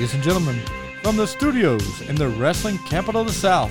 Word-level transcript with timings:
Ladies 0.00 0.14
and 0.14 0.24
gentlemen, 0.24 0.58
from 1.02 1.18
the 1.18 1.26
studios 1.26 2.00
in 2.08 2.14
the 2.14 2.28
wrestling 2.28 2.78
capital 2.88 3.20
of 3.20 3.26
the 3.26 3.34
South, 3.34 3.70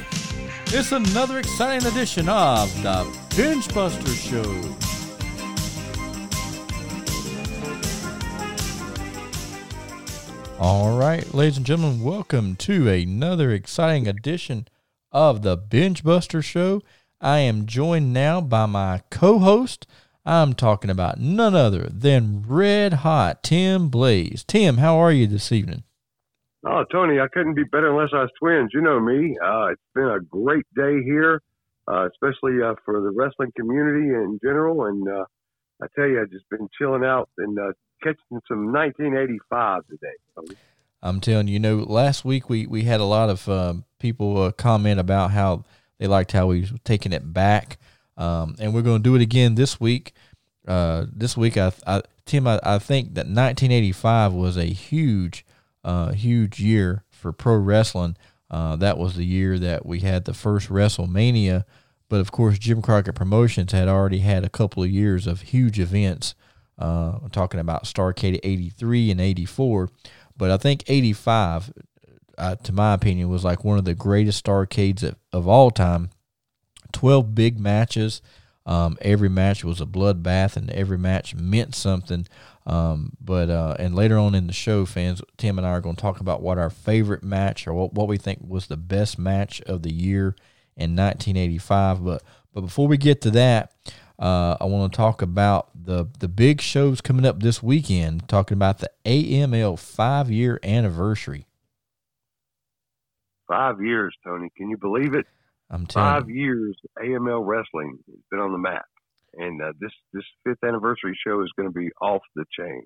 it's 0.71 0.91
another 0.91 1.39
exciting 1.39 1.87
edition 1.87 2.29
of 2.29 2.71
the 2.83 3.03
Bengebuster 3.29 4.13
Show. 4.13 4.43
All 10.59 10.99
right, 10.99 11.33
ladies 11.33 11.57
and 11.57 11.65
gentlemen, 11.65 12.03
welcome 12.03 12.55
to 12.57 12.87
another 12.87 13.49
exciting 13.49 14.07
edition 14.07 14.67
of 15.11 15.41
the 15.41 15.57
Bengebuster 15.57 16.43
Show. 16.43 16.83
I 17.19 17.39
am 17.39 17.65
joined 17.65 18.13
now 18.13 18.39
by 18.39 18.67
my 18.67 19.01
co 19.09 19.39
host. 19.39 19.87
I'm 20.27 20.53
talking 20.53 20.91
about 20.91 21.19
none 21.19 21.55
other 21.55 21.89
than 21.91 22.43
Red 22.47 22.93
Hot 22.93 23.41
Tim 23.41 23.89
Blaze. 23.89 24.43
Tim, 24.43 24.77
how 24.77 24.95
are 24.99 25.11
you 25.11 25.25
this 25.25 25.51
evening? 25.51 25.85
Oh, 26.65 26.83
Tony, 26.91 27.19
I 27.21 27.27
couldn't 27.31 27.53
be 27.53 27.63
better 27.63 27.89
unless 27.89 28.09
I 28.13 28.21
was 28.21 28.31
twins. 28.37 28.71
You 28.73 28.81
know 28.81 28.99
me. 28.99 29.37
Uh, 29.43 29.67
it's 29.67 29.81
been 29.95 30.09
a 30.09 30.19
great 30.19 30.65
day 30.75 31.01
here, 31.03 31.41
uh, 31.87 32.07
especially 32.07 32.61
uh, 32.61 32.75
for 32.83 32.99
the 32.99 33.11
wrestling 33.11 33.51
community 33.57 34.09
in 34.09 34.39
general. 34.43 34.85
And 34.85 35.07
uh, 35.07 35.23
I 35.81 35.87
tell 35.95 36.05
you, 36.05 36.21
I've 36.21 36.31
just 36.31 36.49
been 36.49 36.67
chilling 36.77 37.05
out 37.05 37.29
and 37.37 37.57
uh, 37.57 37.71
catching 38.03 38.41
some 38.49 38.73
1985 38.73 39.83
today. 39.87 40.55
I'm 41.01 41.21
telling 41.21 41.47
you, 41.47 41.53
you 41.53 41.59
know, 41.59 41.77
last 41.77 42.25
week 42.25 42.49
we, 42.49 42.67
we 42.67 42.83
had 42.83 42.99
a 42.99 43.05
lot 43.05 43.29
of 43.29 43.47
um, 43.47 43.85
people 43.97 44.41
uh, 44.41 44.51
comment 44.51 44.99
about 44.99 45.31
how 45.31 45.63
they 45.97 46.07
liked 46.07 46.33
how 46.33 46.47
we 46.47 46.61
was 46.61 46.73
taking 46.83 47.13
it 47.13 47.31
back. 47.31 47.77
Um, 48.17 48.57
and 48.59 48.73
we're 48.73 48.81
going 48.81 49.01
to 49.01 49.09
do 49.09 49.15
it 49.15 49.21
again 49.21 49.55
this 49.55 49.79
week. 49.79 50.11
This 50.65 51.37
week, 51.37 51.57
I, 51.57 51.71
I 51.87 52.01
Tim, 52.25 52.47
I, 52.47 52.59
I, 52.63 52.79
think 52.79 53.15
that 53.15 53.25
1985 53.25 54.33
was 54.33 54.57
a 54.57 54.65
huge, 54.65 55.45
uh, 55.83 56.11
huge 56.11 56.59
year 56.59 57.03
for 57.09 57.31
pro 57.31 57.55
wrestling. 57.55 58.17
Uh, 58.49 58.75
that 58.77 58.97
was 58.97 59.15
the 59.15 59.25
year 59.25 59.59
that 59.59 59.85
we 59.85 59.99
had 59.99 60.25
the 60.25 60.33
first 60.33 60.69
WrestleMania. 60.69 61.65
But 62.09 62.19
of 62.19 62.31
course, 62.31 62.57
Jim 62.57 62.81
Crockett 62.81 63.15
Promotions 63.15 63.71
had 63.71 63.87
already 63.87 64.19
had 64.19 64.43
a 64.43 64.49
couple 64.49 64.81
of 64.81 64.89
years 64.89 65.27
of 65.27 65.41
huge 65.41 65.79
events. 65.79 66.33
Uh, 66.77 67.19
I'm 67.21 67.29
talking 67.29 67.59
about 67.59 67.83
Starcade 67.83 68.39
83 68.41 69.11
and 69.11 69.21
84. 69.21 69.89
But 70.35 70.49
I 70.49 70.57
think 70.57 70.83
85, 70.87 71.73
uh, 72.37 72.55
to 72.55 72.71
my 72.71 72.93
opinion, 72.93 73.29
was 73.29 73.43
like 73.43 73.63
one 73.63 73.77
of 73.77 73.85
the 73.85 73.93
greatest 73.93 74.43
Starcades 74.43 75.03
of, 75.03 75.15
of 75.31 75.47
all 75.47 75.69
time 75.69 76.09
12 76.91 77.35
big 77.35 77.59
matches. 77.59 78.21
Um, 78.65 78.97
every 79.01 79.29
match 79.29 79.63
was 79.63 79.81
a 79.81 79.85
bloodbath, 79.85 80.55
and 80.55 80.69
every 80.71 80.97
match 80.97 81.35
meant 81.35 81.75
something. 81.75 82.27
Um, 82.69 83.13
but 83.19 83.49
uh, 83.49 83.75
and 83.79 83.95
later 83.95 84.19
on 84.19 84.35
in 84.35 84.45
the 84.45 84.53
show, 84.53 84.85
fans, 84.85 85.23
Tim 85.37 85.57
and 85.57 85.65
I 85.65 85.71
are 85.71 85.81
going 85.81 85.95
to 85.95 86.01
talk 86.01 86.19
about 86.19 86.43
what 86.43 86.59
our 86.59 86.69
favorite 86.69 87.23
match 87.23 87.67
or 87.67 87.73
what, 87.73 87.93
what 87.93 88.07
we 88.07 88.17
think 88.17 88.41
was 88.47 88.67
the 88.67 88.77
best 88.77 89.17
match 89.17 89.59
of 89.61 89.81
the 89.81 89.91
year 89.91 90.35
in 90.77 90.95
1985. 90.95 92.05
But 92.05 92.23
but 92.53 92.61
before 92.61 92.87
we 92.87 92.97
get 92.97 93.21
to 93.21 93.31
that, 93.31 93.73
uh, 94.19 94.55
I 94.61 94.65
want 94.65 94.93
to 94.93 94.95
talk 94.95 95.23
about 95.23 95.69
the 95.73 96.05
the 96.19 96.27
big 96.27 96.61
shows 96.61 97.01
coming 97.01 97.25
up 97.25 97.41
this 97.41 97.63
weekend. 97.63 98.29
Talking 98.29 98.55
about 98.55 98.77
the 98.77 98.91
AML 99.03 99.79
five 99.79 100.29
year 100.29 100.59
anniversary. 100.63 101.47
Five 103.47 103.81
years, 103.81 104.15
Tony. 104.23 104.51
Can 104.55 104.69
you 104.69 104.77
believe 104.77 105.15
it? 105.15 105.25
I'm 105.71 105.87
telling 105.87 106.21
five 106.21 106.29
years 106.29 106.77
AML 106.99 107.47
wrestling 107.47 107.97
has 108.05 108.19
been 108.29 108.39
on 108.39 108.51
the 108.51 108.59
map, 108.59 108.85
and 109.39 109.61
uh, 109.61 109.73
this 109.79 109.91
this 110.13 110.25
fifth 110.43 110.63
anniversary 110.63 111.17
show 111.25 111.41
is 111.41 111.51
going 111.57 111.69
to 111.69 111.73
be 111.77 111.89
off 112.01 112.21
the 112.35 112.45
chain. 112.57 112.83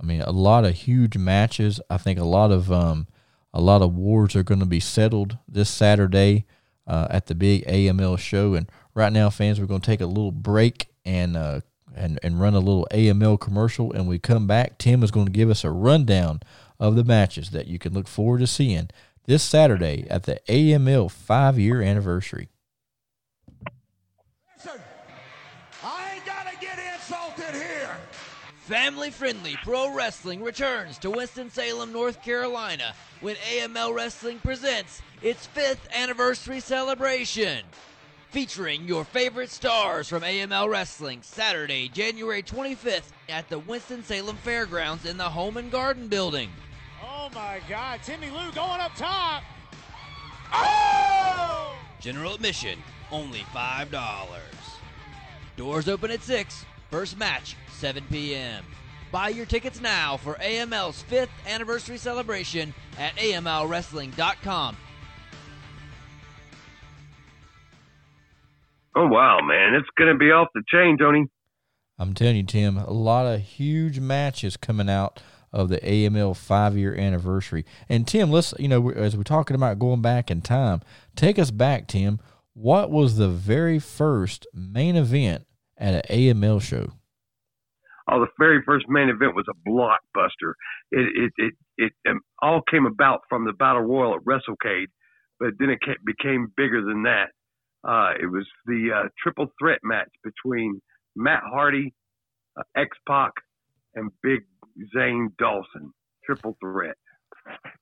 I 0.00 0.04
mean, 0.04 0.22
a 0.22 0.32
lot 0.32 0.64
of 0.64 0.74
huge 0.74 1.16
matches. 1.16 1.80
I 1.88 1.96
think 1.96 2.18
a 2.18 2.24
lot 2.24 2.50
of 2.50 2.70
um, 2.70 3.06
a 3.52 3.60
lot 3.60 3.82
of 3.82 3.94
wars 3.94 4.34
are 4.36 4.42
going 4.42 4.60
to 4.60 4.66
be 4.66 4.80
settled 4.80 5.38
this 5.48 5.70
Saturday 5.70 6.44
uh, 6.86 7.06
at 7.10 7.26
the 7.26 7.34
big 7.34 7.64
AML 7.66 8.18
show. 8.18 8.54
And 8.54 8.70
right 8.94 9.12
now, 9.12 9.30
fans, 9.30 9.60
we're 9.60 9.66
going 9.66 9.80
to 9.80 9.86
take 9.86 10.00
a 10.00 10.06
little 10.06 10.32
break 10.32 10.88
and 11.04 11.36
uh, 11.36 11.60
and 11.94 12.18
and 12.22 12.40
run 12.40 12.54
a 12.54 12.58
little 12.58 12.88
AML 12.90 13.40
commercial. 13.40 13.92
And 13.92 14.08
we 14.08 14.18
come 14.18 14.46
back. 14.46 14.78
Tim 14.78 15.02
is 15.02 15.12
going 15.12 15.26
to 15.26 15.32
give 15.32 15.50
us 15.50 15.64
a 15.64 15.70
rundown 15.70 16.40
of 16.80 16.96
the 16.96 17.04
matches 17.04 17.50
that 17.50 17.68
you 17.68 17.78
can 17.78 17.94
look 17.94 18.08
forward 18.08 18.40
to 18.40 18.46
seeing 18.48 18.90
this 19.26 19.42
Saturday 19.42 20.06
at 20.10 20.24
the 20.24 20.40
AML 20.48 21.10
five 21.10 21.58
year 21.58 21.80
anniversary. 21.80 22.48
Family 28.64 29.10
friendly 29.10 29.58
pro 29.62 29.92
wrestling 29.92 30.42
returns 30.42 30.96
to 31.00 31.10
Winston-Salem, 31.10 31.92
North 31.92 32.22
Carolina 32.22 32.94
when 33.20 33.36
AML 33.36 33.94
Wrestling 33.94 34.38
presents 34.38 35.02
its 35.20 35.44
fifth 35.44 35.86
anniversary 35.94 36.60
celebration. 36.60 37.62
Featuring 38.30 38.88
your 38.88 39.04
favorite 39.04 39.50
stars 39.50 40.08
from 40.08 40.22
AML 40.22 40.70
Wrestling 40.70 41.20
Saturday, 41.20 41.90
January 41.90 42.42
25th 42.42 43.12
at 43.28 43.46
the 43.50 43.58
Winston-Salem 43.58 44.36
Fairgrounds 44.36 45.04
in 45.04 45.18
the 45.18 45.24
Home 45.24 45.58
and 45.58 45.70
Garden 45.70 46.08
Building. 46.08 46.48
Oh 47.02 47.28
my 47.34 47.60
God, 47.68 48.00
Timmy 48.02 48.30
Lou 48.30 48.50
going 48.52 48.80
up 48.80 48.96
top. 48.96 49.42
Oh! 50.54 51.76
General 52.00 52.36
admission, 52.36 52.78
only 53.12 53.40
$5. 53.54 54.24
Doors 55.58 55.86
open 55.86 56.10
at 56.10 56.22
6. 56.22 56.64
First 56.94 57.18
match, 57.18 57.56
7 57.72 58.04
p.m. 58.08 58.62
Buy 59.10 59.30
your 59.30 59.46
tickets 59.46 59.80
now 59.80 60.16
for 60.16 60.34
AML's 60.34 61.02
5th 61.10 61.26
anniversary 61.44 61.96
celebration 61.96 62.72
at 62.96 63.16
AMLWrestling.com. 63.16 64.76
Oh 68.94 69.08
wow, 69.08 69.40
man, 69.42 69.74
it's 69.74 69.88
going 69.98 70.12
to 70.12 70.16
be 70.16 70.26
off 70.26 70.46
the 70.54 70.62
chain, 70.68 70.96
Tony. 70.96 71.26
I'm 71.98 72.14
telling 72.14 72.36
you, 72.36 72.44
Tim, 72.44 72.76
a 72.76 72.92
lot 72.92 73.26
of 73.26 73.40
huge 73.40 73.98
matches 73.98 74.56
coming 74.56 74.88
out 74.88 75.20
of 75.52 75.70
the 75.70 75.80
AML 75.80 76.36
five 76.36 76.78
year 76.78 76.94
anniversary. 76.94 77.64
And 77.88 78.06
Tim, 78.06 78.30
let's 78.30 78.54
you 78.56 78.68
know 78.68 78.90
as 78.90 79.16
we're 79.16 79.24
talking 79.24 79.56
about 79.56 79.80
going 79.80 80.00
back 80.00 80.30
in 80.30 80.42
time, 80.42 80.80
take 81.16 81.40
us 81.40 81.50
back, 81.50 81.88
Tim. 81.88 82.20
What 82.52 82.88
was 82.88 83.16
the 83.16 83.26
very 83.26 83.80
first 83.80 84.46
main 84.54 84.94
event 84.94 85.44
at 85.78 85.94
an 85.94 86.02
AML 86.10 86.60
show? 86.62 86.92
Oh, 88.06 88.20
the 88.20 88.26
very 88.38 88.62
first 88.66 88.86
main 88.88 89.08
event 89.08 89.34
was 89.34 89.46
a 89.48 89.68
blockbuster. 89.68 90.52
It 90.90 91.08
it 91.16 91.32
it, 91.38 91.54
it 91.78 91.92
um, 92.10 92.20
all 92.42 92.60
came 92.70 92.86
about 92.86 93.22
from 93.28 93.46
the 93.46 93.52
battle 93.52 93.82
royal 93.82 94.14
at 94.14 94.24
WrestleCade, 94.24 94.88
but 95.40 95.50
then 95.58 95.70
it 95.70 95.78
became 96.04 96.52
bigger 96.56 96.84
than 96.84 97.04
that. 97.04 97.28
Uh, 97.82 98.12
it 98.20 98.26
was 98.26 98.46
the 98.66 98.90
uh, 98.94 99.08
triple 99.22 99.46
threat 99.58 99.78
match 99.82 100.08
between 100.22 100.80
Matt 101.16 101.42
Hardy, 101.44 101.94
uh, 102.58 102.62
X 102.76 102.96
Pac, 103.08 103.32
and 103.94 104.10
Big 104.22 104.40
Zane 104.94 105.30
Dawson. 105.38 105.92
Triple 106.26 106.56
threat. 106.60 106.96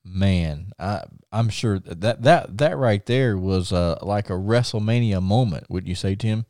Man, 0.05 0.71
I 0.77 1.03
I'm 1.31 1.49
sure 1.49 1.79
that 1.79 2.21
that 2.21 2.57
that 2.57 2.77
right 2.77 3.05
there 3.05 3.37
was 3.37 3.71
uh, 3.73 3.97
like 4.01 4.29
a 4.29 4.33
WrestleMania 4.33 5.21
moment. 5.21 5.69
wouldn't 5.69 5.89
you 5.89 5.95
say, 5.95 6.15
Tim? 6.15 6.45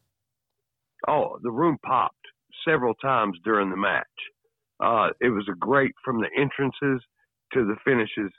Oh, 1.07 1.37
the 1.41 1.51
room 1.51 1.77
popped 1.85 2.25
several 2.67 2.93
times 2.95 3.37
during 3.43 3.69
the 3.69 3.77
match. 3.77 4.05
Uh, 4.79 5.09
it 5.21 5.29
was 5.29 5.47
a 5.49 5.55
great 5.55 5.93
from 6.03 6.19
the 6.21 6.29
entrances 6.37 7.03
to 7.53 7.65
the 7.65 7.75
finishes 7.85 8.31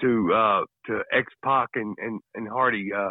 to 0.00 0.32
uh, 0.32 0.60
to 0.86 1.02
X 1.12 1.32
Pac 1.44 1.68
and 1.74 1.96
and, 1.98 2.20
and 2.34 2.48
Hardy 2.48 2.90
uh, 2.92 3.10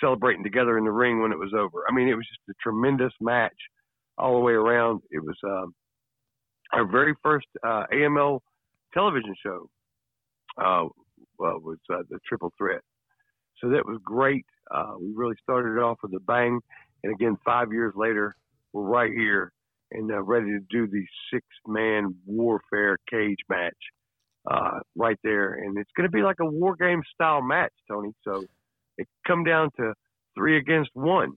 celebrating 0.00 0.44
together 0.44 0.78
in 0.78 0.84
the 0.84 0.92
ring 0.92 1.20
when 1.20 1.32
it 1.32 1.38
was 1.38 1.52
over. 1.54 1.84
I 1.88 1.94
mean, 1.94 2.08
it 2.08 2.14
was 2.14 2.26
just 2.26 2.40
a 2.50 2.62
tremendous 2.62 3.12
match 3.20 3.56
all 4.16 4.34
the 4.34 4.40
way 4.40 4.52
around. 4.52 5.02
It 5.10 5.22
was 5.22 5.36
um, 5.44 5.74
our 6.72 6.86
very 6.86 7.14
first 7.22 7.46
uh, 7.64 7.84
AML 7.92 8.40
television 8.92 9.34
show. 9.44 9.68
Uh, 10.60 10.88
well, 11.38 11.60
was 11.60 11.78
uh, 11.92 12.02
the 12.10 12.18
Triple 12.28 12.52
Threat. 12.58 12.80
So 13.60 13.68
that 13.70 13.86
was 13.86 14.00
great. 14.04 14.44
Uh, 14.70 14.94
we 15.00 15.12
really 15.14 15.36
started 15.42 15.76
it 15.76 15.82
off 15.82 15.98
with 16.02 16.12
a 16.14 16.20
bang, 16.20 16.60
and 17.02 17.12
again, 17.12 17.36
five 17.44 17.72
years 17.72 17.94
later, 17.96 18.36
we're 18.72 18.82
right 18.82 19.10
here 19.12 19.52
and 19.90 20.10
uh, 20.10 20.22
ready 20.22 20.46
to 20.46 20.60
do 20.70 20.86
the 20.86 21.04
six-man 21.32 22.14
warfare 22.26 22.98
cage 23.10 23.38
match 23.48 23.76
uh, 24.50 24.80
right 24.96 25.18
there, 25.24 25.54
and 25.54 25.78
it's 25.78 25.90
going 25.96 26.08
to 26.08 26.12
be 26.12 26.22
like 26.22 26.36
a 26.40 26.46
war 26.46 26.76
game 26.76 27.02
style 27.14 27.42
match, 27.42 27.72
Tony. 27.90 28.12
So 28.24 28.44
it 28.96 29.08
come 29.26 29.44
down 29.44 29.70
to 29.76 29.94
three 30.34 30.58
against 30.58 30.90
one. 30.94 31.32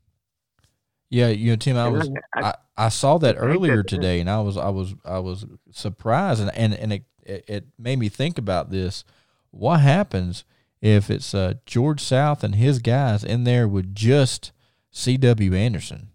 Yeah, 1.10 1.28
you 1.28 1.52
know, 1.52 1.56
Tim, 1.58 1.76
I 1.76 1.90
was 1.90 2.10
I, 2.34 2.54
I 2.78 2.90
saw 2.90 3.18
that 3.18 3.36
earlier 3.38 3.84
today, 3.84 4.22
and 4.22 4.30
I 4.30 4.40
was 4.40 4.56
I 4.56 4.70
was 4.70 4.96
I 5.04 5.20
was 5.20 5.46
surprised, 5.70 6.42
and 6.42 6.56
and 6.56 6.74
and 6.74 6.94
it 6.94 7.04
it 7.26 7.66
made 7.78 8.00
me 8.00 8.08
think 8.08 8.38
about 8.38 8.72
this. 8.72 9.04
What 9.52 9.82
happens 9.82 10.46
if 10.82 11.10
it's 11.10 11.36
uh, 11.36 11.56
George 11.66 12.00
South 12.00 12.46
and 12.46 12.56
his 12.56 12.80
guys 12.80 13.26
in 13.26 13.44
there 13.44 13.68
with 13.68 13.94
just 13.94 14.54
C.W. 14.92 15.54
Anderson? 15.56 16.10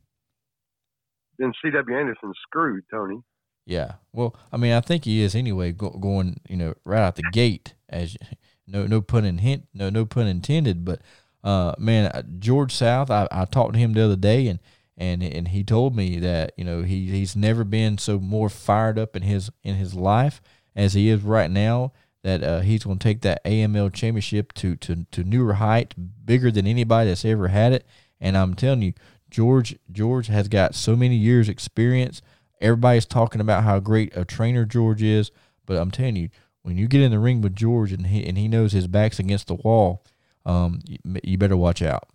Then 1.38 1.52
C.W. 1.62 1.98
Anderson's 1.98 2.36
screwed, 2.42 2.84
Tony. 2.90 3.22
Yeah. 3.66 3.94
Well, 4.12 4.36
I 4.52 4.56
mean, 4.56 4.72
I 4.72 4.80
think 4.80 5.04
he 5.04 5.22
is 5.22 5.34
anyway, 5.34 5.72
go, 5.72 5.90
going 5.90 6.40
you 6.48 6.56
know 6.56 6.74
right 6.84 7.02
out 7.02 7.16
the 7.16 7.28
gate. 7.32 7.74
as 7.88 8.16
no 8.66 8.86
no 8.86 9.00
pun 9.00 9.24
in 9.24 9.38
hint 9.38 9.66
no 9.74 9.90
no 9.90 10.06
pun 10.06 10.26
intended. 10.26 10.84
But 10.84 11.00
uh, 11.42 11.74
man, 11.78 12.06
uh, 12.06 12.22
George 12.38 12.72
South, 12.72 13.10
I, 13.10 13.28
I 13.30 13.44
talked 13.44 13.74
to 13.74 13.78
him 13.78 13.92
the 13.92 14.04
other 14.04 14.16
day, 14.16 14.46
and 14.46 14.60
and 14.96 15.22
and 15.22 15.48
he 15.48 15.64
told 15.64 15.96
me 15.96 16.18
that 16.20 16.52
you 16.56 16.64
know 16.64 16.82
he 16.82 17.06
he's 17.10 17.36
never 17.36 17.64
been 17.64 17.98
so 17.98 18.18
more 18.18 18.48
fired 18.48 18.98
up 18.98 19.16
in 19.16 19.22
his 19.22 19.50
in 19.62 19.74
his 19.74 19.94
life 19.94 20.40
as 20.74 20.94
he 20.94 21.08
is 21.08 21.22
right 21.22 21.50
now. 21.50 21.92
That 22.22 22.42
uh, 22.42 22.60
he's 22.60 22.82
going 22.82 22.98
to 22.98 23.04
take 23.04 23.20
that 23.22 23.44
AML 23.44 23.92
championship 23.92 24.52
to 24.54 24.76
to 24.76 25.06
to 25.10 25.24
newer 25.24 25.54
height, 25.54 25.94
bigger 26.24 26.50
than 26.50 26.66
anybody 26.66 27.10
that's 27.10 27.24
ever 27.24 27.48
had 27.48 27.72
it. 27.72 27.86
And 28.20 28.36
I'm 28.36 28.54
telling 28.54 28.82
you, 28.82 28.92
George 29.30 29.76
George 29.90 30.28
has 30.28 30.48
got 30.48 30.74
so 30.74 30.96
many 30.96 31.16
years 31.16 31.48
experience. 31.48 32.22
Everybody's 32.60 33.06
talking 33.06 33.40
about 33.40 33.64
how 33.64 33.80
great 33.80 34.16
a 34.16 34.24
trainer 34.24 34.64
George 34.64 35.02
is, 35.02 35.30
but 35.66 35.76
I'm 35.76 35.90
telling 35.90 36.16
you, 36.16 36.30
when 36.62 36.78
you 36.78 36.88
get 36.88 37.02
in 37.02 37.10
the 37.10 37.18
ring 37.18 37.42
with 37.42 37.54
George 37.54 37.92
and 37.92 38.06
he 38.06 38.26
and 38.26 38.38
he 38.38 38.48
knows 38.48 38.72
his 38.72 38.86
back's 38.86 39.18
against 39.18 39.48
the 39.48 39.54
wall, 39.54 40.02
um, 40.44 40.80
you, 40.86 40.98
you 41.22 41.38
better 41.38 41.56
watch 41.56 41.82
out. 41.82 42.08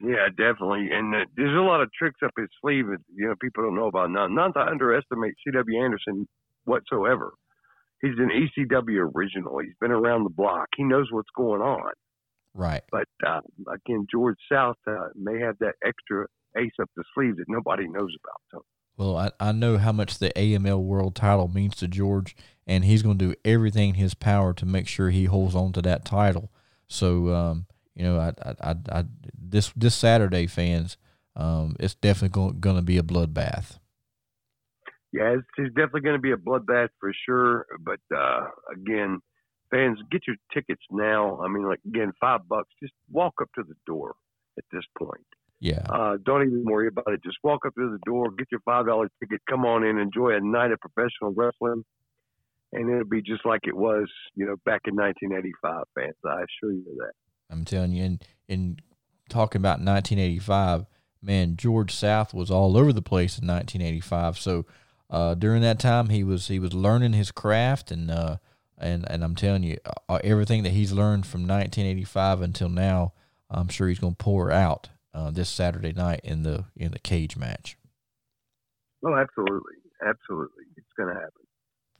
Yeah, 0.00 0.28
definitely. 0.28 0.90
And 0.92 1.14
uh, 1.14 1.24
there's 1.36 1.56
a 1.56 1.62
lot 1.62 1.80
of 1.80 1.90
tricks 1.92 2.20
up 2.24 2.30
his 2.36 2.48
sleeve 2.60 2.86
that 2.86 2.98
you 3.14 3.26
know 3.26 3.34
people 3.40 3.64
don't 3.64 3.74
know 3.74 3.88
about. 3.88 4.10
Not 4.10 4.30
not 4.30 4.54
to 4.54 4.60
underestimate 4.60 5.34
C.W. 5.44 5.82
Anderson 5.82 6.28
whatsoever. 6.64 7.32
He's 8.00 8.18
an 8.18 8.30
ECW 8.30 9.10
original. 9.14 9.58
He's 9.58 9.74
been 9.80 9.90
around 9.90 10.22
the 10.22 10.30
block. 10.30 10.68
He 10.76 10.84
knows 10.84 11.08
what's 11.10 11.30
going 11.36 11.62
on. 11.62 11.90
Right. 12.58 12.82
But 12.90 13.06
uh, 13.24 13.40
again, 13.72 14.08
George 14.10 14.36
South 14.50 14.76
uh, 14.84 15.10
may 15.14 15.38
have 15.38 15.56
that 15.60 15.74
extra 15.86 16.26
ace 16.56 16.72
up 16.82 16.90
the 16.96 17.04
sleeve 17.14 17.36
that 17.36 17.44
nobody 17.46 17.86
knows 17.86 18.12
about. 18.24 18.40
So. 18.50 18.64
Well, 18.96 19.16
I, 19.16 19.30
I 19.38 19.52
know 19.52 19.78
how 19.78 19.92
much 19.92 20.18
the 20.18 20.30
AML 20.30 20.82
World 20.82 21.14
Title 21.14 21.46
means 21.46 21.76
to 21.76 21.86
George, 21.86 22.34
and 22.66 22.84
he's 22.84 23.02
going 23.02 23.16
to 23.16 23.28
do 23.28 23.34
everything 23.44 23.90
in 23.90 23.94
his 23.94 24.14
power 24.14 24.52
to 24.54 24.66
make 24.66 24.88
sure 24.88 25.10
he 25.10 25.26
holds 25.26 25.54
on 25.54 25.72
to 25.74 25.82
that 25.82 26.04
title. 26.04 26.50
So, 26.88 27.32
um, 27.32 27.66
you 27.94 28.02
know, 28.02 28.18
I, 28.18 28.32
I, 28.42 28.54
I, 28.60 28.74
I, 28.90 29.04
this 29.40 29.72
this 29.76 29.94
Saturday, 29.94 30.48
fans, 30.48 30.96
um, 31.36 31.76
it's 31.78 31.94
definitely 31.94 32.54
going 32.58 32.76
to 32.76 32.82
be 32.82 32.98
a 32.98 33.04
bloodbath. 33.04 33.78
Yeah, 35.12 35.36
it's, 35.38 35.46
it's 35.58 35.74
definitely 35.76 36.00
going 36.00 36.16
to 36.16 36.20
be 36.20 36.32
a 36.32 36.36
bloodbath 36.36 36.88
for 36.98 37.12
sure. 37.24 37.66
But 37.80 38.00
uh, 38.12 38.48
again, 38.72 39.20
fans, 39.70 39.98
get 40.10 40.22
your 40.26 40.36
tickets 40.52 40.82
now. 40.90 41.40
I 41.42 41.48
mean, 41.48 41.64
like 41.66 41.80
again, 41.86 42.12
five 42.20 42.48
bucks. 42.48 42.68
Just 42.82 42.92
walk 43.10 43.34
up 43.40 43.48
to 43.56 43.62
the 43.62 43.74
door 43.86 44.14
at 44.58 44.64
this 44.72 44.84
point. 44.98 45.26
Yeah. 45.60 45.84
Uh, 45.88 46.16
don't 46.24 46.46
even 46.46 46.64
worry 46.64 46.88
about 46.88 47.12
it. 47.12 47.22
Just 47.24 47.38
walk 47.42 47.66
up 47.66 47.74
to 47.74 47.90
the 47.90 47.98
door, 48.06 48.30
get 48.30 48.48
your 48.50 48.60
five 48.60 48.86
dollar 48.86 49.08
ticket, 49.20 49.40
come 49.48 49.64
on 49.64 49.84
in, 49.84 49.98
enjoy 49.98 50.36
a 50.36 50.40
night 50.40 50.70
of 50.70 50.78
professional 50.80 51.32
wrestling, 51.34 51.84
and 52.72 52.90
it'll 52.90 53.04
be 53.04 53.22
just 53.22 53.44
like 53.44 53.62
it 53.64 53.76
was, 53.76 54.08
you 54.34 54.46
know, 54.46 54.56
back 54.64 54.82
in 54.86 54.94
1985. 54.94 55.84
Fans, 55.94 56.14
I 56.24 56.42
assure 56.42 56.72
you 56.72 56.84
that. 56.98 57.12
I'm 57.50 57.64
telling 57.64 57.92
you, 57.92 58.04
and 58.04 58.24
in 58.46 58.78
talking 59.28 59.60
about 59.60 59.80
1985, 59.80 60.86
man, 61.22 61.56
George 61.56 61.92
South 61.92 62.32
was 62.32 62.50
all 62.50 62.76
over 62.76 62.92
the 62.92 63.02
place 63.02 63.38
in 63.38 63.46
1985. 63.46 64.38
So 64.38 64.66
uh, 65.10 65.34
during 65.34 65.62
that 65.62 65.80
time, 65.80 66.10
he 66.10 66.22
was 66.22 66.48
he 66.48 66.58
was 66.58 66.74
learning 66.74 67.14
his 67.14 67.32
craft, 67.32 67.90
and 67.90 68.10
uh, 68.10 68.36
and 68.80 69.04
and 69.10 69.24
I'm 69.24 69.34
telling 69.34 69.62
you, 69.62 69.78
uh, 70.08 70.18
everything 70.24 70.62
that 70.62 70.72
he's 70.72 70.92
learned 70.92 71.26
from 71.26 71.42
1985 71.42 72.42
until 72.42 72.68
now, 72.68 73.12
I'm 73.50 73.68
sure 73.68 73.88
he's 73.88 73.98
going 73.98 74.14
to 74.14 74.24
pour 74.24 74.50
out 74.50 74.88
uh, 75.14 75.30
this 75.30 75.48
Saturday 75.48 75.92
night 75.92 76.20
in 76.24 76.42
the 76.42 76.64
in 76.76 76.92
the 76.92 76.98
cage 76.98 77.36
match. 77.36 77.76
Oh, 79.04 79.14
absolutely, 79.14 79.74
absolutely, 80.04 80.64
it's 80.76 80.92
going 80.96 81.14
to 81.14 81.14
happen. 81.14 81.32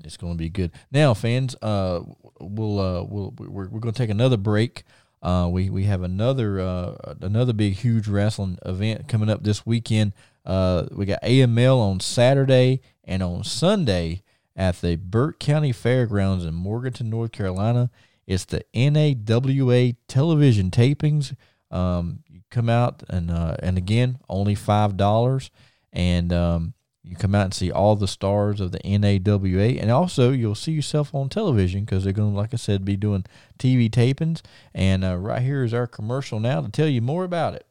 It's 0.04 0.16
going 0.16 0.34
to 0.34 0.38
be 0.38 0.48
good. 0.48 0.72
Now, 0.92 1.14
fans, 1.14 1.56
uh, 1.60 2.00
we'll 2.40 2.78
uh, 2.78 3.02
we'll 3.02 3.34
we're, 3.38 3.68
we're 3.68 3.80
going 3.80 3.94
to 3.94 3.98
take 3.98 4.10
another 4.10 4.36
break. 4.36 4.84
Uh, 5.20 5.48
we 5.50 5.68
we 5.68 5.84
have 5.84 6.02
another 6.02 6.60
uh, 6.60 7.14
another 7.20 7.52
big 7.52 7.74
huge 7.74 8.06
wrestling 8.06 8.58
event 8.64 9.08
coming 9.08 9.28
up 9.28 9.42
this 9.42 9.66
weekend. 9.66 10.12
Uh, 10.44 10.86
we 10.92 11.06
got 11.06 11.22
AML 11.22 11.78
on 11.78 12.00
Saturday 12.00 12.80
and 13.04 13.22
on 13.22 13.42
Sunday 13.42 14.22
at 14.58 14.80
the 14.80 14.96
Burke 14.96 15.38
County 15.38 15.72
Fairgrounds 15.72 16.44
in 16.44 16.52
Morganton, 16.52 17.08
North 17.08 17.30
Carolina. 17.30 17.90
It's 18.26 18.44
the 18.44 18.64
NAWA 18.74 19.94
television 20.08 20.70
tapings. 20.70 21.34
Um, 21.70 22.24
you 22.28 22.40
come 22.50 22.68
out 22.68 23.02
and 23.08 23.30
uh, 23.30 23.56
and 23.60 23.78
again 23.78 24.18
only 24.28 24.54
five 24.54 24.96
dollars, 24.96 25.50
and 25.92 26.32
um, 26.32 26.74
you 27.04 27.14
come 27.14 27.34
out 27.34 27.44
and 27.44 27.54
see 27.54 27.70
all 27.70 27.94
the 27.94 28.08
stars 28.08 28.60
of 28.60 28.72
the 28.72 28.80
NAWA, 28.84 29.80
and 29.80 29.90
also 29.90 30.32
you'll 30.32 30.54
see 30.54 30.72
yourself 30.72 31.14
on 31.14 31.28
television 31.28 31.84
because 31.84 32.04
they're 32.04 32.12
going 32.12 32.32
to, 32.32 32.36
like 32.36 32.52
I 32.52 32.56
said, 32.56 32.84
be 32.84 32.96
doing 32.96 33.24
TV 33.58 33.88
tapings. 33.88 34.42
And 34.74 35.04
uh, 35.04 35.16
right 35.16 35.40
here 35.40 35.62
is 35.62 35.72
our 35.72 35.86
commercial 35.86 36.40
now 36.40 36.60
to 36.60 36.68
tell 36.68 36.88
you 36.88 37.00
more 37.00 37.24
about 37.24 37.54
it. 37.54 37.67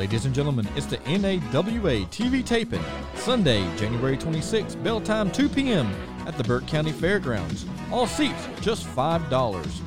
Ladies 0.00 0.24
and 0.24 0.34
gentlemen, 0.34 0.66
it's 0.76 0.86
the 0.86 0.96
NAWA 1.00 2.06
TV 2.06 2.42
taping, 2.42 2.82
Sunday, 3.16 3.60
January 3.76 4.16
26th, 4.16 4.82
bell 4.82 4.98
time 4.98 5.30
2 5.30 5.46
p.m. 5.50 5.92
at 6.26 6.38
the 6.38 6.44
Burke 6.44 6.66
County 6.66 6.90
Fairgrounds. 6.90 7.66
All 7.92 8.06
seats 8.06 8.48
just 8.62 8.86
$5. 8.86 9.80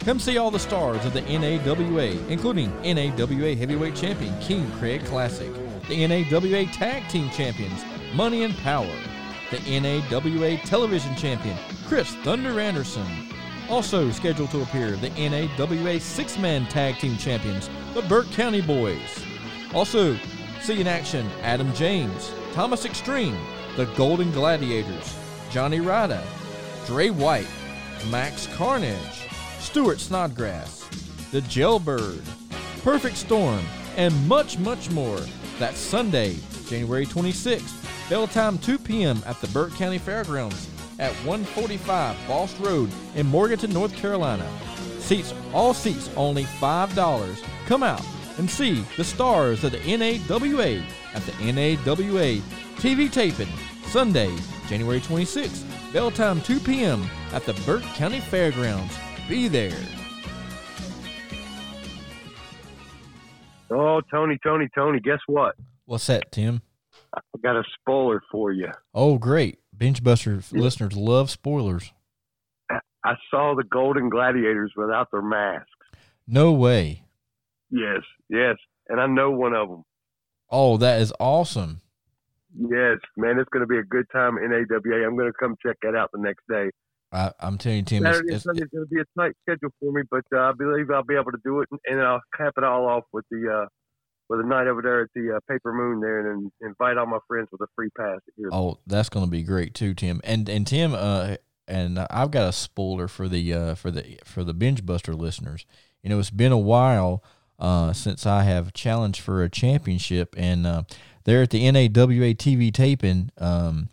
Come 0.00 0.18
see 0.18 0.36
all 0.36 0.50
the 0.50 0.58
stars 0.58 1.04
of 1.06 1.12
the 1.12 1.20
NAWA, 1.20 2.28
including 2.28 2.72
NAWA 2.82 3.54
Heavyweight 3.54 3.94
Champion 3.94 4.36
King 4.40 4.68
Craig 4.80 5.04
Classic, 5.04 5.52
the 5.86 6.08
NAWA 6.08 6.66
Tag 6.72 7.08
Team 7.08 7.30
Champions 7.30 7.84
Money 8.12 8.42
and 8.42 8.56
Power, 8.56 8.92
the 9.52 9.80
NAWA 9.80 10.56
Television 10.66 11.14
Champion 11.14 11.56
Chris 11.86 12.16
Thunder 12.24 12.58
Anderson. 12.58 13.06
Also 13.68 14.10
scheduled 14.10 14.50
to 14.50 14.62
appear 14.62 14.96
the 14.96 15.10
NAWA 15.10 16.00
Six 16.00 16.36
Man 16.36 16.66
Tag 16.66 16.98
Team 16.98 17.16
Champions, 17.16 17.70
the 17.94 18.02
Burke 18.02 18.30
County 18.32 18.60
Boys. 18.60 19.24
Also, 19.74 20.16
see 20.60 20.80
in 20.80 20.86
action 20.86 21.28
Adam 21.42 21.72
James, 21.74 22.32
Thomas 22.52 22.84
Extreme, 22.84 23.36
the 23.76 23.86
Golden 23.96 24.30
Gladiators, 24.30 25.16
Johnny 25.50 25.80
Rada, 25.80 26.22
Dre 26.86 27.10
White, 27.10 27.48
Max 28.10 28.46
Carnage, 28.54 29.28
Stuart 29.58 30.00
Snodgrass, 30.00 30.88
The 31.32 31.40
Jailbird, 31.42 32.22
Perfect 32.82 33.16
Storm, 33.16 33.64
and 33.96 34.28
much, 34.28 34.58
much 34.58 34.90
more. 34.90 35.20
That's 35.58 35.78
Sunday, 35.78 36.36
January 36.68 37.06
26th, 37.06 38.08
bell 38.08 38.26
time 38.26 38.58
2 38.58 38.78
p.m. 38.78 39.22
at 39.26 39.40
the 39.40 39.48
Burke 39.48 39.74
County 39.74 39.98
Fairgrounds 39.98 40.68
at 40.98 41.12
145 41.24 42.16
Boss 42.28 42.58
Road 42.60 42.90
in 43.16 43.26
Morganton, 43.26 43.72
North 43.72 43.94
Carolina. 43.96 44.46
Seats, 44.98 45.34
all 45.52 45.74
seats, 45.74 46.08
only 46.16 46.44
$5. 46.44 47.44
Come 47.70 47.84
out 47.84 48.04
and 48.38 48.50
see 48.50 48.84
the 48.96 49.04
stars 49.04 49.62
of 49.62 49.70
the 49.70 49.78
NAWA 49.78 50.84
at 51.14 51.22
the 51.22 51.52
NAWA 51.52 52.42
TV 52.80 53.12
taping 53.12 53.46
Sunday, 53.84 54.36
January 54.66 54.98
26th, 54.98 55.92
bell 55.92 56.10
time 56.10 56.40
2 56.40 56.58
p.m. 56.58 57.06
at 57.32 57.44
the 57.44 57.52
Burke 57.64 57.84
County 57.94 58.18
Fairgrounds. 58.18 58.92
Be 59.28 59.46
there. 59.46 59.78
Oh, 63.70 64.00
Tony, 64.10 64.36
Tony, 64.42 64.68
Tony, 64.74 64.98
guess 64.98 65.20
what? 65.28 65.54
What's 65.84 66.08
that, 66.08 66.32
Tim? 66.32 66.62
I 67.14 67.20
got 67.40 67.54
a 67.54 67.62
spoiler 67.78 68.20
for 68.32 68.50
you. 68.50 68.72
Oh, 68.92 69.16
great. 69.16 69.60
Bengebuster 69.76 70.52
yeah. 70.52 70.60
listeners 70.60 70.96
love 70.96 71.30
spoilers. 71.30 71.92
I 72.68 73.14
saw 73.30 73.54
the 73.54 73.62
Golden 73.62 74.08
Gladiators 74.08 74.72
without 74.76 75.12
their 75.12 75.22
masks. 75.22 75.70
No 76.26 76.50
way. 76.50 77.04
Yes, 77.70 78.02
yes. 78.28 78.56
And 78.88 79.00
I 79.00 79.06
know 79.06 79.30
one 79.30 79.54
of 79.54 79.68
them. 79.68 79.84
Oh, 80.50 80.76
that 80.78 81.00
is 81.00 81.12
awesome. 81.20 81.80
Yes, 82.58 82.98
man, 83.16 83.38
it's 83.38 83.48
going 83.50 83.62
to 83.62 83.66
be 83.66 83.78
a 83.78 83.84
good 83.84 84.06
time 84.12 84.36
in 84.38 84.52
AWA. 84.52 85.06
I'm 85.06 85.16
going 85.16 85.30
to 85.30 85.38
come 85.38 85.54
check 85.64 85.76
that 85.82 85.94
out 85.94 86.10
the 86.12 86.18
next 86.18 86.42
day. 86.48 86.70
I, 87.12 87.32
am 87.40 87.58
telling 87.58 87.78
you, 87.78 87.84
Tim, 87.84 88.02
Saturday 88.02 88.34
it's, 88.34 88.44
Sunday 88.44 88.62
is 88.62 88.68
going 88.72 88.86
to 88.86 88.94
be 88.94 89.00
a 89.00 89.20
tight 89.20 89.32
schedule 89.42 89.70
for 89.80 89.92
me, 89.92 90.02
but 90.10 90.24
uh, 90.32 90.40
I 90.40 90.52
believe 90.52 90.90
I'll 90.90 91.04
be 91.04 91.14
able 91.14 91.32
to 91.32 91.40
do 91.44 91.60
it, 91.60 91.68
and, 91.70 91.80
and 91.86 92.00
I'll 92.00 92.20
cap 92.36 92.54
it 92.56 92.64
all 92.64 92.86
off 92.86 93.04
with 93.12 93.24
the 93.30 93.62
uh, 93.62 93.66
with 94.28 94.40
a 94.40 94.44
night 94.44 94.68
over 94.68 94.80
there 94.80 95.02
at 95.02 95.08
the 95.14 95.36
uh, 95.36 95.40
Paper 95.48 95.72
Moon 95.72 96.00
there, 96.00 96.32
and 96.32 96.52
invite 96.60 96.98
all 96.98 97.06
my 97.06 97.18
friends 97.26 97.48
with 97.50 97.60
a 97.62 97.66
free 97.74 97.90
pass. 97.96 98.20
Here. 98.36 98.48
Oh, 98.52 98.78
that's 98.86 99.08
going 99.08 99.26
to 99.26 99.30
be 99.30 99.42
great 99.42 99.74
too, 99.74 99.92
Tim. 99.94 100.20
And 100.22 100.48
and 100.48 100.66
Tim, 100.66 100.94
uh, 100.94 101.36
and 101.66 101.98
I've 101.98 102.30
got 102.30 102.48
a 102.48 102.52
spoiler 102.52 103.08
for 103.08 103.28
the 103.28 103.52
uh, 103.54 103.74
for 103.74 103.90
the 103.90 104.18
for 104.24 104.44
the 104.44 104.54
Bengebuster 104.54 105.18
listeners. 105.18 105.66
You 106.02 106.10
know, 106.10 106.18
it's 106.20 106.30
been 106.30 106.52
a 106.52 106.58
while 106.58 107.24
uh, 107.60 107.92
since 107.92 108.26
I 108.26 108.42
have 108.44 108.72
challenged 108.72 109.20
for 109.20 109.42
a 109.42 109.50
championship, 109.50 110.34
and 110.36 110.66
uh, 110.66 110.82
there 111.24 111.42
at 111.42 111.50
the 111.50 111.70
NAWA 111.70 112.34
TV 112.34 112.72
taping. 112.72 113.30
Um, 113.38 113.90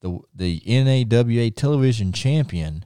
the 0.00 0.20
the 0.34 0.62
NAWA 0.66 1.50
television 1.50 2.12
champion, 2.12 2.84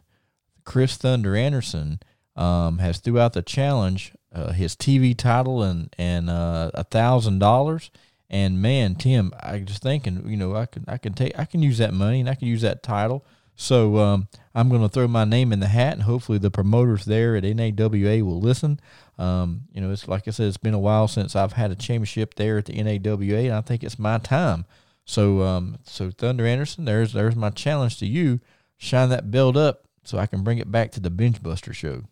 Chris 0.64 0.96
Thunder 0.96 1.36
Anderson, 1.36 2.00
um, 2.36 2.78
has 2.78 2.98
throughout 2.98 3.34
the 3.34 3.42
challenge 3.42 4.14
uh, 4.34 4.52
his 4.52 4.74
TV 4.74 5.16
title 5.16 5.62
and 5.62 5.94
and 5.98 6.30
uh, 6.30 6.70
a 6.74 6.84
thousand 6.84 7.38
dollars, 7.38 7.90
And 8.30 8.62
man, 8.62 8.94
Tim, 8.94 9.32
I 9.40 9.58
just 9.58 9.82
thinking, 9.82 10.28
you 10.28 10.36
know, 10.36 10.56
I 10.56 10.66
can 10.66 10.84
I 10.88 10.98
can 10.98 11.12
take 11.12 11.38
I 11.38 11.44
can 11.44 11.62
use 11.62 11.78
that 11.78 11.92
money 11.92 12.20
and 12.20 12.28
I 12.28 12.34
can 12.34 12.48
use 12.48 12.62
that 12.62 12.82
title. 12.82 13.24
So 13.54 13.98
um, 13.98 14.28
I'm 14.54 14.68
going 14.68 14.82
to 14.82 14.88
throw 14.88 15.06
my 15.06 15.24
name 15.24 15.52
in 15.52 15.60
the 15.60 15.68
hat, 15.68 15.92
and 15.94 16.02
hopefully 16.02 16.38
the 16.38 16.50
promoters 16.50 17.04
there 17.04 17.36
at 17.36 17.44
NAWA 17.44 18.24
will 18.24 18.40
listen. 18.40 18.80
Um, 19.18 19.62
you 19.72 19.80
know, 19.80 19.90
it's 19.90 20.08
like 20.08 20.26
I 20.26 20.30
said, 20.30 20.48
it's 20.48 20.56
been 20.56 20.74
a 20.74 20.78
while 20.78 21.06
since 21.06 21.36
I've 21.36 21.52
had 21.52 21.70
a 21.70 21.76
championship 21.76 22.34
there 22.34 22.58
at 22.58 22.66
the 22.66 22.82
NAWA, 22.82 23.46
and 23.46 23.54
I 23.54 23.60
think 23.60 23.84
it's 23.84 23.98
my 23.98 24.18
time. 24.18 24.64
So, 25.04 25.42
um, 25.42 25.78
so 25.84 26.10
Thunder 26.10 26.46
Anderson, 26.46 26.84
there's 26.84 27.12
there's 27.12 27.36
my 27.36 27.50
challenge 27.50 27.98
to 27.98 28.06
you: 28.06 28.40
shine 28.78 29.10
that 29.10 29.30
belt 29.30 29.56
up 29.56 29.84
so 30.04 30.18
I 30.18 30.26
can 30.26 30.42
bring 30.42 30.58
it 30.58 30.70
back 30.70 30.90
to 30.92 31.00
the 31.00 31.10
Bengebuster 31.10 31.74
show. 31.74 32.04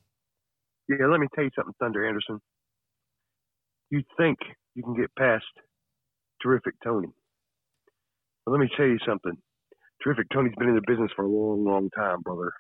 Yeah, 0.89 1.07
let 1.07 1.21
me 1.21 1.29
tell 1.35 1.45
you 1.45 1.51
something, 1.55 1.75
Thunder 1.79 2.07
Anderson. 2.07 2.41
You 3.91 4.03
think 4.17 4.39
you 4.75 4.83
can 4.83 4.95
get 4.95 5.15
past 5.17 5.45
terrific 6.43 6.75
Tony? 6.83 7.09
But 8.45 8.53
let 8.53 8.61
me 8.61 8.69
tell 8.77 8.87
you 8.87 8.99
something. 9.07 9.37
Terrific 10.03 10.27
Tony's 10.33 10.55
been 10.59 10.69
in 10.69 10.75
the 10.75 10.83
business 10.87 11.11
for 11.15 11.25
a 11.25 11.29
long, 11.29 11.65
long 11.65 11.91
time, 11.91 12.23
brother. 12.23 12.53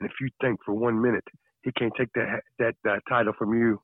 And 0.00 0.08
if 0.08 0.14
you 0.20 0.28
think 0.40 0.60
for 0.64 0.74
one 0.74 1.00
minute 1.00 1.24
he 1.62 1.72
can't 1.72 1.92
take 1.98 2.12
that 2.14 2.40
that, 2.58 2.74
that 2.84 3.00
title 3.08 3.32
from 3.38 3.54
you, 3.54 3.80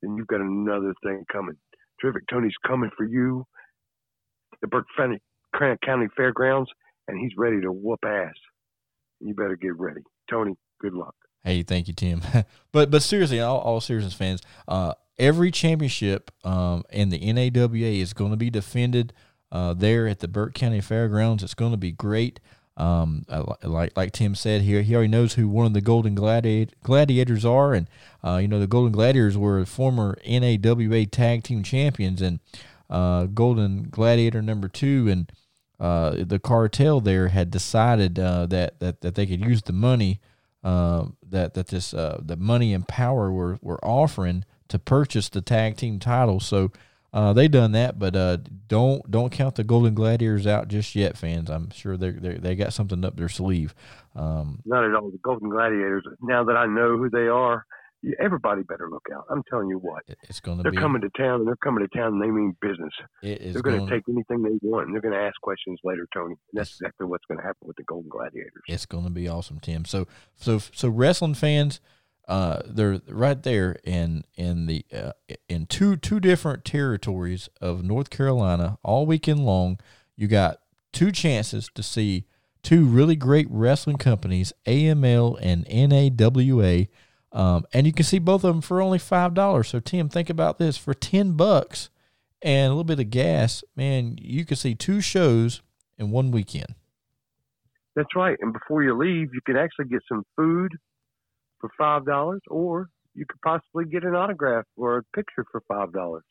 then 0.00 0.16
you've 0.16 0.26
got 0.26 0.40
another 0.40 0.94
thing 1.04 1.24
coming. 1.30 1.56
Terrific 2.00 2.24
Tony's 2.28 2.54
coming 2.66 2.90
for 2.96 3.04
you, 3.04 3.44
the 4.60 4.68
Burke 4.68 4.86
County 4.96 6.06
Fairgrounds, 6.16 6.70
and 7.08 7.18
he's 7.18 7.32
ready 7.36 7.60
to 7.60 7.70
whoop 7.70 8.00
ass. 8.04 8.34
You 9.20 9.34
better 9.34 9.56
get 9.56 9.78
ready, 9.78 10.00
Tony. 10.28 10.54
Good 10.80 10.94
luck. 10.94 11.14
Hey, 11.44 11.62
thank 11.62 11.88
you, 11.88 11.94
Tim. 11.94 12.22
but 12.72 12.90
but 12.90 13.02
seriously, 13.02 13.40
all, 13.40 13.58
all 13.58 13.80
seriousness, 13.80 14.14
fans, 14.14 14.42
uh, 14.66 14.94
every 15.18 15.50
championship 15.50 16.30
um, 16.44 16.84
in 16.90 17.10
the 17.10 17.32
NAWA 17.32 18.00
is 18.00 18.12
going 18.12 18.30
to 18.30 18.36
be 18.36 18.50
defended 18.50 19.12
uh, 19.52 19.74
there 19.74 20.08
at 20.08 20.20
the 20.20 20.28
Burke 20.28 20.54
County 20.54 20.80
Fairgrounds. 20.80 21.42
It's 21.44 21.54
going 21.54 21.72
to 21.72 21.76
be 21.76 21.92
great. 21.92 22.40
Um, 22.74 23.26
like 23.62 23.94
like 23.96 24.12
Tim 24.12 24.34
said 24.34 24.62
here, 24.62 24.80
he 24.80 24.94
already 24.94 25.10
knows 25.10 25.34
who 25.34 25.46
one 25.46 25.66
of 25.66 25.74
the 25.74 25.82
Golden 25.82 26.14
Gladiator, 26.14 26.74
Gladiators 26.82 27.44
are, 27.44 27.74
and 27.74 27.86
uh, 28.24 28.38
you 28.40 28.48
know 28.48 28.58
the 28.58 28.66
Golden 28.66 28.92
Gladiators 28.92 29.36
were 29.36 29.62
former 29.66 30.18
NAWA 30.26 31.06
Tag 31.06 31.42
Team 31.42 31.62
Champions 31.62 32.22
and 32.22 32.40
uh, 32.88 33.24
Golden 33.24 33.88
Gladiator 33.90 34.40
number 34.40 34.68
two, 34.68 35.06
and 35.10 35.30
uh, 35.78 36.24
the 36.24 36.38
cartel 36.38 37.02
there 37.02 37.28
had 37.28 37.50
decided 37.50 38.18
uh, 38.18 38.46
that 38.46 38.80
that 38.80 39.02
that 39.02 39.16
they 39.16 39.26
could 39.26 39.44
use 39.44 39.60
the 39.62 39.74
money 39.74 40.18
uh, 40.64 41.04
that 41.28 41.52
that 41.52 41.66
this 41.68 41.90
the 41.90 42.36
money 42.38 42.72
and 42.72 42.88
power 42.88 43.30
were 43.30 43.58
were 43.60 43.84
offering 43.84 44.46
to 44.68 44.78
purchase 44.78 45.28
the 45.28 45.42
tag 45.42 45.76
team 45.76 45.98
title. 45.98 46.40
So 46.40 46.72
uh, 47.12 47.32
they 47.32 47.46
done 47.46 47.72
that, 47.72 47.98
but 47.98 48.16
uh, 48.16 48.38
don't 48.68 49.08
don't 49.10 49.30
count 49.30 49.56
the 49.56 49.64
Golden 49.64 49.94
Gladiators 49.94 50.46
out 50.46 50.68
just 50.68 50.94
yet, 50.94 51.16
fans. 51.16 51.50
I'm 51.50 51.70
sure 51.70 51.96
they 51.96 52.10
they 52.10 52.34
they 52.34 52.54
got 52.54 52.72
something 52.72 53.04
up 53.04 53.16
their 53.16 53.28
sleeve. 53.28 53.74
Um, 54.16 54.60
Not 54.64 54.84
at 54.84 54.94
all. 54.94 55.10
The 55.10 55.18
Golden 55.18 55.50
Gladiators. 55.50 56.04
Now 56.22 56.44
that 56.44 56.56
I 56.56 56.66
know 56.66 56.96
who 56.96 57.10
they 57.10 57.28
are, 57.28 57.66
everybody 58.18 58.62
better 58.62 58.88
look 58.90 59.06
out. 59.14 59.24
I'm 59.30 59.42
telling 59.48 59.68
you 59.68 59.78
what. 59.78 60.02
It's 60.22 60.40
going 60.40 60.58
to 60.58 60.62
They're 60.62 60.72
be. 60.72 60.78
coming 60.78 61.02
to 61.02 61.10
town, 61.10 61.40
and 61.40 61.46
they're 61.46 61.56
coming 61.56 61.86
to 61.86 61.96
town, 61.96 62.14
and 62.14 62.22
they 62.22 62.30
mean 62.30 62.56
business. 62.60 62.92
It 63.22 63.42
is 63.42 63.52
they're 63.52 63.62
going 63.62 63.78
going 63.78 63.90
to 63.90 63.94
take 63.94 64.04
anything 64.08 64.42
they 64.42 64.58
want, 64.66 64.86
and 64.86 64.94
they're 64.94 65.02
going 65.02 65.14
to 65.14 65.20
ask 65.20 65.40
questions 65.40 65.78
later, 65.84 66.06
Tony. 66.14 66.34
And 66.52 66.60
that's 66.60 66.70
exactly 66.80 67.06
what's 67.06 67.24
going 67.26 67.38
to 67.38 67.44
happen 67.44 67.66
with 67.66 67.76
the 67.76 67.84
Golden 67.84 68.08
Gladiators. 68.08 68.62
It's 68.68 68.86
going 68.86 69.04
to 69.04 69.10
be 69.10 69.28
awesome, 69.28 69.60
Tim. 69.60 69.84
So 69.84 70.06
so 70.36 70.58
so 70.58 70.88
wrestling 70.88 71.34
fans 71.34 71.80
uh, 72.28 72.62
they're 72.66 73.00
right 73.08 73.42
there 73.42 73.76
in 73.84 74.24
in 74.36 74.66
the 74.66 74.84
uh, 74.92 75.12
in 75.48 75.66
two 75.66 75.96
two 75.96 76.20
different 76.20 76.64
territories 76.64 77.48
of 77.60 77.82
North 77.82 78.10
Carolina 78.10 78.78
all 78.82 79.06
weekend 79.06 79.44
long. 79.44 79.78
You 80.16 80.28
got 80.28 80.58
two 80.92 81.10
chances 81.10 81.68
to 81.74 81.82
see 81.82 82.26
two 82.62 82.84
really 82.84 83.16
great 83.16 83.48
wrestling 83.50 83.96
companies, 83.96 84.52
AML 84.66 85.38
and 85.42 85.66
NAWA, 85.68 86.86
um, 87.32 87.64
and 87.72 87.86
you 87.86 87.92
can 87.92 88.04
see 88.04 88.20
both 88.20 88.44
of 88.44 88.54
them 88.54 88.62
for 88.62 88.80
only 88.80 88.98
five 88.98 89.34
dollars. 89.34 89.68
So 89.68 89.80
Tim, 89.80 90.08
think 90.08 90.30
about 90.30 90.58
this: 90.58 90.76
for 90.76 90.94
ten 90.94 91.32
bucks 91.32 91.90
and 92.40 92.66
a 92.66 92.70
little 92.70 92.84
bit 92.84 93.00
of 93.00 93.10
gas, 93.10 93.64
man, 93.74 94.16
you 94.20 94.44
can 94.44 94.56
see 94.56 94.74
two 94.74 95.00
shows 95.00 95.60
in 95.98 96.10
one 96.10 96.30
weekend. 96.30 96.74
That's 97.94 98.14
right. 98.16 98.38
And 98.40 98.52
before 98.52 98.82
you 98.82 98.96
leave, 98.96 99.34
you 99.34 99.40
can 99.44 99.56
actually 99.56 99.86
get 99.86 100.02
some 100.08 100.24
food 100.36 100.76
for 101.62 101.70
five 101.78 102.04
dollars, 102.04 102.42
or 102.48 102.90
you 103.14 103.24
could 103.26 103.40
possibly 103.40 103.86
get 103.86 104.04
an 104.04 104.14
autograph 104.14 104.66
or 104.76 104.98
a 104.98 105.02
picture 105.14 105.46
for 105.50 105.62
five 105.66 105.92
dollars. 105.92 106.24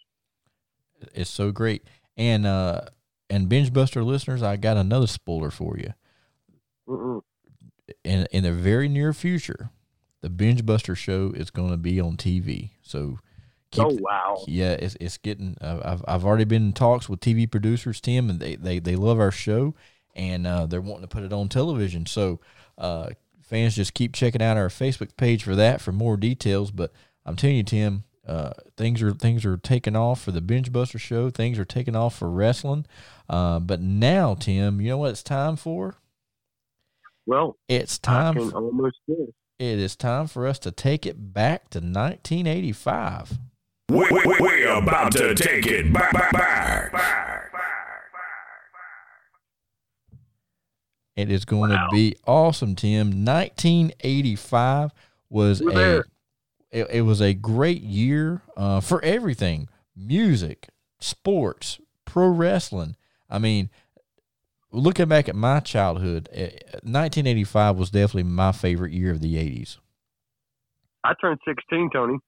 It's 1.16 1.30
so 1.32 1.52
great, 1.52 1.84
and 2.16 2.46
uh, 2.46 2.82
and 3.30 3.50
Bengebuster 3.50 4.06
listeners, 4.06 4.44
I 4.44 4.58
got 4.58 4.78
another 4.78 5.08
spoiler 5.08 5.50
for 5.50 5.78
you. 5.78 5.94
Mm-mm. 6.88 7.22
In 8.04 8.28
in 8.32 8.44
the 8.44 8.52
very 8.52 8.88
near 8.88 9.14
future, 9.14 9.72
the 10.22 10.30
Bengebuster 10.30 10.96
show 10.96 11.32
is 11.36 11.50
going 11.50 11.72
to 11.72 11.78
be 11.78 12.00
on 12.00 12.18
TV. 12.18 12.72
So. 12.84 13.18
Keep, 13.72 13.86
oh 13.86 13.98
wow! 14.02 14.44
Yeah, 14.50 14.72
it's 14.74 14.98
it's 15.00 15.18
getting. 15.18 15.56
Uh, 15.62 15.80
I've 15.86 16.04
I've 16.06 16.26
already 16.26 16.44
been 16.44 16.66
in 16.66 16.74
talks 16.74 17.08
with 17.08 17.22
TV 17.22 17.50
producers, 17.50 18.02
Tim, 18.02 18.30
and 18.30 18.38
they 18.38 18.58
they, 18.58 18.80
they 18.80 18.98
love 18.98 19.18
our 19.18 19.32
show, 19.32 19.76
and 20.14 20.46
uh, 20.46 20.66
they're 20.66 20.82
wanting 20.82 21.04
to 21.04 21.08
put 21.08 21.24
it 21.24 21.32
on 21.32 21.48
television. 21.48 22.06
So 22.06 22.42
uh, 22.78 23.12
fans 23.52 23.76
just 23.76 23.94
keep 23.94 24.14
checking 24.14 24.42
out 24.42 24.58
our 24.58 24.70
Facebook 24.70 25.16
page 25.18 25.44
for 25.44 25.56
that 25.56 25.82
for 25.82 25.92
more 25.92 26.16
details. 26.18 26.72
But 26.72 26.92
I'm 27.26 27.36
telling 27.36 27.58
you, 27.58 27.64
Tim, 27.64 28.06
uh, 28.26 28.54
things 28.78 29.04
are 29.04 29.12
things 29.12 29.46
are 29.46 29.58
taking 29.58 29.96
off 29.96 30.22
for 30.22 30.32
the 30.32 30.42
Bengebuster 30.42 31.00
show. 31.00 31.30
Things 31.30 31.60
are 31.60 31.66
taking 31.66 31.96
off 31.96 32.18
for 32.18 32.32
wrestling. 32.32 32.86
Uh, 33.30 33.60
but 33.60 33.82
now, 33.82 34.36
Tim, 34.36 34.80
you 34.82 34.90
know 34.90 34.98
what 34.98 35.12
it's 35.12 35.22
time 35.22 35.58
for? 35.58 35.98
Well, 37.26 37.58
it's 37.68 38.00
time. 38.00 38.38
I 38.38 38.50
for, 38.50 38.56
almost 38.56 38.98
guess. 39.08 39.18
It 39.60 39.78
is 39.78 39.96
time 39.96 40.26
for 40.26 40.48
us 40.48 40.58
to 40.60 40.72
take 40.72 41.06
it 41.06 41.34
back 41.34 41.70
to 41.72 41.80
1985. 41.80 43.38
We, 43.90 43.98
we, 43.98 44.22
we're 44.40 44.70
about 44.70 45.12
to 45.12 45.36
take 45.36 45.68
it 45.68 45.92
back. 45.94 46.14
back, 46.14 46.32
back, 46.32 46.92
back. 46.94 47.32
It 51.16 51.30
is 51.30 51.46
going 51.46 51.72
wow. 51.72 51.88
to 51.88 51.96
be 51.96 52.16
awesome, 52.26 52.76
Tim. 52.76 53.26
1985 53.26 54.92
was 55.30 55.62
a 55.62 56.04
it, 56.72 56.88
it, 56.90 57.02
was 57.02 57.22
a 57.22 57.34
great 57.34 57.82
year 57.82 58.42
uh, 58.56 58.80
for 58.80 59.04
everything: 59.04 59.68
music, 59.96 60.70
sports, 61.00 61.80
pro 62.06 62.28
wrestling. 62.28 62.96
I 63.30 63.40
mean, 63.40 63.70
looking 64.72 65.08
back 65.08 65.28
at 65.28 65.36
my 65.36 65.60
childhood, 65.60 66.30
1985 66.32 67.76
eh, 67.76 67.80
was 67.80 67.90
definitely 67.90 68.24
my 68.24 68.52
favorite 68.52 68.94
year 68.94 69.12
of 69.12 69.22
the 69.22 69.36
80s. 69.36 69.78
I 71.04 71.14
turned 71.20 71.40
16, 71.46 71.90
Tony. 71.92 72.20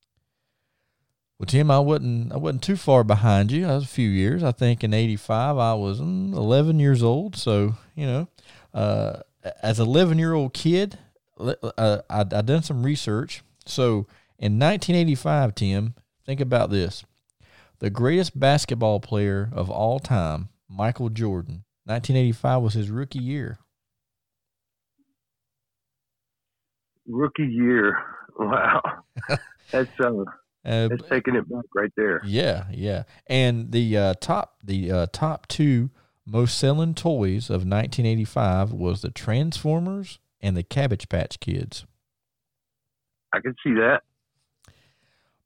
Well, 1.40 1.48
Tim, 1.48 1.72
I 1.72 1.80
wasn't 1.80 2.32
I 2.32 2.38
wasn't 2.38 2.64
too 2.64 2.76
far 2.76 3.04
behind 3.04 3.52
you. 3.52 3.68
I 3.68 3.76
was 3.76 3.84
a 3.84 3.88
few 3.88 4.08
years. 4.08 4.44
I 4.44 4.52
think 4.52 4.84
in 4.84 4.94
'85 4.94 5.58
I 5.58 5.74
was 5.74 6.00
mm, 6.00 6.34
11 6.34 6.80
years 6.80 7.04
old. 7.04 7.36
So 7.36 7.76
you 7.96 8.06
know, 8.06 8.28
uh, 8.74 9.20
as 9.62 9.80
a 9.80 9.84
11 9.84 10.18
year 10.18 10.34
old 10.34 10.54
kid, 10.54 10.98
uh, 11.40 12.02
I, 12.10 12.20
I 12.20 12.24
done 12.24 12.64
some 12.64 12.84
research. 12.84 13.44
So 13.66 14.08
in 14.38 14.60
1985, 14.60 15.56
Tim, 15.56 15.96
think 16.26 16.40
about 16.40 16.70
this: 16.70 17.04
the 17.80 17.90
greatest 17.90 18.40
basketball 18.40 19.00
player 19.00 19.50
of 19.54 19.70
all 19.70 20.00
time, 20.00 20.50
Michael 20.70 21.10
Jordan. 21.10 21.64
1985 21.86 22.62
was 22.62 22.74
his 22.74 22.90
rookie 22.90 23.20
year. 23.20 23.60
Rookie 27.06 27.44
year, 27.44 27.98
wow, 28.40 28.82
that's 29.72 29.90
uh, 30.00 30.24
uh, 30.66 30.88
that's 30.88 31.10
taking 31.10 31.36
it 31.36 31.50
back 31.50 31.66
right 31.76 31.92
there. 31.98 32.22
Yeah, 32.24 32.66
yeah, 32.72 33.04
and 33.28 33.72
the 33.72 33.98
uh, 33.98 34.14
top 34.22 34.56
the 34.64 34.92
uh, 34.92 35.08
top 35.12 35.48
two 35.48 35.90
most 36.26 36.58
selling 36.58 36.94
toys 36.94 37.50
of 37.50 37.66
1985 37.66 38.72
was 38.72 39.02
the 39.02 39.12
Transformers 39.12 40.20
and 40.42 40.56
the 40.56 40.64
Cabbage 40.64 41.10
Patch 41.10 41.40
Kids. 41.40 41.86
I 43.34 43.40
can 43.40 43.56
see 43.64 43.74
that. 43.74 44.02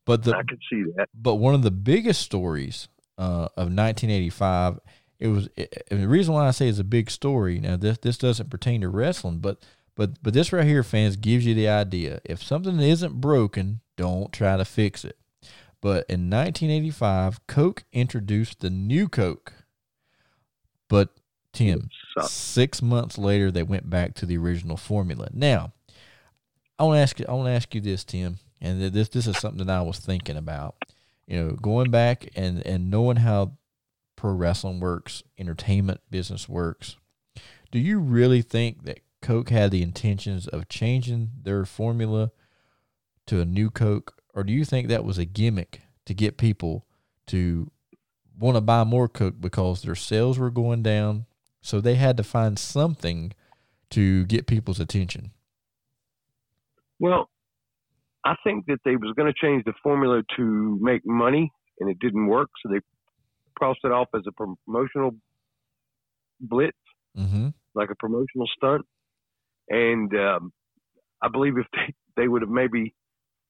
But 0.05 0.23
the 0.23 0.35
I 0.35 0.43
can 0.43 0.59
see 0.69 0.83
that. 0.95 1.09
But 1.13 1.35
one 1.35 1.53
of 1.53 1.63
the 1.63 1.71
biggest 1.71 2.21
stories 2.21 2.87
uh, 3.17 3.49
of 3.55 3.73
1985, 3.73 4.79
it 5.19 5.27
was 5.27 5.49
it, 5.55 5.83
the 5.89 6.07
reason 6.07 6.33
why 6.33 6.47
I 6.47 6.51
say 6.51 6.69
it's 6.69 6.79
a 6.79 6.83
big 6.83 7.09
story. 7.09 7.59
Now 7.59 7.75
this 7.75 7.97
this 7.97 8.17
doesn't 8.17 8.49
pertain 8.49 8.81
to 8.81 8.89
wrestling, 8.89 9.39
but 9.39 9.63
but 9.95 10.21
but 10.21 10.33
this 10.33 10.53
right 10.53 10.65
here, 10.65 10.83
fans, 10.83 11.15
gives 11.15 11.45
you 11.45 11.53
the 11.53 11.67
idea. 11.67 12.21
If 12.23 12.41
something 12.43 12.79
isn't 12.79 13.19
broken, 13.19 13.81
don't 13.97 14.31
try 14.31 14.55
to 14.55 14.65
fix 14.65 15.03
it. 15.03 15.17
But 15.81 16.05
in 16.09 16.29
1985, 16.29 17.45
Coke 17.47 17.83
introduced 17.91 18.61
the 18.61 18.69
new 18.69 19.09
Coke 19.09 19.53
but 20.89 21.09
Tim, 21.53 21.89
six 22.21 22.81
months 22.81 23.17
later, 23.17 23.51
they 23.51 23.63
went 23.63 23.89
back 23.89 24.13
to 24.15 24.25
the 24.25 24.37
original 24.37 24.77
formula. 24.77 25.29
Now, 25.33 25.73
I 26.77 26.83
want 26.83 26.97
to 26.97 27.01
ask 27.01 27.19
you. 27.19 27.25
I 27.27 27.33
want 27.33 27.47
to 27.47 27.53
ask 27.53 27.73
you 27.73 27.81
this, 27.81 28.03
Tim, 28.03 28.37
and 28.61 28.81
this 28.93 29.09
this 29.09 29.27
is 29.27 29.37
something 29.37 29.65
that 29.65 29.75
I 29.75 29.81
was 29.81 29.99
thinking 29.99 30.37
about. 30.37 30.75
You 31.25 31.43
know, 31.43 31.51
going 31.51 31.89
back 31.89 32.29
and 32.35 32.65
and 32.65 32.91
knowing 32.91 33.17
how 33.17 33.53
pro 34.15 34.31
wrestling 34.31 34.79
works, 34.79 35.23
entertainment 35.37 36.01
business 36.09 36.47
works. 36.47 36.97
Do 37.71 37.79
you 37.79 37.99
really 37.99 38.41
think 38.41 38.83
that 38.83 38.99
Coke 39.21 39.49
had 39.49 39.71
the 39.71 39.81
intentions 39.81 40.47
of 40.47 40.69
changing 40.69 41.31
their 41.43 41.65
formula 41.65 42.31
to 43.25 43.41
a 43.41 43.45
new 43.45 43.69
Coke, 43.69 44.21
or 44.33 44.43
do 44.43 44.53
you 44.53 44.63
think 44.63 44.87
that 44.87 45.03
was 45.03 45.17
a 45.17 45.25
gimmick 45.25 45.81
to 46.05 46.13
get 46.13 46.37
people 46.37 46.85
to 47.27 47.71
want 48.39 48.55
to 48.55 48.61
buy 48.61 48.83
more 48.83 49.07
Coke 49.07 49.39
because 49.39 49.81
their 49.81 49.95
sales 49.95 50.37
were 50.37 50.51
going 50.51 50.83
down? 50.83 51.25
So 51.61 51.81
they 51.81 51.95
had 51.95 52.17
to 52.17 52.23
find 52.23 52.57
something 52.57 53.33
to 53.89 54.25
get 54.25 54.47
people's 54.47 54.79
attention. 54.79 55.31
Well, 56.99 57.29
I 58.25 58.35
think 58.43 58.65
that 58.67 58.79
they 58.83 58.95
was 58.95 59.13
going 59.15 59.31
to 59.31 59.39
change 59.39 59.63
the 59.65 59.73
formula 59.83 60.23
to 60.35 60.77
make 60.81 61.01
money, 61.05 61.51
and 61.79 61.89
it 61.89 61.99
didn't 61.99 62.27
work. 62.27 62.49
So 62.61 62.73
they 62.73 62.79
crossed 63.57 63.79
it 63.83 63.91
off 63.91 64.07
as 64.15 64.23
a 64.27 64.31
promotional 64.31 65.11
blitz, 66.39 66.77
Mm-hmm. 67.17 67.49
like 67.73 67.89
a 67.89 67.95
promotional 67.95 68.47
stunt. 68.55 68.85
And 69.69 70.13
um, 70.13 70.53
I 71.21 71.29
believe 71.29 71.57
if 71.57 71.65
they, 71.73 71.93
they 72.15 72.27
would 72.27 72.43
have 72.43 72.51
maybe 72.51 72.93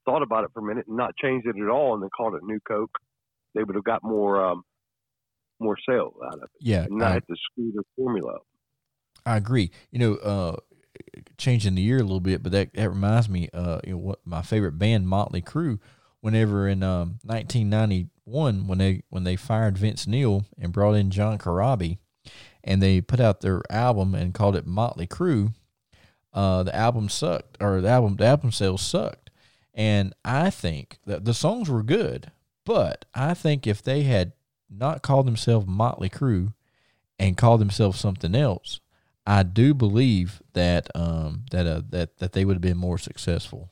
thought 0.05 0.21
about 0.23 0.45
it 0.45 0.51
for 0.53 0.61
a 0.61 0.63
minute 0.63 0.85
and 0.87 0.95
not 0.95 1.17
changed 1.21 1.47
it 1.47 1.61
at 1.61 1.69
all, 1.69 1.93
and 1.93 2.01
then 2.01 2.09
called 2.15 2.35
it 2.35 2.43
New 2.43 2.59
Coke, 2.65 2.97
they 3.55 3.63
would 3.63 3.75
have 3.75 3.83
got 3.83 4.03
more 4.03 4.51
um, 4.51 4.63
more 5.59 5.77
sales 5.87 6.13
out 6.25 6.35
of 6.35 6.43
it, 6.43 6.49
Yeah, 6.61 6.83
and 6.83 6.97
not 6.97 7.11
I, 7.11 7.13
have 7.15 7.27
to 7.27 7.35
screw 7.51 7.71
the 7.73 7.83
formula. 7.95 8.39
I 9.25 9.37
agree. 9.37 9.71
You 9.91 9.99
know, 9.99 10.13
uh, 10.15 10.55
changing 11.37 11.75
the 11.75 11.81
year 11.81 11.97
a 11.97 12.03
little 12.03 12.19
bit, 12.19 12.43
but 12.43 12.51
that, 12.51 12.73
that 12.73 12.89
reminds 12.89 13.29
me, 13.29 13.49
uh, 13.53 13.79
you 13.83 13.91
know, 13.91 13.97
what 13.97 14.19
my 14.25 14.41
favorite 14.41 14.79
band, 14.79 15.07
Motley 15.07 15.41
Crue, 15.41 15.79
whenever 16.21 16.67
in 16.67 16.83
um, 16.83 17.19
1991 17.23 18.67
when 18.67 18.77
they 18.77 19.03
when 19.09 19.23
they 19.23 19.35
fired 19.35 19.77
Vince 19.77 20.07
Neil 20.07 20.45
and 20.57 20.73
brought 20.73 20.93
in 20.93 21.11
John 21.11 21.37
Corabi, 21.37 21.99
and 22.63 22.81
they 22.81 23.01
put 23.01 23.19
out 23.19 23.41
their 23.41 23.61
album 23.69 24.15
and 24.15 24.33
called 24.33 24.55
it 24.55 24.65
Motley 24.65 25.07
Crue, 25.07 25.53
uh, 26.33 26.63
the 26.63 26.75
album 26.75 27.09
sucked 27.09 27.57
or 27.61 27.81
the 27.81 27.89
album 27.89 28.15
the 28.15 28.25
album 28.25 28.51
sales 28.51 28.81
sucked, 28.81 29.29
and 29.73 30.13
I 30.25 30.49
think 30.49 30.99
that 31.05 31.25
the 31.25 31.33
songs 31.33 31.69
were 31.69 31.83
good, 31.83 32.31
but 32.65 33.05
I 33.13 33.33
think 33.33 33.65
if 33.67 33.81
they 33.81 34.03
had 34.03 34.33
not 34.69 35.01
called 35.01 35.27
themselves 35.27 35.67
Motley 35.67 36.09
Crue 36.09 36.53
and 37.19 37.37
called 37.37 37.61
themselves 37.61 37.99
something 37.99 38.35
else, 38.35 38.79
I 39.25 39.43
do 39.43 39.73
believe 39.73 40.41
that 40.53 40.89
um 40.95 41.45
that 41.51 41.67
uh 41.67 41.81
that 41.89 42.17
that 42.17 42.33
they 42.33 42.45
would 42.45 42.55
have 42.55 42.61
been 42.61 42.77
more 42.77 42.97
successful. 42.97 43.69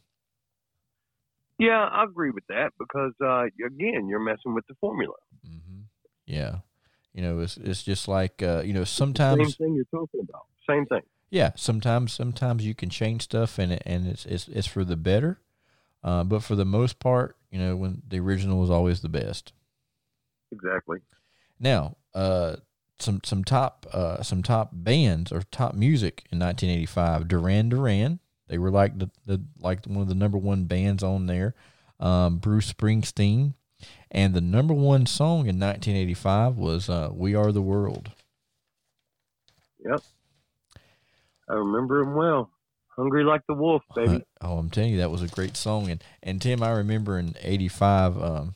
Yeah, 1.58 1.88
I 1.90 2.04
agree 2.04 2.32
with 2.32 2.46
that 2.48 2.74
because 2.78 3.14
uh, 3.24 3.44
again, 3.66 4.08
you're 4.10 4.20
messing 4.20 4.54
with 4.54 4.68
the 4.68 4.76
formula. 4.82 5.14
Mm-hmm. 5.48 5.82
Yeah, 6.26 6.58
you 7.14 7.22
know, 7.22 7.40
it's 7.40 7.56
it's 7.58 7.84
just 7.84 8.08
like 8.08 8.44
uh, 8.44 8.62
you 8.66 8.74
know 8.74 8.84
sometimes 8.84 9.56
Same 9.56 9.68
thing 9.68 9.76
you're 9.76 9.86
talking 9.86 10.22
about. 10.28 10.46
Same 10.70 10.86
thing. 10.88 11.04
yeah 11.30 11.52
sometimes 11.56 12.12
sometimes 12.12 12.66
you 12.66 12.74
can 12.74 12.90
change 12.90 13.22
stuff 13.22 13.60
and 13.60 13.72
it, 13.72 13.84
and 13.86 14.08
it's 14.08 14.26
it's 14.26 14.48
it's 14.50 14.68
for 14.68 14.84
the 14.84 14.98
better, 14.98 15.40
uh, 16.04 16.24
but 16.24 16.44
for 16.44 16.56
the 16.56 16.66
most 16.66 17.00
part, 17.00 17.38
you 17.50 17.60
know, 17.60 17.78
when 17.78 18.02
the 18.06 18.20
original 18.20 18.64
is 18.64 18.70
always 18.70 19.02
the 19.02 19.10
best. 19.10 19.54
Exactly. 20.56 21.00
Now, 21.60 21.98
uh, 22.14 22.58
some 23.00 23.22
some 23.24 23.44
top 23.44 23.86
uh, 23.92 24.22
some 24.24 24.42
top 24.42 24.70
bands 24.74 25.32
or 25.32 25.44
top 25.52 25.74
music 25.74 26.24
in 26.32 26.40
1985. 26.40 27.28
Duran 27.28 27.70
Duran. 27.70 28.20
They 28.48 28.58
were 28.58 28.72
like 28.72 29.00
the, 29.00 29.10
the 29.26 29.42
like 29.60 29.86
one 29.86 30.02
of 30.02 30.08
the 30.08 30.16
number 30.16 30.38
one 30.38 30.66
bands 30.66 31.04
on 31.04 31.26
there. 31.26 31.56
Um, 32.00 32.38
Bruce 32.38 32.72
Springsteen, 32.72 33.54
and 34.12 34.34
the 34.34 34.42
number 34.42 34.74
one 34.74 35.06
song 35.06 35.48
in 35.48 35.60
1985 35.60 36.58
was 36.58 36.90
uh, 36.90 37.10
"We 37.12 37.36
Are 37.36 37.52
the 37.52 37.62
World." 37.62 38.12
Yep. 39.84 40.02
I 41.50 41.54
remember 41.54 42.02
him 42.02 42.16
well. 42.16 42.50
Hungry 42.96 43.24
like 43.24 43.46
the 43.48 43.54
wolf, 43.54 43.84
baby. 43.96 44.24
Oh, 44.42 44.58
I'm 44.60 44.70
telling 44.70 44.92
you, 44.92 44.98
that 44.98 45.10
was 45.10 45.24
a 45.24 45.28
great 45.28 45.58
song. 45.58 45.90
And 45.90 46.04
and 46.22 46.40
Tim, 46.40 46.62
I 46.62 46.70
remember 46.72 47.18
in 47.18 47.36
'85 47.42 48.22
um, 48.22 48.56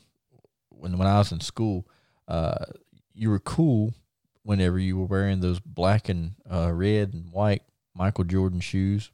when 0.80 0.98
when 0.98 1.08
I 1.08 1.18
was 1.18 1.32
in 1.32 1.40
school, 1.40 1.86
uh, 2.28 2.64
you 3.14 3.30
were 3.30 3.38
cool 3.38 3.94
whenever 4.42 4.78
you 4.78 4.96
were 4.96 5.04
wearing 5.04 5.40
those 5.40 5.60
black 5.60 6.08
and 6.08 6.32
uh, 6.50 6.72
red 6.72 7.12
and 7.12 7.32
white 7.32 7.62
Michael 7.94 8.24
Jordan 8.24 8.60
shoes 8.60 9.10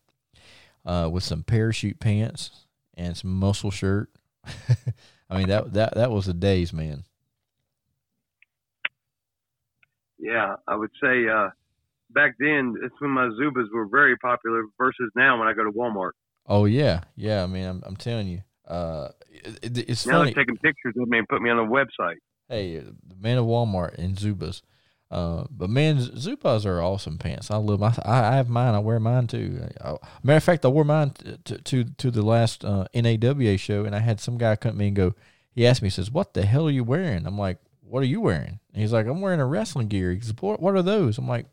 uh, 0.84 1.08
with 1.12 1.24
some 1.24 1.42
parachute 1.42 1.98
pants 1.98 2.66
and 2.94 3.16
some 3.16 3.32
muscle 3.32 3.70
shirt. 3.70 4.10
I 5.28 5.38
mean 5.38 5.48
that 5.48 5.72
that 5.72 5.94
that 5.94 6.10
was 6.10 6.26
the 6.26 6.34
days, 6.34 6.72
man. 6.72 7.04
Yeah, 10.18 10.56
I 10.66 10.76
would 10.76 10.90
say 11.02 11.28
uh, 11.28 11.50
back 12.10 12.36
then 12.38 12.76
it's 12.82 12.94
when 13.00 13.10
my 13.10 13.28
Zubaz 13.40 13.66
were 13.72 13.86
very 13.86 14.16
popular 14.16 14.64
versus 14.78 15.10
now 15.14 15.38
when 15.38 15.48
I 15.48 15.52
go 15.52 15.64
to 15.64 15.72
Walmart. 15.72 16.12
Oh 16.46 16.64
yeah, 16.64 17.02
yeah. 17.16 17.42
I 17.42 17.46
mean, 17.46 17.66
I'm 17.66 17.82
I'm 17.84 17.96
telling 17.96 18.28
you, 18.28 18.42
uh, 18.66 19.08
it, 19.30 19.78
it's 19.88 20.06
Now 20.06 20.18
funny. 20.18 20.32
they're 20.32 20.44
taking 20.44 20.56
pictures 20.58 20.94
of 20.98 21.08
me 21.08 21.18
and 21.18 21.28
put 21.28 21.42
me 21.42 21.50
on 21.50 21.58
a 21.58 21.68
website. 21.68 22.16
Hey, 22.48 22.78
the 22.78 22.94
man 23.20 23.38
of 23.38 23.44
Walmart 23.46 23.94
and 23.98 24.16
Zubaz. 24.16 24.62
Uh, 25.10 25.44
but 25.50 25.70
man, 25.70 25.98
Zubaz 25.98 26.66
are 26.66 26.82
awesome 26.82 27.16
pants. 27.18 27.50
I 27.50 27.56
love 27.56 27.78
my. 27.78 27.94
I, 28.04 28.32
I 28.32 28.36
have 28.36 28.48
mine. 28.48 28.74
I 28.74 28.80
wear 28.80 28.98
mine 28.98 29.28
too. 29.28 29.68
I, 29.80 29.94
matter 30.24 30.36
of 30.38 30.44
fact, 30.44 30.64
I 30.64 30.68
wore 30.68 30.84
mine 30.84 31.10
to 31.10 31.36
to, 31.38 31.58
to, 31.58 31.84
to 31.84 32.10
the 32.10 32.22
last 32.22 32.64
uh, 32.64 32.86
NAWA 32.94 33.56
show, 33.58 33.84
and 33.84 33.94
I 33.94 34.00
had 34.00 34.18
some 34.20 34.36
guy 34.36 34.56
come 34.56 34.72
to 34.72 34.78
me 34.78 34.88
and 34.88 34.96
go. 34.96 35.14
He 35.52 35.64
asked 35.66 35.80
me, 35.80 35.86
he 35.86 35.90
says, 35.90 36.10
"What 36.10 36.34
the 36.34 36.44
hell 36.44 36.66
are 36.66 36.72
you 36.72 36.82
wearing?" 36.82 37.24
I'm 37.24 37.38
like, 37.38 37.58
"What 37.82 38.02
are 38.02 38.06
you 38.06 38.20
wearing?" 38.20 38.58
And 38.72 38.82
he's 38.82 38.92
like, 38.92 39.06
"I'm 39.06 39.20
wearing 39.20 39.40
a 39.40 39.46
wrestling 39.46 39.86
gear." 39.88 40.12
He 40.12 40.20
says, 40.20 40.34
"What, 40.40 40.60
what 40.60 40.74
are 40.74 40.82
those?" 40.82 41.18
I'm 41.18 41.28
like, 41.28 41.46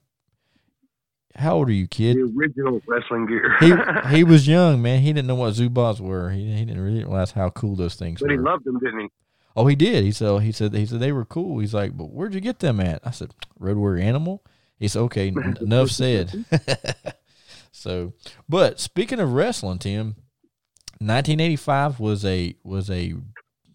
"How 1.35 1.55
old 1.55 1.69
are 1.69 1.73
you, 1.73 1.87
kid?" 1.87 2.17
The 2.17 2.33
original 2.37 2.81
wrestling 2.87 3.25
gear. 3.25 3.55
He 3.59 3.73
he 4.15 4.23
was 4.23 4.47
young, 4.47 4.81
man. 4.81 5.01
He 5.01 5.13
didn't 5.13 5.27
know 5.27 5.35
what 5.35 5.53
Zubaz 5.53 5.99
were. 5.99 6.31
He 6.31 6.53
he 6.53 6.65
didn't 6.65 6.81
really 6.81 7.03
realize 7.03 7.31
how 7.31 7.49
cool 7.49 7.75
those 7.75 7.95
things 7.95 8.21
but 8.21 8.31
he 8.31 8.37
loved 8.37 8.65
them, 8.65 8.79
didn't 8.79 8.99
he? 9.01 9.07
Oh, 9.55 9.67
he 9.67 9.75
did. 9.75 10.03
He 10.03 10.11
said 10.11 10.41
he 10.41 10.51
said 10.51 10.73
he 10.73 10.85
said 10.85 10.99
they 10.99 11.11
were 11.11 11.25
cool. 11.25 11.59
He's 11.59 11.73
like, 11.73 11.95
but 11.95 12.11
where'd 12.11 12.33
you 12.33 12.41
get 12.41 12.59
them 12.59 12.79
at? 12.79 13.01
I 13.05 13.11
said, 13.11 13.33
Road 13.59 13.77
Warrior 13.77 14.03
Animal. 14.03 14.43
He 14.79 14.87
said, 14.87 15.01
okay, 15.03 15.27
enough 15.61 15.91
said. 15.91 16.45
so, 17.71 18.13
but 18.49 18.79
speaking 18.79 19.19
of 19.19 19.33
wrestling, 19.33 19.79
Tim, 19.79 20.15
1985 20.99 21.99
was 21.99 22.25
a 22.25 22.55
was 22.63 22.89
a 22.89 23.13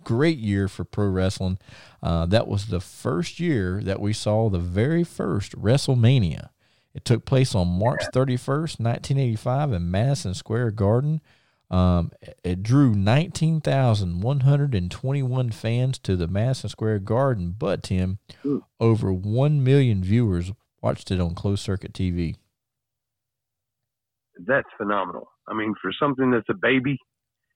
great 0.02 0.38
year 0.38 0.68
for 0.68 0.84
pro 0.84 1.06
wrestling. 1.06 1.58
Uh, 2.02 2.26
that 2.26 2.48
was 2.48 2.66
the 2.66 2.80
first 2.80 3.38
year 3.38 3.80
that 3.82 4.00
we 4.00 4.12
saw 4.12 4.48
the 4.48 4.58
very 4.58 5.04
first 5.04 5.52
WrestleMania. 5.52 6.48
It 6.94 7.04
took 7.04 7.24
place 7.24 7.54
on 7.54 7.78
March 7.78 8.02
31st, 8.14 8.80
1985, 8.80 9.72
in 9.72 9.90
Madison 9.90 10.34
Square 10.34 10.72
Garden. 10.72 11.20
Um, 11.70 12.10
it 12.42 12.62
drew 12.62 12.94
19,121 12.94 15.50
fans 15.50 15.98
to 15.98 16.16
the 16.16 16.26
Madison 16.26 16.70
Square 16.70 17.00
Garden, 17.00 17.54
but 17.58 17.82
Tim, 17.82 18.18
Ooh. 18.46 18.64
over 18.80 19.12
1 19.12 19.62
million 19.62 20.02
viewers 20.02 20.50
watched 20.80 21.10
it 21.10 21.20
on 21.20 21.34
closed 21.34 21.62
circuit 21.62 21.92
TV. 21.92 22.36
That's 24.46 24.68
phenomenal. 24.78 25.28
I 25.46 25.52
mean, 25.54 25.74
for 25.82 25.92
something 26.00 26.30
that's 26.30 26.48
a 26.48 26.54
baby, 26.54 26.96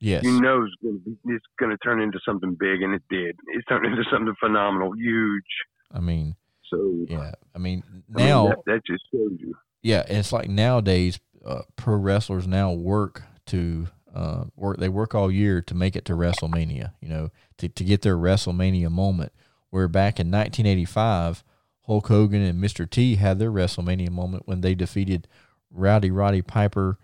Yes. 0.01 0.25
you 0.25 0.41
know 0.41 0.65
it's 0.65 0.75
going 0.83 1.01
to 1.05 1.11
be, 1.11 1.17
it's 1.35 1.47
going 1.59 1.71
to 1.71 1.79
turn 1.79 2.01
into 2.01 2.19
something 2.27 2.55
big, 2.59 2.83
and 2.83 2.93
it 2.93 3.03
did. 3.09 3.37
It 3.55 3.65
turned 3.69 3.87
into 3.87 4.03
something 4.11 4.35
phenomenal, 4.41 4.93
huge. 4.97 5.45
I 5.93 6.01
mean, 6.01 6.35
So 6.73 7.07
yeah. 7.09 7.33
I 7.55 7.59
mean, 7.59 7.83
I 7.87 7.93
mean, 8.17 8.27
now, 8.29 8.49
that, 8.49 8.59
that 8.67 8.81
just 8.87 9.05
shows 9.13 9.33
you. 9.39 9.55
yeah, 9.83 10.05
it's 10.09 10.33
like 10.33 10.49
nowadays, 10.49 11.21
uh, 11.45 11.63
pro 11.77 11.97
wrestlers 11.97 12.47
now 12.47 12.73
work 12.73 13.23
to 13.47 13.89
uh, 14.15 14.45
work. 14.57 14.79
They 14.79 14.89
work 14.89 15.15
all 15.15 15.31
year 15.31 15.61
to 15.63 15.75
make 15.75 15.97
it 15.97 16.05
to 16.07 16.15
WrestleMania. 16.15 16.95
You 17.01 17.09
know, 17.09 17.31
to 17.59 17.69
to 17.69 17.85
get 17.85 18.03
their 18.03 18.17
WrestleMania 18.17 18.91
moment. 18.91 19.33
Where 19.71 19.89
back 19.89 20.21
in 20.21 20.31
1985, 20.31 21.43
Hulk 21.87 22.09
Hogan 22.09 22.43
and 22.43 22.63
Mr. 22.63 22.89
T 22.89 23.17
had 23.17 23.39
their 23.39 23.51
WrestleMania 23.51 24.11
moment 24.11 24.47
when 24.47 24.61
they 24.61 24.75
defeated 24.75 25.29
Rowdy 25.71 26.11
Roddy 26.11 26.43
Piper 26.43 26.99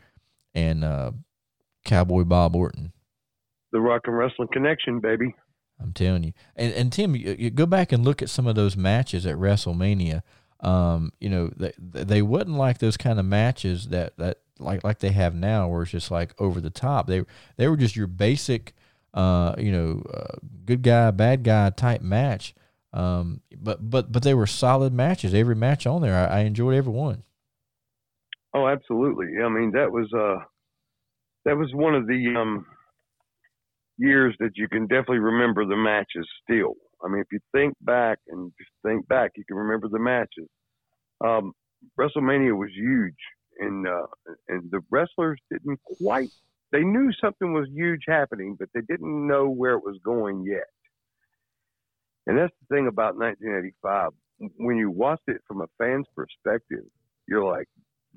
and 0.55 0.85
uh, 0.85 1.13
Cowboy 1.85 2.25
Bob 2.25 2.55
Orton. 2.55 2.93
The 3.73 3.81
Rock 3.81 4.03
and 4.05 4.17
Wrestling 4.17 4.49
Connection, 4.53 5.01
baby. 5.01 5.35
I'm 5.81 5.93
telling 5.93 6.25
you. 6.25 6.33
And 6.57 6.73
and 6.75 6.93
Tim, 6.93 7.15
you, 7.15 7.37
you 7.39 7.51
go 7.51 7.67
back 7.67 7.93
and 7.93 8.05
look 8.05 8.23
at 8.23 8.31
some 8.31 8.47
of 8.47 8.55
those 8.55 8.77
matches 8.77 9.27
at 9.27 9.37
WrestleMania. 9.37 10.23
Um, 10.61 11.13
you 11.21 11.29
know, 11.29 11.51
they 11.57 11.73
they 11.79 12.23
wasn't 12.23 12.57
like 12.57 12.79
those 12.79 12.97
kind 12.97 13.19
of 13.19 13.25
matches 13.25 13.89
that 13.89 14.17
that 14.19 14.39
like 14.59 14.83
like 14.85 14.99
they 14.99 15.13
have 15.13 15.35
now, 15.35 15.69
where 15.69 15.83
it's 15.83 15.93
just 15.93 16.11
like 16.11 16.35
over 16.41 16.61
the 16.61 16.71
top. 16.71 17.07
They 17.07 17.25
they 17.57 17.69
were 17.69 17.77
just 17.77 17.97
your 17.97 18.09
basic, 18.09 18.75
uh, 19.15 19.55
you 19.59 19.71
know, 19.71 20.03
uh, 20.13 20.37
good 20.65 20.83
guy 20.83 21.11
bad 21.13 21.45
guy 21.45 21.71
type 21.71 22.03
match. 22.03 22.55
Um, 22.93 23.43
but 23.57 23.89
but 23.89 24.11
but 24.11 24.23
they 24.23 24.35
were 24.35 24.47
solid 24.47 24.93
matches. 24.93 25.35
Every 25.35 25.55
match 25.55 25.87
on 25.87 26.03
there, 26.03 26.15
I, 26.15 26.39
I 26.39 26.41
enjoyed 26.41 26.75
every 26.75 26.93
one. 26.93 27.23
Oh, 28.55 28.67
absolutely. 28.67 29.41
I 29.43 29.49
mean, 29.49 29.73
that 29.73 29.93
was 29.93 30.13
uh, 30.13 30.43
that 31.45 31.57
was 31.57 31.73
one 31.75 31.95
of 31.95 32.07
the 32.07 32.35
um 32.37 32.67
years 33.99 34.35
that 34.41 34.53
you 34.57 34.69
can 34.69 34.87
definitely 34.87 35.19
remember 35.19 35.65
the 35.67 35.77
matches 35.77 36.29
still. 36.43 36.75
I 37.05 37.09
mean, 37.09 37.21
if 37.21 37.29
you 37.31 37.41
think 37.53 37.75
back 37.81 38.19
and 38.29 38.53
just 38.59 38.71
think 38.85 39.07
back, 39.09 39.33
you 39.37 39.45
can 39.45 39.57
remember 39.57 39.89
the 39.89 39.99
matches. 39.99 40.49
Um, 41.25 41.53
WrestleMania 41.99 42.57
was 42.57 42.71
huge, 42.75 43.15
and 43.59 43.87
uh, 43.87 44.07
and 44.49 44.71
the 44.71 44.81
wrestlers 44.91 45.41
didn't 45.51 45.81
quite. 46.01 46.31
They 46.73 46.83
knew 46.83 47.11
something 47.21 47.53
was 47.53 47.69
huge 47.73 48.03
happening, 48.07 48.57
but 48.59 48.69
they 48.75 48.83
didn't 48.83 49.27
know 49.27 49.49
where 49.49 49.73
it 49.73 49.85
was 49.85 49.99
going 50.05 50.45
yet. 50.45 50.67
And 52.27 52.37
that's 52.37 52.53
the 52.61 52.75
thing 52.75 52.89
about 52.89 53.17
1985. 53.17 54.11
When 54.59 54.77
you 54.77 54.91
watched 54.91 55.29
it 55.29 55.41
from 55.49 55.63
a 55.63 55.67
fan's 55.79 56.07
perspective, 56.15 56.85
you're 57.27 57.45
like, 57.45 57.67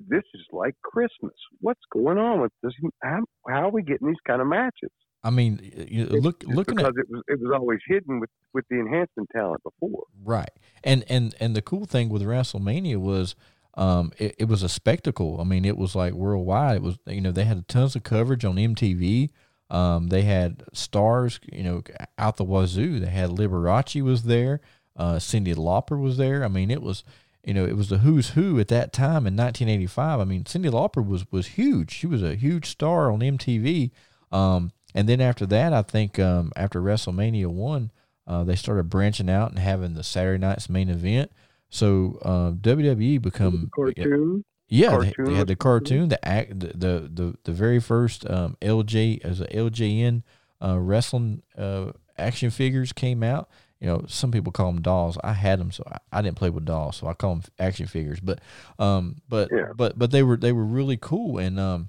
this 0.08 0.22
is 0.34 0.42
like 0.52 0.74
Christmas. 0.82 1.32
What's 1.60 1.80
going 1.92 2.18
on 2.18 2.40
with 2.40 2.52
this? 2.62 2.72
How, 3.02 3.20
how 3.48 3.68
are 3.68 3.70
we 3.70 3.82
getting 3.82 4.08
these 4.08 4.16
kind 4.26 4.42
of 4.42 4.48
matches? 4.48 4.90
I 5.24 5.30
mean, 5.30 5.86
you 5.88 6.06
look 6.06 6.40
Just 6.40 6.52
looking 6.52 6.76
because 6.76 6.94
at 6.98 7.04
it 7.04 7.10
was 7.10 7.22
it 7.28 7.40
was 7.40 7.52
always 7.54 7.78
hidden 7.86 8.18
with 8.18 8.30
with 8.52 8.64
the 8.68 8.80
enhancement 8.80 9.30
talent 9.30 9.62
before. 9.62 10.04
right, 10.24 10.50
and 10.82 11.04
and 11.08 11.34
and 11.38 11.54
the 11.54 11.62
cool 11.62 11.84
thing 11.84 12.08
with 12.08 12.22
WrestleMania 12.22 12.96
was, 12.96 13.36
um, 13.74 14.12
it, 14.18 14.34
it 14.38 14.44
was 14.46 14.62
a 14.62 14.68
spectacle. 14.68 15.40
I 15.40 15.44
mean, 15.44 15.64
it 15.64 15.76
was 15.76 15.94
like 15.94 16.12
worldwide. 16.12 16.76
It 16.76 16.82
was 16.82 16.98
you 17.06 17.20
know 17.20 17.30
they 17.30 17.44
had 17.44 17.68
tons 17.68 17.94
of 17.94 18.02
coverage 18.02 18.44
on 18.44 18.56
MTV. 18.56 19.30
Um, 19.70 20.08
they 20.08 20.22
had 20.22 20.64
stars, 20.74 21.40
you 21.50 21.62
know, 21.62 21.82
out 22.18 22.36
the 22.36 22.44
wazoo. 22.44 23.00
They 23.00 23.10
had 23.10 23.30
Liberace 23.30 24.02
was 24.02 24.24
there. 24.24 24.60
Uh, 24.94 25.14
Cyndi 25.14 25.54
Lauper 25.54 25.98
was 25.98 26.18
there. 26.18 26.44
I 26.44 26.48
mean, 26.48 26.70
it 26.70 26.82
was, 26.82 27.04
you 27.42 27.54
know, 27.54 27.64
it 27.64 27.74
was 27.74 27.88
the 27.88 27.98
who's 27.98 28.30
who 28.30 28.60
at 28.60 28.68
that 28.68 28.92
time 28.92 29.26
in 29.26 29.34
1985. 29.34 30.20
I 30.20 30.24
mean, 30.24 30.44
Cyndi 30.44 30.70
Lauper 30.70 31.06
was 31.06 31.24
was 31.32 31.46
huge. 31.46 31.90
She 31.90 32.06
was 32.06 32.22
a 32.22 32.34
huge 32.34 32.66
star 32.68 33.10
on 33.10 33.20
MTV. 33.20 33.92
Um, 34.30 34.72
and 34.94 35.08
then 35.08 35.20
after 35.20 35.46
that, 35.46 35.72
I 35.72 35.82
think 35.82 36.18
um, 36.18 36.52
after 36.56 36.80
WrestleMania 36.80 37.46
one, 37.46 37.90
uh, 38.26 38.44
they 38.44 38.56
started 38.56 38.84
branching 38.84 39.30
out 39.30 39.50
and 39.50 39.58
having 39.58 39.94
the 39.94 40.04
Saturday 40.04 40.38
night's 40.38 40.68
main 40.68 40.88
event. 40.88 41.30
So 41.70 42.18
uh, 42.22 42.52
WWE 42.52 43.20
become 43.22 43.70
Cartoon. 43.74 44.44
yeah, 44.68 44.90
they, 44.90 45.10
cartoon 45.12 45.24
they 45.24 45.34
had 45.34 45.46
the 45.46 45.56
cartoon, 45.56 46.08
the 46.08 46.26
act, 46.26 46.60
the 46.60 46.68
the 46.68 47.10
the, 47.12 47.34
the 47.44 47.52
very 47.52 47.80
first 47.80 48.28
um, 48.28 48.56
LJ 48.60 49.24
as 49.24 49.40
a 49.40 49.46
LJN 49.46 50.22
uh, 50.62 50.78
wrestling 50.78 51.42
uh, 51.56 51.92
action 52.18 52.50
figures 52.50 52.92
came 52.92 53.22
out. 53.22 53.48
You 53.80 53.88
know, 53.88 54.04
some 54.06 54.30
people 54.30 54.52
call 54.52 54.70
them 54.70 54.82
dolls. 54.82 55.18
I 55.24 55.32
had 55.32 55.58
them, 55.58 55.72
so 55.72 55.82
I, 55.90 55.98
I 56.18 56.22
didn't 56.22 56.36
play 56.36 56.50
with 56.50 56.64
dolls, 56.64 56.96
so 56.96 57.08
I 57.08 57.14
call 57.14 57.36
them 57.36 57.42
action 57.58 57.86
figures. 57.86 58.20
But 58.20 58.40
um, 58.78 59.16
but 59.28 59.48
Yeah. 59.50 59.72
but 59.74 59.98
but 59.98 60.10
they 60.10 60.22
were 60.22 60.36
they 60.36 60.52
were 60.52 60.64
really 60.64 60.96
cool, 60.96 61.38
and 61.38 61.58
um, 61.58 61.88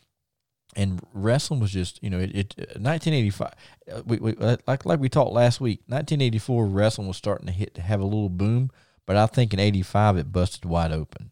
and 0.75 1.01
wrestling 1.13 1.59
was 1.59 1.71
just 1.71 2.01
you 2.03 2.09
know 2.09 2.19
it, 2.19 2.31
it 2.35 2.57
1985 2.79 3.51
uh, 3.91 4.01
we, 4.05 4.17
we 4.17 4.33
like 4.33 4.85
like 4.85 4.99
we 4.99 5.09
talked 5.09 5.31
last 5.31 5.61
week 5.61 5.79
1984 5.87 6.65
wrestling 6.67 7.07
was 7.07 7.17
starting 7.17 7.47
to 7.47 7.53
hit 7.53 7.73
to 7.75 7.81
have 7.81 7.99
a 7.99 8.05
little 8.05 8.29
boom 8.29 8.71
but 9.05 9.15
i 9.15 9.25
think 9.27 9.53
in 9.53 9.59
85 9.59 10.17
it 10.17 10.31
busted 10.31 10.65
wide 10.65 10.91
open 10.91 11.31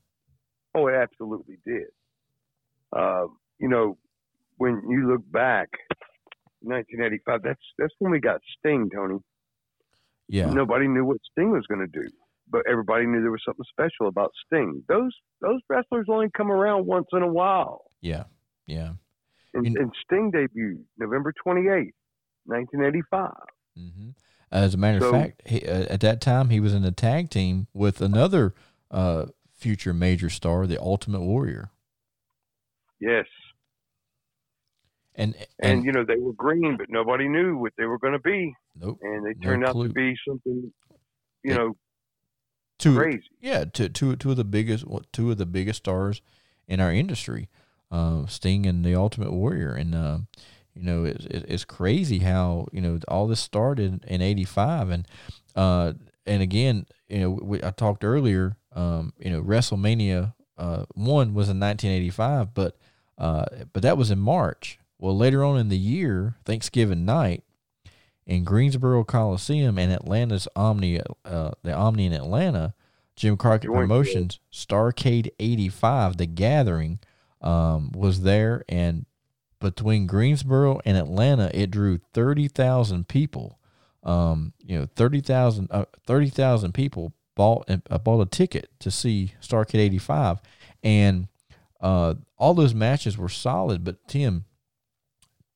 Oh, 0.74 0.88
it 0.88 0.94
absolutely 0.96 1.58
did. 1.66 1.88
Uh, 2.96 3.26
you 3.60 3.68
know, 3.68 3.98
when 4.56 4.82
you 4.88 5.06
look 5.12 5.30
back, 5.30 5.68
1985. 6.62 7.42
That's 7.44 7.60
that's 7.78 7.94
when 8.00 8.12
we 8.12 8.20
got 8.20 8.42
Sting, 8.60 8.90
Tony. 8.94 9.20
yeah 10.30 10.52
Nobody 10.52 10.88
knew 10.88 11.04
what 11.06 11.18
Sting 11.32 11.52
was 11.52 11.66
going 11.68 11.82
to 11.82 11.88
do, 11.88 12.08
but 12.50 12.62
everybody 12.70 13.06
knew 13.06 13.22
there 13.22 13.32
was 13.32 13.42
something 13.46 13.66
special 13.70 14.08
about 14.08 14.32
Sting. 14.46 14.84
Those 14.88 15.12
those 15.42 15.60
wrestlers 15.70 16.06
only 16.10 16.30
come 16.36 16.52
around 16.52 16.86
once 16.86 17.08
in 17.14 17.24
a 17.24 17.28
while. 17.32 17.82
yeah 18.02 18.24
yeah 18.68 18.94
And, 19.54 19.66
You 19.66 19.74
kn- 19.74 19.84
and 19.84 19.94
Sting 20.06 20.32
debuted 20.32 20.84
November 20.98 21.34
28th, 21.46 21.92
1985. 22.46 23.32
hmm 23.76 24.10
As 24.52 24.74
a 24.74 24.78
matter 24.78 25.00
So- 25.00 25.08
of 25.08 25.12
fact, 25.22 25.42
he, 25.46 25.66
uh, 25.66 25.86
at 25.94 26.00
that 26.02 26.22
time 26.22 26.50
he 26.50 26.60
was 26.60 26.74
in 26.74 26.84
a 26.84 26.92
tag 26.92 27.30
team 27.30 27.68
with 27.74 28.02
another 28.02 28.54
uh, 28.90 29.28
future 29.54 29.94
major 29.94 30.30
star, 30.30 30.68
the 30.68 30.82
Ultimate 30.82 31.22
Warrior, 31.22 31.70
Yes. 33.00 33.26
and 35.16 35.36
And, 35.60 35.78
and, 35.80 35.86
you 35.86 35.92
know, 35.92 36.04
they 36.06 36.18
were 36.18 36.34
green, 36.34 36.78
but 36.78 36.90
nobody 36.90 37.28
knew 37.28 37.58
what 37.58 37.74
they 37.78 37.86
were 37.86 37.98
going 38.00 38.14
to 38.14 38.20
be. 38.20 38.54
nope, 38.76 39.00
And 39.02 39.26
they 39.26 39.34
No 39.36 39.42
turned 39.44 39.66
out 39.66 39.74
to 39.74 39.90
be 39.90 40.16
something, 40.28 40.72
you 41.44 41.54
know, 41.54 41.76
two 42.78 42.96
crazy. 42.98 43.24
yeah, 43.40 43.66
two 43.66 43.90
two 43.90 44.16
two 44.16 44.32
of 44.32 44.38
the 44.38 44.44
biggest 44.44 44.86
two 45.12 45.32
of 45.32 45.38
the 45.38 45.46
biggest 45.46 45.78
stars 45.80 46.22
in 46.68 46.80
our 46.80 46.92
industry, 46.92 47.50
uh, 47.92 48.26
Sting 48.28 48.66
and 48.66 48.86
the 48.86 48.96
Ultimate 48.96 49.32
Warrior, 49.32 49.74
and 49.74 49.94
uh, 49.94 50.20
you 50.74 50.84
know 50.84 51.04
it's 51.04 51.26
it, 51.26 51.46
it's 51.48 51.66
crazy 51.66 52.20
how 52.20 52.68
you 52.72 52.82
know 52.82 53.00
all 53.08 53.28
this 53.28 53.40
started 53.40 54.04
in 54.06 54.22
'85, 54.22 54.90
and 54.90 55.08
uh, 55.56 55.94
and 56.26 56.42
again, 56.42 56.86
you 57.10 57.20
know 57.20 57.30
we, 57.30 57.64
I 57.64 57.72
talked 57.72 58.04
earlier, 58.04 58.58
um, 58.74 59.14
you 59.20 59.30
know 59.30 59.42
WrestleMania 59.42 60.34
uh, 60.58 60.86
one 60.94 61.34
was 61.34 61.50
in 61.50 61.60
1985, 61.60 62.54
but 62.54 62.78
uh, 63.18 63.46
but 63.74 63.82
that 63.84 63.98
was 63.98 64.12
in 64.12 64.20
March. 64.20 64.80
Well, 65.00 65.18
later 65.18 65.44
on 65.44 65.58
in 65.58 65.70
the 65.70 65.78
year, 65.78 66.36
Thanksgiving 66.46 67.06
night, 67.06 67.44
in 68.28 68.44
Greensboro 68.44 69.04
Coliseum 69.04 69.80
and 69.80 69.92
Atlanta's 69.92 70.48
Omni, 70.56 71.02
uh, 71.26 71.52
the 71.64 71.74
Omni 71.74 72.06
in 72.06 72.14
Atlanta, 72.14 72.76
Jim 73.16 73.38
Crockett 73.38 73.72
Promotions, 73.72 74.40
Starcade 74.54 75.32
85, 75.40 76.18
The 76.18 76.28
Gathering, 76.28 77.00
um, 77.42 77.92
was 77.94 78.22
there. 78.22 78.64
And 78.70 79.06
between 79.60 80.08
Greensboro 80.08 80.80
and 80.86 80.98
Atlanta, 80.98 81.52
it 81.54 81.72
drew 81.72 82.00
30,000 82.14 83.08
people. 83.08 83.60
Um, 84.04 84.54
you 84.60 84.80
know, 84.80 84.88
30,000 84.96 85.68
uh, 85.70 85.86
30,000 86.08 86.74
people 86.74 87.14
bought, 87.36 87.70
uh, 87.70 87.98
bought 88.00 88.22
a 88.22 88.26
ticket 88.26 88.70
to 88.80 88.90
see 88.90 89.34
Starcade 89.42 89.80
85. 89.80 90.40
And 90.84 91.28
uh, 91.80 92.16
all 92.38 92.54
those 92.54 92.74
matches 92.74 93.18
were 93.18 93.30
solid, 93.30 93.84
but 93.84 94.08
Tim, 94.08 94.46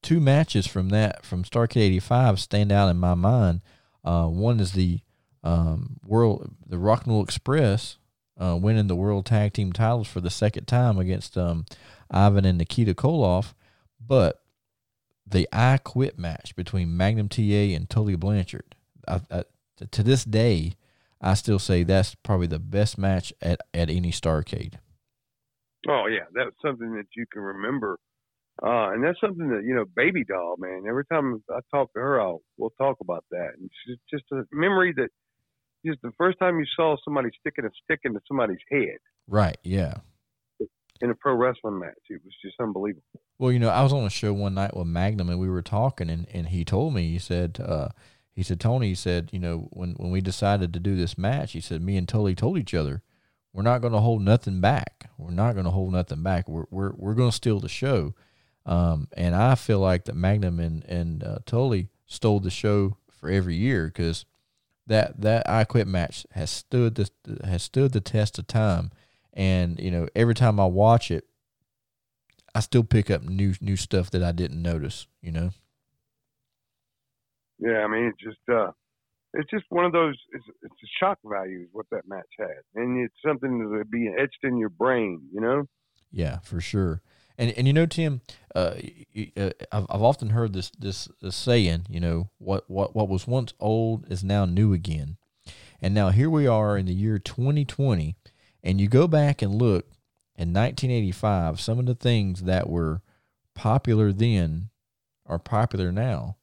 two 0.02 0.20
matches 0.20 0.68
from 0.68 0.90
that 0.90 1.26
from 1.26 1.44
Starcade 1.44 1.82
'85 1.82 2.40
stand 2.40 2.72
out 2.72 2.90
in 2.90 2.98
my 2.98 3.14
mind. 3.14 3.62
Uh, 4.04 4.28
one 4.28 4.60
is 4.60 4.74
the 4.74 5.00
um, 5.44 5.98
world, 6.06 6.56
the 6.66 6.78
Rock 6.78 7.06
and 7.06 7.14
Roll 7.14 7.24
Express, 7.24 7.98
uh, 8.42 8.58
winning 8.60 8.88
the 8.88 8.96
World 8.96 9.26
Tag 9.26 9.54
Team 9.54 9.72
titles 9.72 10.08
for 10.08 10.22
the 10.22 10.30
second 10.30 10.66
time 10.66 10.98
against 10.98 11.38
um, 11.38 11.66
Ivan 12.12 12.46
and 12.46 12.58
Nikita 12.58 12.94
Koloff, 12.94 13.54
but 14.00 14.42
the 15.26 15.48
I 15.52 15.78
Quit 15.78 16.20
match 16.20 16.56
between 16.56 16.96
Magnum 16.96 17.30
TA 17.30 17.42
and 17.42 17.90
Tully 17.90 18.16
Blanchard. 18.16 18.76
I, 19.08 19.22
I, 19.32 19.44
to 19.92 20.04
this 20.04 20.24
day, 20.24 20.74
I 21.22 21.34
still 21.34 21.60
say 21.60 21.84
that's 21.84 22.16
probably 22.16 22.48
the 22.48 22.60
best 22.60 22.98
match 22.98 23.34
at, 23.42 23.62
at 23.74 23.90
any 23.90 24.12
Starcade. 24.12 24.76
Oh 25.88 26.08
yeah, 26.08 26.26
that's 26.34 26.56
something 26.64 26.94
that 26.96 27.06
you 27.16 27.26
can 27.32 27.42
remember, 27.42 28.00
uh, 28.62 28.90
and 28.92 29.04
that's 29.04 29.20
something 29.22 29.50
that 29.50 29.64
you 29.64 29.76
know, 29.76 29.86
Baby 29.96 30.24
Doll, 30.24 30.56
man. 30.58 30.84
Every 30.90 31.06
time 31.06 31.44
I 31.50 31.60
talk 31.72 31.94
to 31.94 32.00
her, 32.00 32.20
I'll 32.20 32.42
we'll 32.58 32.72
talk 32.72 32.98
about 33.02 33.24
that. 33.30 33.52
And 33.58 33.70
it's 33.70 34.00
just, 34.12 34.24
just 34.24 34.32
a 34.32 34.44
memory 34.52 34.94
that 34.98 35.10
just 35.86 36.02
the 36.02 36.12
first 36.18 36.40
time 36.40 36.60
you 36.60 36.66
saw 36.76 36.96
somebody 37.04 37.30
sticking 37.40 37.66
a 37.66 37.70
stick 37.84 38.02
into 38.04 38.20
somebody's 38.28 38.58
head 38.72 38.98
Right? 39.28 39.58
Yeah. 39.64 39.96
in 41.02 41.10
a 41.10 41.16
pro 41.16 41.34
wrestling 41.36 41.80
match, 41.80 41.94
it 42.10 42.22
was 42.24 42.34
just 42.44 42.56
unbelievable. 42.60 43.04
Well, 43.38 43.52
you 43.52 43.60
know, 43.60 43.70
I 43.70 43.84
was 43.84 43.92
on 43.94 44.04
a 44.06 44.10
show 44.10 44.32
one 44.34 44.54
night 44.54 44.76
with 44.78 44.88
Magnum, 44.88 45.30
and 45.30 45.40
we 45.40 45.50
were 45.50 45.62
talking, 45.62 46.10
and, 46.10 46.26
and 46.34 46.48
he 46.48 46.64
told 46.64 46.94
me, 46.94 47.10
he 47.10 47.20
said, 47.20 47.60
uh, 47.60 47.90
he 48.32 48.44
said, 48.44 48.60
Tony, 48.60 48.90
he 48.90 48.96
said, 48.96 49.30
you 49.34 49.40
know, 49.40 49.68
when, 49.72 49.92
when 49.94 50.12
we 50.12 50.22
decided 50.22 50.74
to 50.74 50.80
do 50.80 50.96
this 50.96 51.18
match, 51.18 51.52
he 51.54 51.60
said, 51.62 51.82
me 51.82 51.98
and 51.98 52.08
Tully 52.08 52.34
told 52.36 52.58
each 52.58 52.74
other, 52.74 53.02
we're 53.52 53.64
not 53.64 53.80
going 53.82 53.94
to 53.94 54.00
hold 54.00 54.22
nothing 54.22 54.60
back. 54.62 55.10
We're 55.18 55.32
not 55.32 55.54
going 55.54 55.66
to 55.66 55.72
hold 55.72 55.94
nothing 55.94 56.22
back. 56.24 56.50
We're 56.50 56.66
we're 56.70 56.92
we're 56.98 57.14
going 57.14 57.30
to 57.30 57.36
steal 57.36 57.62
the 57.62 57.70
show. 57.70 58.14
Um, 58.66 59.08
and 59.16 59.34
I 59.34 59.56
feel 59.56 59.80
like 59.80 60.04
that 60.06 60.16
Magnum 60.16 60.60
and 60.60 60.84
and 60.84 61.24
uh, 61.24 61.38
Tully 61.46 61.88
stole 62.06 62.42
the 62.42 62.50
show 62.50 62.98
for 63.10 63.30
every 63.30 63.56
year 63.56 63.86
because 63.88 64.26
that 64.88 65.22
that 65.22 65.50
I 65.50 65.64
Quit 65.64 65.88
match 65.88 66.26
has 66.32 66.50
stood 66.50 66.96
the 66.96 67.10
has 67.46 67.64
stood 67.64 67.92
the 67.94 68.02
test 68.02 68.38
of 68.40 68.48
time. 68.48 68.92
And 69.34 69.80
you 69.80 69.92
know, 69.92 70.08
every 70.16 70.36
time 70.36 70.60
I 70.60 70.66
watch 70.66 71.12
it, 71.12 71.26
I 72.54 72.62
still 72.62 72.84
pick 72.84 73.12
up 73.12 73.24
new 73.24 73.54
new 73.62 73.76
stuff 73.76 74.12
that 74.12 74.24
I 74.24 74.32
didn't 74.32 74.62
notice. 74.62 75.08
You 75.22 75.32
know. 75.32 75.50
Yeah, 77.60 77.84
I 77.84 77.88
mean, 77.88 78.06
it's 78.06 78.22
just 78.22 78.50
uh, 78.50 78.72
it's 79.34 79.50
just 79.50 79.66
one 79.70 79.86
of 79.86 79.92
those. 79.92 80.16
It's, 80.34 80.46
it's 80.62 80.74
a 80.74 80.88
shock 81.00 81.20
value 81.26 81.62
is 81.62 81.70
what 81.72 81.86
that 81.92 82.08
match 82.08 82.24
had, 82.38 82.64
and 82.76 83.00
it's 83.04 83.16
something 83.26 83.60
that 83.60 83.78
would 83.78 83.92
be 83.92 84.10
etched 84.18 84.44
in 84.44 84.58
your 84.58 84.70
brain. 84.70 85.22
You 85.34 85.42
know. 85.42 85.68
Yeah, 86.12 86.40
for 86.40 86.62
sure. 86.62 87.02
And 87.38 87.52
and 87.52 87.68
you 87.68 87.74
know, 87.74 87.86
Tim, 87.86 88.22
uh, 88.54 88.76
uh, 89.38 89.50
I've 89.72 89.86
I've 89.90 90.02
often 90.02 90.30
heard 90.30 90.54
this, 90.54 90.72
this 90.78 91.10
this 91.22 91.36
saying. 91.36 91.88
You 91.90 92.00
know, 92.00 92.30
what 92.38 92.70
what 92.70 92.96
what 92.96 93.10
was 93.10 93.28
once 93.28 93.54
old 93.60 94.10
is 94.10 94.24
now 94.24 94.46
new 94.46 94.74
again. 94.74 95.18
And 95.82 95.94
now 95.94 96.10
here 96.10 96.30
we 96.30 96.48
are 96.48 96.78
in 96.78 96.86
the 96.86 96.94
year 96.94 97.20
2020, 97.20 98.16
and 98.64 98.80
you 98.80 98.88
go 98.88 99.08
back 99.08 99.42
and 99.42 99.54
look 99.54 99.88
in 100.36 100.54
1985. 100.54 101.60
Some 101.60 101.80
of 101.80 101.86
the 101.86 101.96
things 101.96 102.44
that 102.44 102.70
were 102.70 103.02
popular 103.54 104.12
then 104.14 104.70
are 105.26 105.40
popular 105.40 105.92
now. 105.92 106.38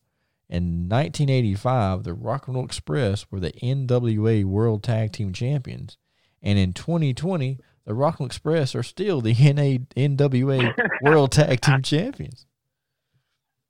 In 0.48 0.86
1985, 0.88 2.02
the 2.02 2.12
Rock 2.12 2.46
and 2.46 2.56
Roll 2.56 2.64
Express 2.66 3.30
were 3.30 3.40
the 3.40 3.52
NWA 3.52 4.44
World 4.44 4.82
Tag 4.82 5.12
Team 5.12 5.32
Champions, 5.32 5.96
and 6.42 6.58
in 6.58 6.74
2020, 6.74 7.58
the 7.84 7.94
Rock 7.94 8.20
and 8.20 8.26
Express 8.26 8.74
are 8.74 8.82
still 8.82 9.20
the 9.20 9.32
NA, 9.52 9.84
NWA 9.96 10.74
World 11.02 11.32
Tag 11.32 11.60
Team 11.60 11.82
Champions. 11.82 12.46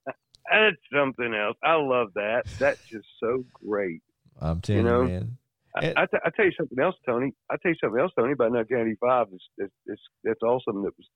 That's 0.07 0.77
something 0.94 1.33
else. 1.35 1.57
I 1.64 1.75
love 1.75 2.09
that. 2.14 2.42
That's 2.59 2.81
just 2.90 3.07
so 3.20 3.44
great. 3.53 4.03
I'm 4.40 4.61
telling 4.61 4.85
you, 4.85 4.90
know, 4.90 5.05
man. 5.05 5.38
I, 5.75 5.94
I, 5.96 6.07
t- 6.07 6.18
I 6.25 6.31
tell 6.37 6.44
you 6.44 6.53
something 6.59 6.79
else, 6.79 6.94
Tony. 7.07 7.33
I 7.51 7.57
tell 7.62 7.70
you 7.70 7.79
something 7.83 7.98
else, 7.98 8.12
Tony. 8.18 8.33
About 8.33 8.53
1985, 8.53 9.29
it's, 9.33 9.44
it's, 9.57 9.72
it's 9.87 10.03
that's 10.22 10.42
awesome. 10.42 10.83
That 10.83 10.92
was 10.98 11.09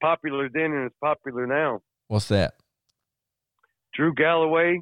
popular 0.00 0.48
then 0.52 0.72
and 0.72 0.86
it's 0.86 0.96
popular 1.00 1.46
now. 1.46 1.80
What's 2.08 2.28
that? 2.28 2.54
Drew 3.94 4.12
Galloway, 4.14 4.80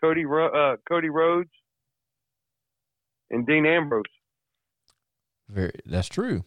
Cody 0.00 0.26
Ro- 0.26 0.72
uh, 0.72 0.76
Cody 0.88 1.08
Rhodes, 1.08 1.50
and 3.30 3.46
Dean 3.46 3.64
Ambrose. 3.66 4.04
Very, 5.52 5.72
that's 5.84 6.08
true. 6.08 6.44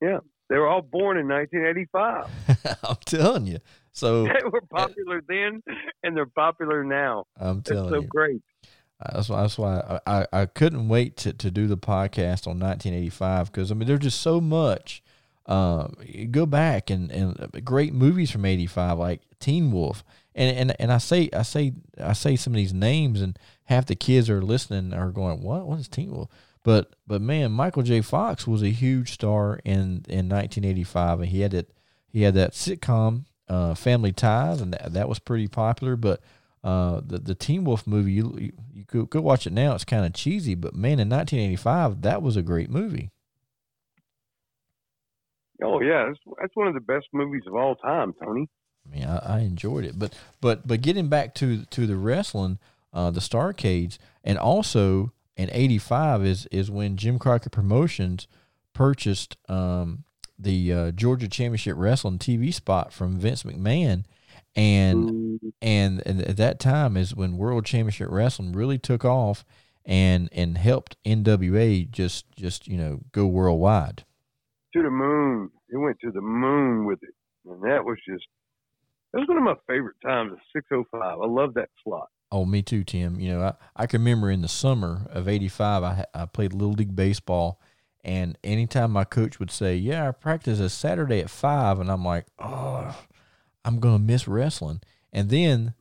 Yeah, 0.00 0.18
they 0.48 0.58
were 0.58 0.68
all 0.68 0.82
born 0.82 1.16
in 1.16 1.28
1985. 1.28 2.78
I'm 2.88 2.96
telling 3.04 3.46
you. 3.46 3.58
So 3.92 4.24
they 4.24 4.44
were 4.50 4.62
popular 4.70 5.22
then, 5.26 5.62
and 6.02 6.16
they're 6.16 6.26
popular 6.26 6.84
now. 6.84 7.24
I'm 7.38 7.62
telling 7.62 7.90
so 7.90 8.00
you. 8.00 8.06
great. 8.06 8.42
Uh, 9.00 9.14
That's 9.14 9.28
why. 9.28 9.42
That's 9.42 9.58
why 9.58 10.00
I, 10.06 10.20
I, 10.20 10.26
I 10.32 10.46
couldn't 10.46 10.88
wait 10.88 11.16
to, 11.18 11.32
to 11.32 11.50
do 11.50 11.66
the 11.66 11.76
podcast 11.76 12.46
on 12.46 12.58
1985 12.58 13.52
because 13.52 13.70
I 13.70 13.74
mean 13.74 13.88
there's 13.88 14.00
just 14.00 14.20
so 14.20 14.40
much. 14.40 15.02
Um, 15.46 15.96
go 16.30 16.46
back 16.46 16.88
and, 16.88 17.10
and 17.10 17.64
great 17.64 17.92
movies 17.92 18.30
from 18.30 18.44
'85 18.44 18.98
like 18.98 19.22
Teen 19.40 19.72
Wolf, 19.72 20.04
and, 20.34 20.56
and 20.56 20.76
and 20.80 20.92
I 20.92 20.98
say 20.98 21.30
I 21.32 21.42
say 21.42 21.72
I 22.00 22.12
say 22.12 22.36
some 22.36 22.52
of 22.52 22.56
these 22.56 22.72
names 22.72 23.20
and 23.20 23.36
half 23.64 23.86
the 23.86 23.96
kids 23.96 24.30
are 24.30 24.42
listening 24.42 24.94
are 24.94 25.10
going 25.10 25.42
what 25.42 25.66
what 25.66 25.80
is 25.80 25.88
Teen 25.88 26.12
Wolf? 26.12 26.28
But 26.64 26.94
but 27.06 27.20
man, 27.20 27.52
Michael 27.52 27.82
J. 27.82 28.00
Fox 28.00 28.46
was 28.46 28.62
a 28.62 28.70
huge 28.70 29.12
star 29.12 29.60
in 29.64 30.04
in 30.08 30.28
1985, 30.28 31.20
and 31.20 31.28
he 31.28 31.40
had 31.40 31.54
it 31.54 31.72
he 32.08 32.22
had 32.22 32.34
that 32.34 32.52
sitcom 32.52 33.24
uh, 33.48 33.74
Family 33.74 34.12
Ties, 34.12 34.60
and 34.60 34.72
that, 34.72 34.92
that 34.92 35.08
was 35.08 35.18
pretty 35.18 35.48
popular. 35.48 35.96
But 35.96 36.20
uh, 36.62 37.00
the 37.04 37.18
the 37.18 37.34
Teen 37.34 37.64
Wolf 37.64 37.86
movie, 37.86 38.12
you 38.12 38.36
you, 38.38 38.52
you 38.72 38.84
could, 38.84 39.10
go 39.10 39.20
watch 39.20 39.46
it 39.46 39.52
now. 39.52 39.74
It's 39.74 39.84
kind 39.84 40.06
of 40.06 40.12
cheesy, 40.12 40.54
but 40.54 40.74
man, 40.74 41.00
in 41.00 41.08
1985, 41.08 42.02
that 42.02 42.22
was 42.22 42.36
a 42.36 42.42
great 42.42 42.70
movie. 42.70 43.10
Oh 45.62 45.80
yeah, 45.80 46.06
that's, 46.06 46.18
that's 46.40 46.56
one 46.56 46.68
of 46.68 46.74
the 46.74 46.80
best 46.80 47.06
movies 47.12 47.42
of 47.46 47.54
all 47.54 47.74
time, 47.76 48.14
Tony. 48.22 48.48
I 48.86 48.94
mean, 48.94 49.04
I, 49.04 49.36
I 49.36 49.38
enjoyed 49.40 49.84
it, 49.84 49.98
but 49.98 50.14
but 50.40 50.66
but 50.66 50.80
getting 50.80 51.08
back 51.08 51.34
to 51.36 51.64
to 51.64 51.86
the 51.86 51.96
wrestling, 51.96 52.58
uh, 52.92 53.10
the 53.10 53.20
Starcades, 53.20 53.98
and 54.22 54.38
also 54.38 55.12
in 55.36 55.50
'85 55.52 56.24
is 56.24 56.46
is 56.46 56.70
when 56.70 56.96
Jim 56.96 57.18
Crockett 57.18 57.52
Promotions 57.52 58.26
purchased 58.72 59.36
um, 59.48 60.04
the 60.38 60.72
uh, 60.72 60.90
Georgia 60.92 61.28
Championship 61.28 61.74
Wrestling 61.76 62.18
TV 62.18 62.52
spot 62.52 62.92
from 62.92 63.18
Vince 63.18 63.42
McMahon, 63.42 64.04
and 64.56 65.32
Mm, 65.42 65.52
and, 65.60 66.02
and 66.06 66.22
at 66.22 66.36
that 66.36 66.58
time 66.58 66.96
is 66.96 67.14
when 67.14 67.36
World 67.36 67.64
Championship 67.64 68.08
Wrestling 68.10 68.52
really 68.52 68.78
took 68.78 69.04
off 69.04 69.44
and 69.84 70.28
and 70.32 70.58
helped 70.58 70.96
NWA 71.04 71.90
just 71.90 72.30
just 72.36 72.68
you 72.68 72.76
know 72.76 73.00
go 73.12 73.26
worldwide. 73.26 74.04
to 74.74 74.82
the 74.82 74.90
moon. 74.90 75.50
It 75.68 75.76
went 75.76 75.98
to 76.00 76.10
the 76.10 76.20
moon 76.20 76.84
with 76.84 77.02
it, 77.02 77.14
and 77.46 77.62
that 77.62 77.84
was 77.84 77.98
just 78.06 78.26
that 79.12 79.20
was 79.20 79.28
one 79.28 79.38
of 79.38 79.44
my 79.44 79.54
favorite 79.66 79.96
times. 80.04 80.32
At 80.54 80.62
6:05, 80.70 80.86
I 81.02 81.26
love 81.26 81.54
that 81.54 81.70
slot. 81.82 82.08
Oh, 82.32 82.46
me 82.46 82.62
too, 82.62 82.82
Tim. 82.82 83.20
You 83.20 83.34
know, 83.34 83.42
I, 83.42 83.54
I 83.76 83.86
can 83.86 84.00
remember 84.00 84.30
in 84.30 84.40
the 84.40 84.48
summer 84.48 85.06
of 85.10 85.28
'85, 85.28 85.82
I, 85.84 86.06
I 86.14 86.26
played 86.26 86.54
Little 86.54 86.72
League 86.72 86.96
Baseball, 86.96 87.60
and 88.04 88.36
anytime 88.42 88.90
my 88.90 89.04
coach 89.04 89.38
would 89.38 89.50
say, 89.50 89.76
Yeah, 89.76 90.04
our 90.04 90.12
practice 90.12 90.58
is 90.58 90.72
Saturday 90.72 91.20
at 91.20 91.30
5, 91.30 91.78
and 91.80 91.90
I'm 91.90 92.04
like, 92.04 92.26
Oh, 92.38 92.96
I'm 93.64 93.78
going 93.78 93.98
to 93.98 94.02
miss 94.02 94.26
wrestling. 94.26 94.80
And 95.12 95.28
then 95.28 95.74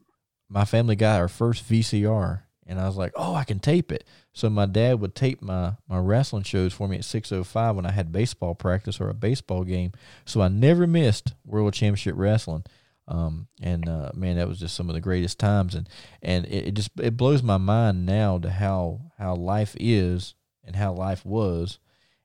my 0.50 0.66
family 0.66 0.96
got 0.96 1.20
our 1.20 1.30
first 1.30 1.68
VCR, 1.68 2.42
and 2.68 2.80
I 2.80 2.86
was 2.86 2.98
like, 2.98 3.14
Oh, 3.16 3.34
I 3.34 3.44
can 3.44 3.60
tape 3.60 3.92
it. 3.92 4.04
So 4.34 4.50
my 4.50 4.66
dad 4.66 5.00
would 5.00 5.16
tape 5.16 5.42
my, 5.42 5.74
my 5.88 5.98
wrestling 5.98 6.44
shows 6.44 6.74
for 6.74 6.88
me 6.88 6.98
at 6.98 7.04
6.05 7.04 7.76
when 7.76 7.86
I 7.86 7.92
had 7.92 8.12
baseball 8.12 8.56
practice 8.56 9.02
or 9.02 9.10
a 9.10 9.16
baseball 9.16 9.64
game. 9.64 9.94
So 10.26 10.42
I 10.42 10.48
never 10.48 10.86
missed 10.86 11.34
World 11.46 11.74
Championship 11.74 12.16
Wrestling. 12.18 12.66
Um, 13.12 13.48
and 13.62 13.90
uh, 13.90 14.12
man, 14.16 14.38
that 14.38 14.48
was 14.48 14.58
just 14.58 14.74
some 14.74 14.90
of 14.90 14.96
the 14.96 15.02
greatest 15.02 15.38
times, 15.38 15.76
and 15.76 15.90
and 16.22 16.46
it, 16.46 16.68
it 16.68 16.74
just 16.76 16.92
it 16.98 17.18
blows 17.18 17.44
my 17.44 17.58
mind 17.58 18.06
now 18.06 18.38
to 18.38 18.50
how 18.50 19.02
how 19.18 19.36
life 19.36 19.76
is 19.78 20.34
and 20.64 20.78
how 20.78 20.94
life 20.94 21.26
was, 21.26 21.78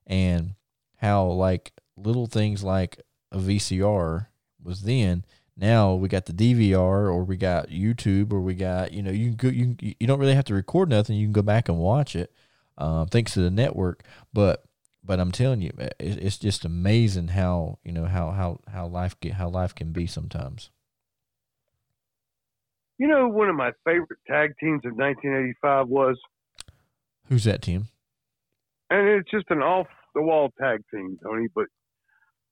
and 0.05 0.55
how 0.95 1.25
like 1.25 1.73
little 1.97 2.25
things 2.25 2.63
like 2.63 3.01
a 3.33 3.37
VCR 3.37 4.27
was 4.63 4.83
then. 4.83 5.25
Now 5.57 5.93
we 5.93 6.07
got 6.07 6.25
the 6.25 6.33
DVR, 6.33 6.79
or 6.79 7.25
we 7.25 7.35
got 7.35 7.67
YouTube, 7.67 8.31
or 8.31 8.39
we 8.39 8.53
got 8.53 8.93
you 8.93 9.03
know 9.03 9.11
you 9.11 9.35
can 9.35 9.35
go 9.35 9.49
you 9.49 9.75
you 9.81 10.07
don't 10.07 10.19
really 10.19 10.35
have 10.35 10.45
to 10.45 10.53
record 10.53 10.89
nothing. 10.89 11.17
You 11.17 11.25
can 11.25 11.33
go 11.33 11.41
back 11.41 11.67
and 11.67 11.79
watch 11.79 12.15
it, 12.15 12.31
uh, 12.77 13.03
thanks 13.11 13.33
to 13.33 13.41
the 13.41 13.51
network. 13.51 14.03
But 14.31 14.63
but 15.03 15.19
I'm 15.19 15.33
telling 15.33 15.61
you, 15.61 15.73
it's 15.99 16.37
just 16.37 16.63
amazing 16.63 17.29
how 17.29 17.79
you 17.83 17.91
know 17.91 18.05
how 18.05 18.31
how 18.31 18.61
how 18.71 18.87
life 18.87 19.19
get, 19.19 19.33
how 19.33 19.49
life 19.49 19.75
can 19.75 19.91
be 19.91 20.07
sometimes. 20.07 20.69
You 22.97 23.07
know, 23.07 23.27
one 23.27 23.49
of 23.49 23.55
my 23.55 23.71
favorite 23.85 24.19
tag 24.27 24.53
teams 24.59 24.81
of 24.85 24.93
1985 24.95 25.87
was, 25.87 26.17
Who's 27.29 27.43
that 27.43 27.61
team? 27.61 27.87
and 28.89 29.07
it's 29.07 29.29
just 29.29 29.45
an 29.49 29.59
off 29.61 29.87
the 30.15 30.21
wall 30.21 30.51
tag 30.59 30.81
team, 30.91 31.19
Tony. 31.21 31.47
But 31.53 31.65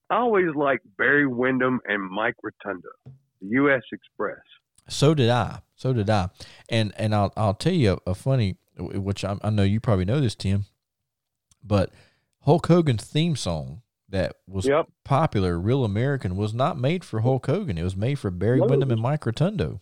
I 0.10 0.18
always 0.18 0.54
liked 0.56 0.86
Barry 0.98 1.26
Windham 1.26 1.80
and 1.86 2.04
Mike 2.12 2.36
Rotunda, 2.44 2.90
the 3.06 3.48
U.S. 3.52 3.82
Express. 3.92 4.42
So 4.88 5.14
did 5.16 5.30
I. 5.30 5.62
So 5.76 5.94
did 5.94 6.10
I. 6.10 6.30
And 6.70 6.94
and 6.98 7.16
I'll 7.16 7.34
I'll 7.36 7.54
tell 7.56 7.74
you 7.74 8.00
a, 8.06 8.12
a 8.12 8.16
funny, 8.16 8.58
which 8.78 9.24
I, 9.26 9.38
I 9.44 9.50
know 9.50 9.64
you 9.64 9.80
probably 9.80 10.06
know 10.06 10.20
this, 10.20 10.36
Tim, 10.36 10.66
but 11.64 11.92
Hulk 12.42 12.68
Hogan's 12.68 13.04
theme 13.06 13.36
song 13.36 13.82
that 14.10 14.36
was 14.48 14.68
Yep. 14.68 14.88
popular, 15.04 15.58
"Real 15.60 15.84
American," 15.84 16.36
was 16.36 16.54
not 16.54 16.78
made 16.78 17.04
for 17.04 17.22
Hulk 17.22 17.48
Hogan. 17.48 17.78
It 17.80 17.84
was 17.84 17.96
made 17.96 18.20
for 18.20 18.30
Barry 18.30 18.60
No. 18.60 18.68
Windham 18.68 18.92
and 18.92 19.02
Mike 19.02 19.26
Rotundo. 19.26 19.82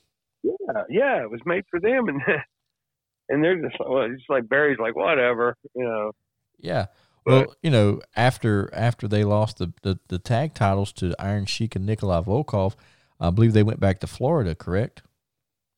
Yeah, 0.67 0.83
yeah, 0.89 1.21
it 1.23 1.29
was 1.31 1.41
made 1.45 1.63
for 1.69 1.79
them, 1.79 2.07
and 2.07 2.21
and 3.29 3.43
they're 3.43 3.61
just 3.61 3.75
well, 3.79 4.03
it's 4.03 4.23
like 4.29 4.47
Barry's 4.47 4.79
like 4.79 4.95
whatever, 4.95 5.55
you 5.75 5.83
know. 5.83 6.11
Yeah. 6.59 6.85
But- 7.25 7.47
Well, 7.47 7.55
you 7.63 7.71
know, 7.71 8.01
after 8.15 8.69
after 8.73 9.07
they 9.07 9.23
lost 9.23 9.57
the, 9.57 9.71
the, 9.81 9.97
the 10.09 10.19
tag 10.19 10.53
titles 10.53 10.91
to 10.93 11.15
Iron 11.19 11.45
Sheik 11.45 11.75
and 11.75 11.85
Nikolai 11.85 12.21
Volkov, 12.21 12.75
I 13.19 13.29
believe 13.29 13.53
they 13.53 13.63
went 13.63 13.79
back 13.79 13.99
to 14.01 14.07
Florida, 14.07 14.55
correct? 14.55 15.01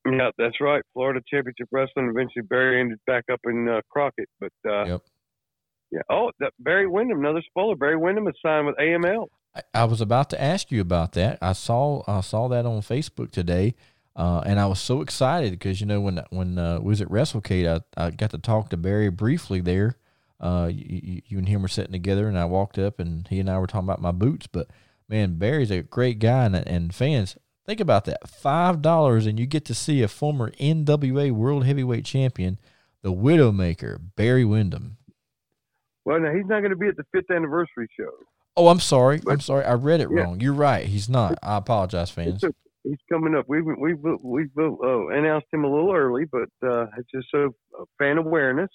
Yeah, 0.08 0.30
that's 0.38 0.60
right. 0.62 0.84
Florida 0.94 1.20
Championship 1.28 1.68
Wrestling. 1.72 2.10
Eventually, 2.10 2.44
Barry 2.48 2.80
ended 2.80 3.00
back 3.08 3.24
up 3.32 3.40
in 3.46 3.68
uh, 3.70 3.82
Crockett, 3.90 4.30
but 4.40 4.52
uh, 4.68 4.86
Yep. 4.86 5.02
yeah. 5.92 6.02
Oh, 6.10 6.32
that 6.40 6.54
Barry 6.60 6.88
Windham. 6.88 7.20
Another 7.20 7.42
spoiler. 7.48 7.76
Barry 7.76 7.98
Windham 7.98 8.28
is 8.28 8.36
signed 8.44 8.68
with 8.68 8.76
AML. 8.78 9.28
I, 9.56 9.62
I 9.74 9.84
was 9.86 10.02
about 10.02 10.30
to 10.32 10.42
ask 10.42 10.72
you 10.72 10.82
about 10.82 11.14
that. 11.14 11.38
I 11.42 11.54
saw 11.54 12.04
I 12.08 12.22
saw 12.22 12.48
that 12.50 12.66
on 12.66 12.82
Facebook 12.82 13.32
today, 13.32 13.74
uh, 14.16 14.42
and 14.46 14.60
I 14.60 14.66
was 14.68 14.80
so 14.80 15.02
excited 15.02 15.52
because 15.52 15.80
you 15.82 15.88
know 15.88 16.00
when 16.02 16.22
when 16.30 16.58
uh, 16.58 16.80
we 16.80 16.90
was 16.90 17.02
at 17.02 17.10
WrestleCade, 17.10 17.82
I, 17.98 18.06
I 18.06 18.12
got 18.12 18.32
to 18.32 18.38
talk 18.38 18.70
to 18.70 18.78
Barry 18.78 19.10
briefly 19.10 19.62
there. 19.62 19.98
Uh, 20.40 20.70
you, 20.72 21.22
you, 21.26 21.38
and 21.38 21.48
him 21.48 21.62
were 21.62 21.68
sitting 21.68 21.94
together, 21.94 22.28
and 22.28 22.38
I 22.38 22.46
walked 22.46 22.78
up, 22.78 23.00
and 23.00 23.28
he 23.30 23.40
and 23.40 23.50
I 23.50 23.58
were 23.58 23.68
talking 23.68 23.88
about 23.88 24.02
my 24.02 24.12
boots. 24.12 24.48
But 24.48 24.70
man, 25.08 25.36
Barry's 25.38 25.72
a 25.72 25.82
great 25.82 26.20
guy, 26.20 26.46
and, 26.46 26.56
and 26.56 26.94
fans 26.94 27.38
think 27.66 27.80
about 27.80 28.06
that 28.06 28.28
five 28.30 28.82
dollars, 28.82 29.26
and 29.26 29.40
you 29.40 29.46
get 29.46 29.66
to 29.66 29.74
see 29.74 30.02
a 30.02 30.08
former 30.08 30.52
NWA 30.52 31.32
World 31.32 31.66
Heavyweight 31.66 32.06
Champion, 32.06 32.60
the 33.02 33.14
Widowmaker, 33.14 33.98
Barry 34.16 34.46
Windham. 34.46 34.98
Well, 36.04 36.20
now 36.20 36.34
he's 36.34 36.46
not 36.46 36.60
going 36.60 36.70
to 36.72 36.76
be 36.78 36.88
at 36.88 36.98
the 36.98 37.06
fifth 37.12 37.32
anniversary 37.32 37.88
show. 37.98 38.12
Oh, 38.58 38.68
I'm 38.68 38.80
sorry. 38.80 39.22
I'm 39.28 39.40
sorry. 39.42 39.66
I 39.66 39.74
read 39.74 40.00
it 40.02 40.10
Yeah. 40.12 40.22
wrong. 40.24 40.40
You're 40.40 40.54
right. 40.54 40.86
He's 40.86 41.10
not. 41.10 41.38
I 41.42 41.58
apologize, 41.58 42.12
fans. 42.12 42.44
It's 42.44 42.56
he's 42.86 42.98
coming 43.12 43.36
up. 43.36 43.46
We've 43.48 43.66
we've 43.66 43.98
we've 44.22 44.58
uh, 44.58 45.08
announced 45.08 45.48
him 45.52 45.64
a 45.64 45.70
little 45.70 45.94
early, 45.94 46.26
but 46.32 46.50
uh, 46.68 46.86
it's 46.98 47.10
just 47.14 47.28
so 47.32 47.52
uh, 47.80 47.86
fan 48.00 48.18
awareness. 48.18 48.70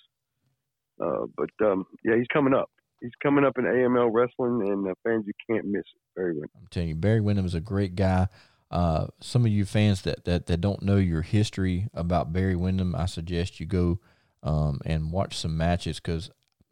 Uh, 1.03 1.27
but 1.37 1.51
um, 1.65 1.85
yeah, 2.05 2.17
he's 2.17 2.27
coming 2.33 2.55
up. 2.55 2.71
He's 3.01 3.13
coming 3.23 3.45
up 3.45 3.57
in 3.57 3.65
AML 3.65 4.11
wrestling, 4.13 4.69
and 4.69 4.87
uh, 4.89 4.95
fans, 5.05 5.25
you 5.27 5.33
can't 5.49 5.67
miss 5.67 5.81
it. 5.81 6.03
Barry 6.15 6.33
Windham. 6.33 6.51
I'm 6.57 6.67
telling 6.71 6.89
you, 6.91 6.95
Barry 6.95 7.21
Windham 7.21 7.47
is 7.47 7.55
a 7.55 7.61
great 7.61 7.95
guy. 7.95 8.29
Uh, 8.71 9.07
some 9.21 9.45
of 9.45 9.51
you 9.51 9.65
fans 9.65 10.03
that, 10.03 10.25
that, 10.27 10.47
that 10.47 10.61
don't 10.61 10.83
know 10.83 10.97
your 10.97 11.23
history 11.23 11.89
about 11.95 12.33
Barry 12.33 12.55
Windham, 12.55 12.95
I 12.95 13.07
suggest 13.07 13.59
you 13.59 13.67
go 13.67 13.99
um, 14.45 14.81
and 14.85 15.11
watch 15.11 15.37
some 15.37 15.57
matches 15.57 15.99
because 15.99 16.31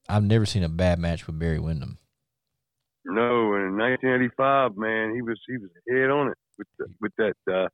I've 0.09 0.23
never 0.23 0.47
seen 0.47 0.63
a 0.63 0.69
bad 0.69 1.01
match 1.01 1.27
with 1.27 1.39
Barry 1.39 1.59
Windham. 1.59 1.99
No, 3.05 3.55
in 3.55 3.77
1985, 3.79 4.77
man, 4.77 5.15
he 5.15 5.23
was 5.23 5.41
he 5.49 5.57
was 5.57 5.71
head 5.89 6.11
on 6.11 6.29
it 6.29 6.39
with 6.59 6.69
the, 6.79 6.87
with 7.01 7.13
that. 7.19 7.35
Uh, 7.53 7.69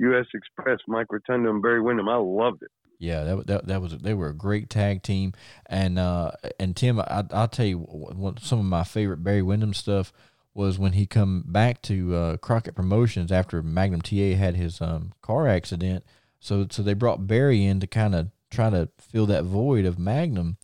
U.S. 0.00 0.26
Express, 0.34 0.78
Mike 0.88 1.08
Rotundo 1.10 1.50
and 1.50 1.62
Barry 1.62 1.80
Windham. 1.80 2.08
I 2.08 2.16
loved 2.16 2.62
it. 2.62 2.70
Yeah, 2.98 3.24
that 3.24 3.46
that 3.46 3.66
that 3.66 3.82
was 3.82 3.96
they 3.98 4.12
were 4.12 4.28
a 4.28 4.34
great 4.34 4.68
tag 4.68 5.02
team, 5.02 5.32
and 5.66 5.98
uh, 5.98 6.32
and 6.58 6.76
Tim, 6.76 7.00
I, 7.00 7.24
I'll 7.30 7.48
tell 7.48 7.64
you 7.64 8.34
some 8.40 8.58
of 8.58 8.66
my 8.66 8.84
favorite 8.84 9.24
Barry 9.24 9.42
Windham 9.42 9.72
stuff 9.72 10.12
was 10.52 10.78
when 10.78 10.92
he 10.92 11.06
come 11.06 11.44
back 11.46 11.80
to 11.82 12.14
uh, 12.14 12.36
Crockett 12.38 12.74
Promotions 12.74 13.32
after 13.32 13.62
Magnum 13.62 14.02
TA 14.02 14.36
had 14.36 14.56
his 14.56 14.82
um, 14.82 15.12
car 15.22 15.48
accident. 15.48 16.04
So 16.40 16.66
so 16.70 16.82
they 16.82 16.92
brought 16.92 17.26
Barry 17.26 17.64
in 17.64 17.80
to 17.80 17.86
kind 17.86 18.14
of 18.14 18.28
try 18.50 18.68
to 18.68 18.90
fill 18.98 19.26
that 19.26 19.44
void 19.44 19.86
of 19.86 19.98
Magnum, 19.98 20.58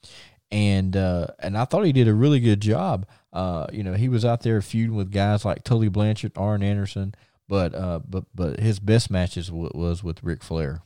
and 0.51 0.95
uh, 0.95 1.29
and 1.39 1.57
I 1.57 1.65
thought 1.65 1.85
he 1.85 1.93
did 1.93 2.09
a 2.09 2.15
really 2.15 2.41
good 2.41 2.61
job. 2.61 3.07
Uh, 3.33 3.67
you 3.73 3.83
know, 3.83 3.95
he 3.95 4.11
was 4.11 4.25
out 4.27 4.43
there 4.43 4.61
feuding 4.61 4.97
with 4.97 5.11
guys 5.11 5.45
like 5.45 5.65
Tully 5.65 5.89
Blanchard, 5.89 6.33
Arn 6.37 6.63
Anderson, 6.63 7.15
but 7.49 7.75
uh, 7.75 8.01
but 8.09 8.25
but 8.35 8.61
his 8.61 8.79
best 8.79 9.11
matches 9.11 9.49
w- 9.49 9.71
was 9.75 10.03
with 10.03 10.23
Ric 10.23 10.43
Flair. 10.43 10.83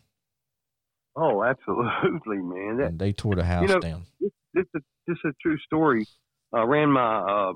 Oh, 1.16 1.42
absolutely, 1.42 2.38
man. 2.38 2.78
That, 2.78 2.86
and 2.88 2.98
they 2.98 3.12
tore 3.12 3.34
the 3.34 3.44
house 3.44 3.62
you 3.62 3.74
know, 3.74 3.80
down. 3.80 4.06
This, 4.20 4.30
this, 4.54 4.66
is, 4.74 4.82
this 5.06 5.16
is 5.24 5.32
a 5.32 5.34
true 5.42 5.58
story. 5.58 6.06
I 6.52 6.62
ran 6.62 6.90
my 6.90 7.18
uh, 7.18 7.52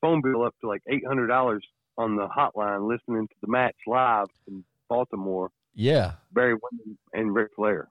phone 0.00 0.22
bill 0.22 0.44
up 0.44 0.54
to 0.60 0.68
like 0.68 0.82
eight 0.88 1.06
hundred 1.06 1.28
dollars 1.28 1.64
on 1.98 2.16
the 2.16 2.28
hotline 2.28 2.88
listening 2.88 3.28
to 3.28 3.34
the 3.42 3.48
match 3.48 3.76
live 3.86 4.28
in 4.46 4.64
Baltimore. 4.88 5.50
Yeah, 5.74 6.12
Barry 6.32 6.54
Windham 6.54 6.98
and 7.12 7.34
Ric 7.34 7.50
Flair. 7.56 7.88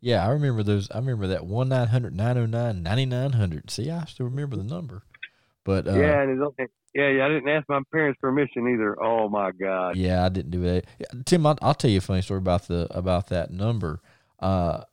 Yeah, 0.00 0.24
I 0.24 0.30
remember 0.30 0.62
those. 0.62 0.90
I 0.90 0.98
remember 0.98 1.26
that 1.28 1.44
one 1.44 1.68
909 1.68 2.82
9900 2.82 3.70
See, 3.70 3.90
I 3.90 4.04
still 4.04 4.26
remember 4.26 4.56
the 4.56 4.62
number. 4.62 5.02
But 5.68 5.86
uh, 5.86 6.00
yeah, 6.00 6.22
and 6.22 6.42
it's, 6.56 6.72
yeah, 6.94 7.10
yeah. 7.10 7.26
I 7.26 7.28
didn't 7.28 7.50
ask 7.50 7.68
my 7.68 7.82
parents' 7.92 8.18
permission 8.22 8.66
either. 8.72 8.96
Oh 9.04 9.28
my 9.28 9.50
god. 9.50 9.96
Yeah, 9.96 10.24
I 10.24 10.30
didn't 10.30 10.50
do 10.50 10.62
that. 10.62 10.86
Tim, 11.26 11.44
I'll, 11.44 11.58
I'll 11.60 11.74
tell 11.74 11.90
you 11.90 11.98
a 11.98 12.00
funny 12.00 12.22
story 12.22 12.38
about 12.38 12.68
the 12.68 12.86
about 12.88 13.28
that 13.28 13.50
number. 13.50 14.00
Uh, 14.38 14.84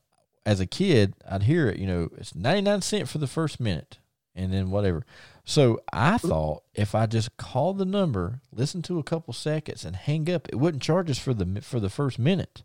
as 0.45 0.59
a 0.59 0.65
kid, 0.65 1.13
I'd 1.31 1.43
hear 1.43 1.69
it. 1.69 1.79
You 1.79 1.88
know, 1.88 2.09
it's 2.17 2.35
ninety 2.35 2.59
nine 2.59 2.81
cent 2.81 3.07
for 3.07 3.19
the 3.19 3.25
first 3.25 3.61
minute, 3.61 3.99
and 4.35 4.51
then 4.51 4.69
whatever. 4.69 5.05
So 5.45 5.79
I 5.93 6.17
thought 6.17 6.63
if 6.73 6.93
I 6.93 7.05
just 7.05 7.38
called 7.38 7.77
the 7.77 7.85
number, 7.85 8.41
listen 8.51 8.81
to 8.81 8.99
a 8.99 9.03
couple 9.03 9.33
seconds, 9.33 9.85
and 9.85 9.95
hang 9.95 10.29
up, 10.29 10.49
it 10.49 10.57
wouldn't 10.57 10.83
charge 10.83 11.09
us 11.09 11.19
for 11.19 11.33
the 11.33 11.61
for 11.61 11.79
the 11.79 11.89
first 11.89 12.19
minute. 12.19 12.63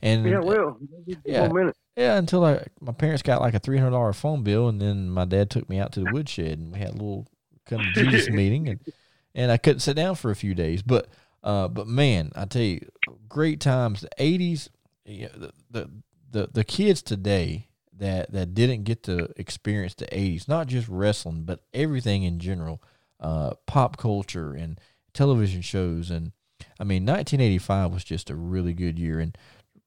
And 0.00 0.24
yeah, 0.24 0.38
well, 0.38 0.78
yeah, 1.24 1.72
yeah. 1.96 2.18
Until 2.18 2.44
I, 2.44 2.66
my 2.80 2.92
parents 2.92 3.22
got 3.22 3.40
like 3.40 3.54
a 3.54 3.58
three 3.58 3.78
hundred 3.78 3.90
dollar 3.90 4.12
phone 4.12 4.44
bill, 4.44 4.68
and 4.68 4.80
then 4.80 5.10
my 5.10 5.24
dad 5.24 5.50
took 5.50 5.68
me 5.68 5.80
out 5.80 5.90
to 5.94 6.00
the 6.04 6.12
woodshed, 6.12 6.60
and 6.60 6.72
we 6.72 6.78
had 6.78 6.90
a 6.90 6.92
little 6.92 7.26
come 7.68 7.80
to 7.94 8.04
Jesus 8.04 8.30
meeting, 8.30 8.68
and 8.68 8.80
and 9.34 9.52
I 9.52 9.56
couldn't 9.56 9.80
sit 9.80 9.96
down 9.96 10.14
for 10.14 10.30
a 10.30 10.36
few 10.36 10.54
days. 10.54 10.82
But 10.82 11.08
uh, 11.42 11.68
but 11.68 11.86
man, 11.86 12.32
I 12.34 12.44
tell 12.44 12.62
you, 12.62 12.88
great 13.28 13.60
times. 13.60 14.00
The 14.00 14.10
eighties, 14.18 14.70
you 15.04 15.28
know, 15.28 15.38
the, 15.38 15.52
the 15.70 15.90
the 16.30 16.50
the 16.52 16.64
kids 16.64 17.02
today 17.02 17.68
that 17.96 18.32
that 18.32 18.54
didn't 18.54 18.84
get 18.84 19.02
to 19.04 19.32
experience 19.36 19.94
the 19.94 20.12
eighties, 20.16 20.48
not 20.48 20.66
just 20.66 20.88
wrestling, 20.88 21.44
but 21.44 21.60
everything 21.72 22.22
in 22.22 22.38
general, 22.38 22.82
uh, 23.20 23.52
pop 23.66 23.96
culture 23.96 24.54
and 24.54 24.80
television 25.12 25.62
shows, 25.62 26.10
and 26.10 26.32
I 26.80 26.84
mean, 26.84 27.04
1985 27.04 27.92
was 27.92 28.04
just 28.04 28.30
a 28.30 28.36
really 28.36 28.72
good 28.72 28.98
year, 28.98 29.20
and 29.20 29.36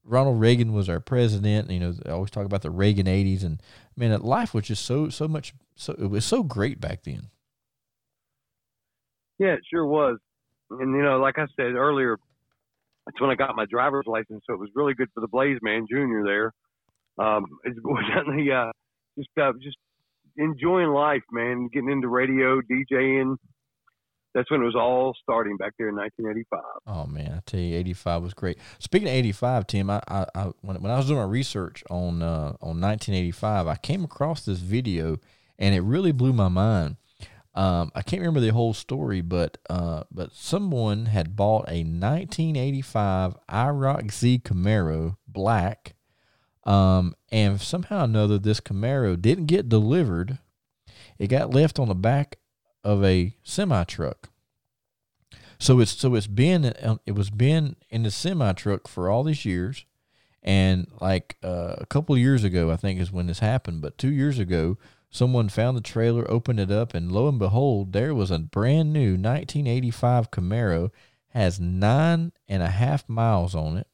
Ronald 0.03 0.39
Reagan 0.39 0.73
was 0.73 0.89
our 0.89 0.99
president. 0.99 1.69
You 1.69 1.79
know, 1.79 1.93
I 2.05 2.09
always 2.09 2.31
talk 2.31 2.45
about 2.45 2.61
the 2.61 2.71
Reagan 2.71 3.05
'80s, 3.05 3.43
and 3.43 3.61
man, 3.95 4.19
life 4.21 4.53
was 4.53 4.65
just 4.65 4.85
so 4.85 5.09
so 5.09 5.27
much. 5.27 5.53
So 5.75 5.93
it 5.93 6.09
was 6.09 6.25
so 6.25 6.43
great 6.43 6.79
back 6.79 7.03
then. 7.03 7.29
Yeah, 9.41 9.53
it 9.53 9.61
sure 9.73 9.87
was. 9.87 10.19
And 10.69 10.95
you 10.95 11.01
know, 11.01 11.17
like 11.17 11.39
I 11.39 11.47
said 11.55 11.73
earlier, 11.73 12.15
that's 13.05 13.19
when 13.19 13.31
I 13.31 13.35
got 13.35 13.55
my 13.55 13.65
driver's 13.65 14.05
license, 14.05 14.43
so 14.45 14.53
it 14.53 14.59
was 14.59 14.69
really 14.75 14.93
good 14.93 15.09
for 15.15 15.21
the 15.21 15.27
Blaze 15.27 15.57
Man 15.63 15.87
Junior 15.89 16.23
there. 16.23 16.53
Um, 17.17 17.45
it's 17.63 17.79
definitely 18.15 18.51
uh, 18.51 18.71
just 19.17 19.29
uh, 19.41 19.53
just 19.59 19.77
enjoying 20.37 20.89
life, 20.89 21.23
man. 21.31 21.69
Getting 21.73 21.89
into 21.89 22.07
radio, 22.07 22.61
DJing, 22.61 23.35
that's 24.35 24.51
when 24.51 24.61
it 24.61 24.65
was 24.65 24.75
all 24.75 25.15
starting 25.23 25.57
back 25.57 25.73
there 25.79 25.89
in 25.89 25.95
1985. 25.95 26.61
Oh 26.85 27.07
man, 27.07 27.33
I 27.37 27.41
tell 27.43 27.59
you, 27.59 27.75
85 27.77 28.21
was 28.21 28.33
great. 28.35 28.59
Speaking 28.77 29.07
of 29.07 29.15
85, 29.15 29.65
Tim, 29.65 29.89
I, 29.89 30.03
I, 30.07 30.25
I 30.35 30.51
when, 30.61 30.79
when 30.83 30.91
I 30.91 30.97
was 30.97 31.07
doing 31.07 31.17
my 31.17 31.25
research 31.25 31.83
on 31.89 32.21
uh, 32.21 32.53
on 32.61 32.79
1985, 32.79 33.65
I 33.65 33.75
came 33.77 34.03
across 34.03 34.45
this 34.45 34.59
video 34.59 35.17
and 35.57 35.73
it 35.73 35.81
really 35.81 36.11
blew 36.11 36.31
my 36.31 36.47
mind. 36.47 36.97
Um, 37.53 37.91
I 37.93 38.01
can't 38.01 38.21
remember 38.21 38.39
the 38.39 38.53
whole 38.53 38.73
story, 38.73 39.21
but 39.21 39.57
uh, 39.69 40.03
but 40.09 40.31
someone 40.33 41.07
had 41.07 41.35
bought 41.35 41.67
a 41.67 41.83
1985 41.83 43.35
IROC 43.49 44.11
Z 44.11 44.41
Camaro 44.45 45.17
black, 45.27 45.95
um, 46.63 47.13
and 47.29 47.59
somehow 47.59 48.01
or 48.01 48.03
another 48.05 48.37
this 48.37 48.61
Camaro 48.61 49.21
didn't 49.21 49.47
get 49.47 49.67
delivered. 49.67 50.39
It 51.19 51.27
got 51.27 51.53
left 51.53 51.77
on 51.77 51.89
the 51.89 51.95
back 51.95 52.37
of 52.83 53.03
a 53.03 53.35
semi 53.43 53.83
truck. 53.83 54.29
So 55.59 55.79
it's 55.79 55.91
so 55.91 56.15
it's 56.15 56.27
been 56.27 56.65
it 57.05 57.11
was 57.11 57.29
been 57.29 57.75
in 57.89 58.03
the 58.03 58.11
semi 58.11 58.53
truck 58.53 58.87
for 58.87 59.09
all 59.09 59.23
these 59.23 59.45
years, 59.45 59.85
and 60.41 60.87
like 61.01 61.35
uh, 61.43 61.75
a 61.77 61.85
couple 61.85 62.17
years 62.17 62.45
ago, 62.45 62.71
I 62.71 62.77
think 62.77 62.99
is 62.99 63.11
when 63.11 63.27
this 63.27 63.39
happened. 63.39 63.81
But 63.81 63.97
two 63.97 64.11
years 64.11 64.39
ago, 64.39 64.77
someone 65.11 65.49
found 65.49 65.77
the 65.77 65.81
trailer, 65.81 66.29
opened 66.31 66.59
it 66.59 66.71
up, 66.71 66.93
and 66.93 67.11
lo 67.11 67.27
and 67.27 67.37
behold, 67.37 67.93
there 67.93 68.15
was 68.15 68.31
a 68.31 68.39
brand 68.39 68.93
new 68.93 69.11
1985 69.11 70.31
Camaro, 70.31 70.89
has 71.29 71.59
nine 71.59 72.31
and 72.47 72.63
a 72.63 72.69
half 72.69 73.07
miles 73.07 73.53
on 73.53 73.77
it, 73.77 73.87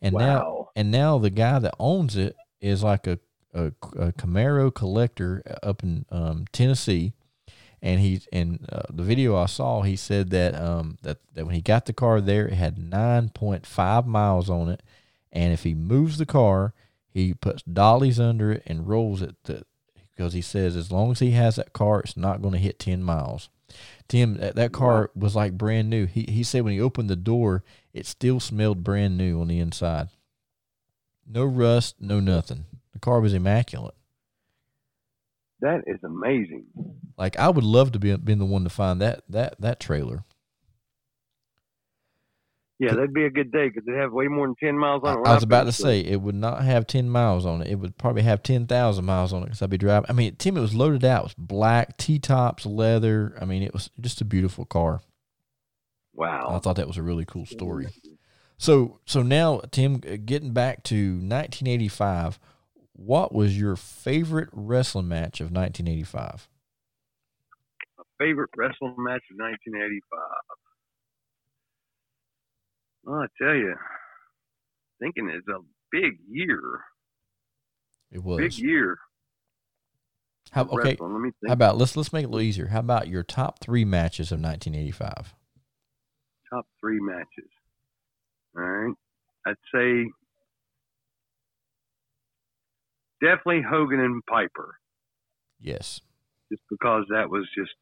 and 0.00 0.14
wow. 0.14 0.20
now 0.20 0.68
and 0.76 0.90
now 0.90 1.18
the 1.18 1.30
guy 1.30 1.58
that 1.58 1.74
owns 1.78 2.16
it 2.16 2.36
is 2.60 2.82
like 2.82 3.06
a 3.06 3.18
a, 3.52 3.66
a 3.66 4.12
Camaro 4.12 4.74
collector 4.74 5.42
up 5.62 5.82
in 5.82 6.04
um, 6.10 6.46
Tennessee. 6.52 7.12
And 7.80 8.00
he 8.00 8.22
in 8.32 8.66
uh, 8.72 8.82
the 8.90 9.02
video 9.02 9.36
I 9.36 9.46
saw, 9.46 9.82
he 9.82 9.94
said 9.94 10.30
that 10.30 10.54
um 10.54 10.96
that, 11.02 11.18
that 11.34 11.44
when 11.44 11.54
he 11.54 11.60
got 11.60 11.84
the 11.86 11.92
car 11.92 12.20
there, 12.20 12.48
it 12.48 12.54
had 12.54 12.76
9.5 12.76 14.06
miles 14.06 14.48
on 14.48 14.70
it, 14.70 14.82
and 15.30 15.52
if 15.52 15.64
he 15.64 15.74
moves 15.74 16.16
the 16.16 16.26
car, 16.26 16.72
he 17.10 17.34
puts 17.34 17.62
dollies 17.62 18.18
under 18.18 18.52
it 18.52 18.62
and 18.66 18.88
rolls 18.88 19.20
it 19.20 19.36
to, 19.44 19.64
because 20.14 20.32
he 20.32 20.40
says 20.40 20.76
as 20.76 20.92
long 20.92 21.10
as 21.10 21.18
he 21.18 21.32
has 21.32 21.56
that 21.56 21.72
car, 21.72 22.00
it's 22.00 22.16
not 22.16 22.42
going 22.42 22.52
to 22.52 22.58
hit 22.58 22.78
10 22.78 23.02
miles. 23.02 23.48
Tim, 24.08 24.34
that, 24.34 24.56
that 24.56 24.72
car 24.72 25.10
was 25.14 25.34
like 25.34 25.58
brand 25.58 25.88
new. 25.90 26.06
He 26.06 26.26
he 26.28 26.42
said 26.42 26.62
when 26.62 26.74
he 26.74 26.80
opened 26.80 27.08
the 27.10 27.16
door, 27.16 27.64
it 27.92 28.06
still 28.06 28.38
smelled 28.38 28.84
brand 28.84 29.16
new 29.16 29.40
on 29.40 29.48
the 29.48 29.58
inside. 29.58 30.08
No 31.26 31.44
rust, 31.44 31.96
no 32.00 32.20
nothing. 32.20 32.66
The 32.92 32.98
car 32.98 33.20
was 33.20 33.32
immaculate. 33.32 33.94
That 35.60 35.84
is 35.86 35.98
amazing. 36.04 36.66
Like 37.16 37.38
I 37.38 37.48
would 37.48 37.64
love 37.64 37.92
to 37.92 37.98
be 37.98 38.14
been 38.16 38.38
the 38.38 38.44
one 38.44 38.64
to 38.64 38.70
find 38.70 39.00
that 39.00 39.22
that 39.28 39.60
that 39.60 39.80
trailer. 39.80 40.24
Yeah, 42.80 42.94
that'd 42.94 43.14
be 43.14 43.24
a 43.24 43.30
good 43.30 43.52
day 43.52 43.68
because 43.68 43.84
they 43.86 43.94
have 43.94 44.12
way 44.12 44.26
more 44.26 44.48
than 44.48 44.56
ten 44.56 44.76
miles 44.76 45.02
on 45.04 45.18
it. 45.18 45.28
I 45.28 45.34
was 45.34 45.44
about 45.44 45.64
to 45.64 45.72
say 45.72 46.00
it 46.00 46.20
would 46.20 46.34
not 46.34 46.64
have 46.64 46.86
ten 46.86 47.08
miles 47.08 47.46
on 47.46 47.62
it. 47.62 47.68
It 47.68 47.76
would 47.76 47.96
probably 47.96 48.22
have 48.22 48.42
ten 48.42 48.66
thousand 48.66 49.04
miles 49.04 49.32
on 49.32 49.42
it 49.42 49.46
because 49.46 49.62
I'd 49.62 49.70
be 49.70 49.78
driving. 49.78 50.10
I 50.10 50.12
mean, 50.12 50.34
Tim, 50.36 50.56
it 50.56 50.60
was 50.60 50.74
loaded 50.74 51.04
out. 51.04 51.20
It 51.20 51.24
was 51.24 51.34
black 51.38 51.96
T 51.98 52.18
tops, 52.18 52.66
leather. 52.66 53.36
I 53.40 53.44
mean, 53.44 53.62
it 53.62 53.72
was 53.72 53.90
just 54.00 54.20
a 54.20 54.24
beautiful 54.24 54.64
car. 54.64 55.02
Wow! 56.14 56.48
I 56.50 56.58
thought 56.58 56.76
that 56.76 56.88
was 56.88 56.96
a 56.96 57.02
really 57.02 57.24
cool 57.24 57.46
story. 57.46 57.86
So, 58.56 59.00
so 59.04 59.22
now, 59.22 59.60
Tim, 59.70 59.96
uh, 59.96 60.16
getting 60.24 60.52
back 60.52 60.84
to 60.84 60.94
1985, 60.94 62.38
what 62.92 63.34
was 63.34 63.58
your 63.58 63.76
favorite 63.76 64.48
wrestling 64.52 65.08
match 65.08 65.40
of 65.40 65.50
1985? 65.50 66.48
My 67.98 68.04
favorite 68.18 68.50
wrestling 68.56 68.94
match 68.98 69.22
of 69.30 69.38
1985. 69.38 70.20
Well, 73.04 73.20
I 73.20 73.26
tell 73.42 73.54
you, 73.54 73.74
thinking 75.00 75.30
it's 75.30 75.46
a 75.48 75.60
big 75.92 76.18
year. 76.28 76.60
It 78.10 78.22
was 78.22 78.38
big 78.38 78.54
year. 78.54 78.98
How 80.50 80.62
okay? 80.64 80.96
Let 80.98 81.10
me 81.20 81.30
think. 81.40 81.48
How 81.48 81.52
about 81.52 81.76
let's 81.76 81.96
let's 81.96 82.12
make 82.12 82.22
it 82.22 82.26
a 82.26 82.28
little 82.28 82.40
easier. 82.40 82.68
How 82.68 82.80
about 82.80 83.08
your 83.08 83.22
top 83.22 83.58
three 83.60 83.84
matches 83.84 84.30
of 84.30 84.40
1985? 84.40 85.34
Top 86.50 86.66
three 86.80 87.00
matches. 87.00 87.50
All 88.56 88.62
right, 88.62 88.94
I'd 89.46 89.56
say 89.74 90.10
definitely 93.20 93.62
Hogan 93.68 94.00
and 94.00 94.24
Piper. 94.26 94.76
Yes. 95.60 96.00
Just 96.52 96.62
because 96.70 97.04
that 97.08 97.28
was 97.30 97.48
just 97.56 97.74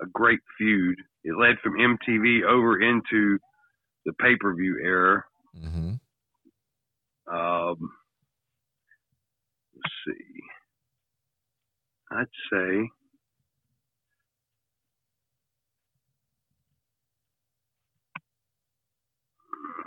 a 0.00 0.06
great 0.06 0.40
feud. 0.56 0.98
It 1.24 1.34
led 1.38 1.56
from 1.62 1.74
MTV 1.74 2.44
over 2.44 2.80
into 2.80 3.38
the 4.08 4.14
pay 4.14 4.36
per 4.40 4.54
view 4.54 4.78
era. 4.82 5.22
Mm-hmm. 5.54 5.94
Um, 7.30 7.90
let's 9.76 9.94
see. 10.06 10.24
I'd 12.10 12.24
say. 12.50 12.90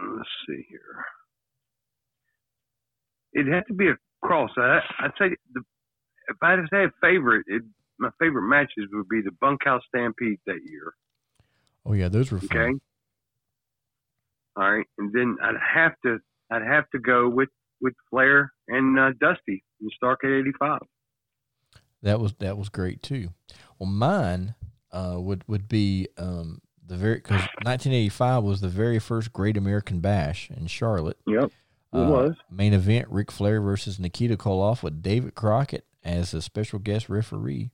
Let's 0.04 0.30
see 0.48 0.66
here. 0.70 1.06
It 3.34 3.52
had 3.52 3.66
to 3.68 3.74
be 3.74 3.88
a 3.88 3.98
cross. 4.24 4.52
I, 4.56 4.82
I'd 5.00 5.12
say 5.18 5.36
the, 5.54 5.62
if 6.28 6.38
I 6.44 6.52
had 6.52 6.58
to 6.58 6.68
say 6.72 6.84
a 6.84 6.92
favorite, 7.02 7.46
it, 7.48 7.64
my 7.98 8.10
favorite 8.20 8.48
matches 8.48 8.86
would 8.94 9.10
be 9.10 9.22
the 9.22 9.32
Bunkhouse 9.40 9.82
Stampede 9.88 10.40
that 10.46 10.60
year. 10.64 10.94
Oh 11.88 11.94
yeah, 11.94 12.10
those 12.10 12.32
were 12.32 12.40
fun. 12.40 12.50
Okay. 12.52 12.80
All 14.56 14.70
right, 14.72 14.86
and 14.98 15.14
then 15.14 15.38
I'd 15.42 15.56
have 15.76 15.94
to 16.06 16.20
I'd 16.52 16.64
have 16.64 16.90
to 16.92 17.00
go 17.00 17.30
with 17.30 17.50
with 17.80 17.94
Flair 18.10 18.52
and 18.68 19.00
uh, 19.00 19.12
Dusty 19.20 19.64
in 19.82 19.90
Starcade 20.02 20.42
'85. 20.42 20.80
That 22.04 22.20
was 22.20 22.34
that 22.40 22.58
was 22.58 22.70
great 22.70 23.02
too. 23.02 23.30
Well, 23.80 23.90
mine 23.90 24.56
uh, 24.92 25.16
would 25.20 25.44
would 25.48 25.68
be 25.68 26.08
um, 26.18 26.62
the 26.86 26.96
very 26.98 27.16
because 27.16 27.42
1985 27.64 28.44
was 28.44 28.62
the 28.62 28.68
very 28.70 29.00
first 29.00 29.32
Great 29.34 29.56
American 29.58 30.00
Bash 30.00 30.50
in 30.52 30.68
Charlotte. 30.68 31.18
Yep, 31.28 31.46
it 31.94 31.98
Uh, 31.98 32.10
was. 32.10 32.36
main 32.50 32.74
event: 32.74 33.08
Ric 33.10 33.32
Flair 33.32 33.62
versus 33.62 34.00
Nikita 34.00 34.36
Koloff 34.36 34.84
with 34.84 35.02
David 35.02 35.36
Crockett 35.36 35.86
as 36.04 36.34
a 36.34 36.42
special 36.42 36.80
guest 36.80 37.08
referee. 37.08 37.70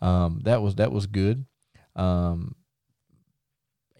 Um, 0.00 0.40
that 0.44 0.62
was 0.62 0.74
that 0.76 0.90
was 0.90 1.06
good. 1.06 1.44
Um, 1.94 2.56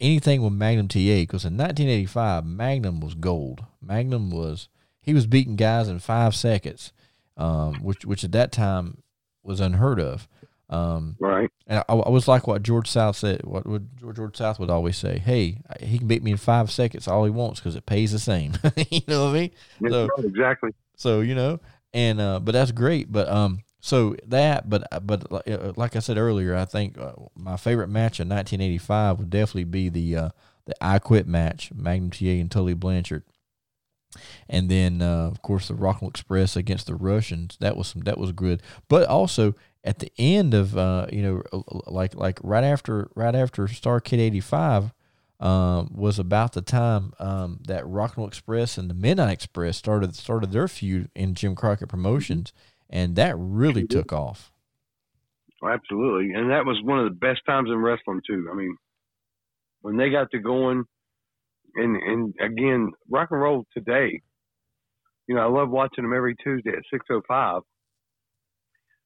anything 0.00 0.42
with 0.42 0.52
Magnum 0.52 0.88
TA 0.88 0.98
because 0.98 1.44
in 1.44 1.56
1985 1.56 2.44
Magnum 2.44 3.00
was 3.00 3.14
gold. 3.14 3.64
Magnum 3.80 4.30
was 4.30 4.68
he 5.00 5.14
was 5.14 5.26
beating 5.26 5.56
guys 5.56 5.88
in 5.88 5.98
five 6.00 6.34
seconds, 6.34 6.92
um, 7.36 7.74
which 7.82 8.04
which 8.04 8.24
at 8.24 8.32
that 8.32 8.52
time 8.52 9.02
was 9.42 9.60
unheard 9.60 10.00
of. 10.00 10.28
Um, 10.68 11.14
Right. 11.20 11.48
and 11.68 11.78
I, 11.88 11.94
I 11.94 12.08
was 12.08 12.26
like 12.26 12.48
what 12.48 12.62
George 12.64 12.88
South 12.90 13.14
said. 13.16 13.42
What 13.44 13.66
would 13.66 13.96
George, 14.00 14.16
George 14.16 14.36
South 14.36 14.58
would 14.58 14.68
always 14.70 14.96
say? 14.96 15.18
Hey, 15.18 15.58
he 15.80 15.98
can 15.98 16.08
beat 16.08 16.24
me 16.24 16.32
in 16.32 16.36
five 16.38 16.72
seconds 16.72 17.06
all 17.06 17.24
he 17.24 17.30
wants 17.30 17.60
because 17.60 17.76
it 17.76 17.86
pays 17.86 18.10
the 18.10 18.18
same. 18.18 18.54
you 18.90 19.00
know 19.06 19.26
what 19.26 19.30
I 19.30 19.32
mean? 19.40 19.50
That's 19.80 19.92
So- 19.94 20.08
exactly. 20.24 20.70
So 20.96 21.20
you 21.20 21.34
know, 21.36 21.60
and 21.94 22.20
uh, 22.20 22.40
but 22.40 22.52
that's 22.52 22.72
great. 22.72 23.12
But 23.12 23.28
um, 23.28 23.60
so 23.80 24.16
that, 24.26 24.68
but 24.68 24.86
but 25.06 25.30
uh, 25.48 25.72
like 25.76 25.96
I 25.96 26.00
said 26.00 26.18
earlier, 26.18 26.54
I 26.54 26.64
think 26.64 26.98
uh, 26.98 27.12
my 27.36 27.56
favorite 27.56 27.88
match 27.88 28.20
in 28.20 28.28
1985 28.28 29.18
would 29.18 29.30
definitely 29.30 29.64
be 29.64 29.88
the 29.88 30.16
uh, 30.16 30.28
the 30.66 30.74
I 30.80 30.98
Quit 30.98 31.26
match, 31.26 31.70
Magnum 31.74 32.10
TA 32.10 32.40
and 32.40 32.50
Tully 32.50 32.74
Blanchard, 32.74 33.22
and 34.48 34.68
then 34.68 35.02
uh, 35.02 35.28
of 35.28 35.42
course 35.42 35.68
the 35.68 35.74
Rock'n'Roll 35.74 36.10
Express 36.10 36.56
against 36.56 36.86
the 36.86 36.94
Russians. 36.94 37.56
That 37.60 37.76
was 37.76 37.88
some 37.88 38.02
that 38.02 38.18
was 38.18 38.32
good. 38.32 38.62
But 38.88 39.08
also 39.08 39.54
at 39.84 40.00
the 40.00 40.10
end 40.18 40.52
of 40.54 40.76
uh, 40.76 41.06
you 41.12 41.22
know, 41.22 41.42
like 41.86 42.14
like 42.14 42.38
right 42.42 42.64
after 42.64 43.10
right 43.14 43.34
after 43.34 43.66
Starcade 43.66 44.18
'85 44.18 44.92
um, 45.38 45.90
was 45.94 46.18
about 46.18 46.54
the 46.54 46.62
time 46.62 47.12
um, 47.18 47.60
that 47.66 47.84
Rock'n'Roll 47.84 48.26
Express 48.26 48.78
and 48.78 48.90
the 48.90 48.94
Midnight 48.94 49.32
Express 49.32 49.76
started 49.76 50.14
started 50.16 50.50
their 50.52 50.68
feud 50.68 51.10
in 51.14 51.34
Jim 51.34 51.54
Crockett 51.54 51.88
Promotions, 51.88 52.52
and 52.90 53.16
that 53.16 53.34
really 53.38 53.86
took 53.86 54.12
off. 54.12 54.52
Absolutely, 55.62 56.34
and 56.34 56.50
that 56.50 56.64
was 56.64 56.78
one 56.84 56.98
of 56.98 57.06
the 57.06 57.16
best 57.16 57.40
times 57.46 57.70
in 57.70 57.78
wrestling 57.78 58.20
too. 58.26 58.48
I 58.52 58.54
mean, 58.54 58.76
when 59.80 59.96
they 59.96 60.10
got 60.10 60.30
to 60.32 60.38
going, 60.38 60.84
and 61.74 61.96
and 61.96 62.34
again, 62.40 62.92
rock 63.10 63.28
and 63.30 63.40
roll 63.40 63.64
today. 63.74 64.20
You 65.28 65.34
know, 65.34 65.40
I 65.40 65.50
love 65.50 65.70
watching 65.70 66.04
them 66.04 66.14
every 66.14 66.36
Tuesday 66.42 66.70
at 66.70 66.84
six 66.90 67.04
oh 67.10 67.22
five. 67.26 67.62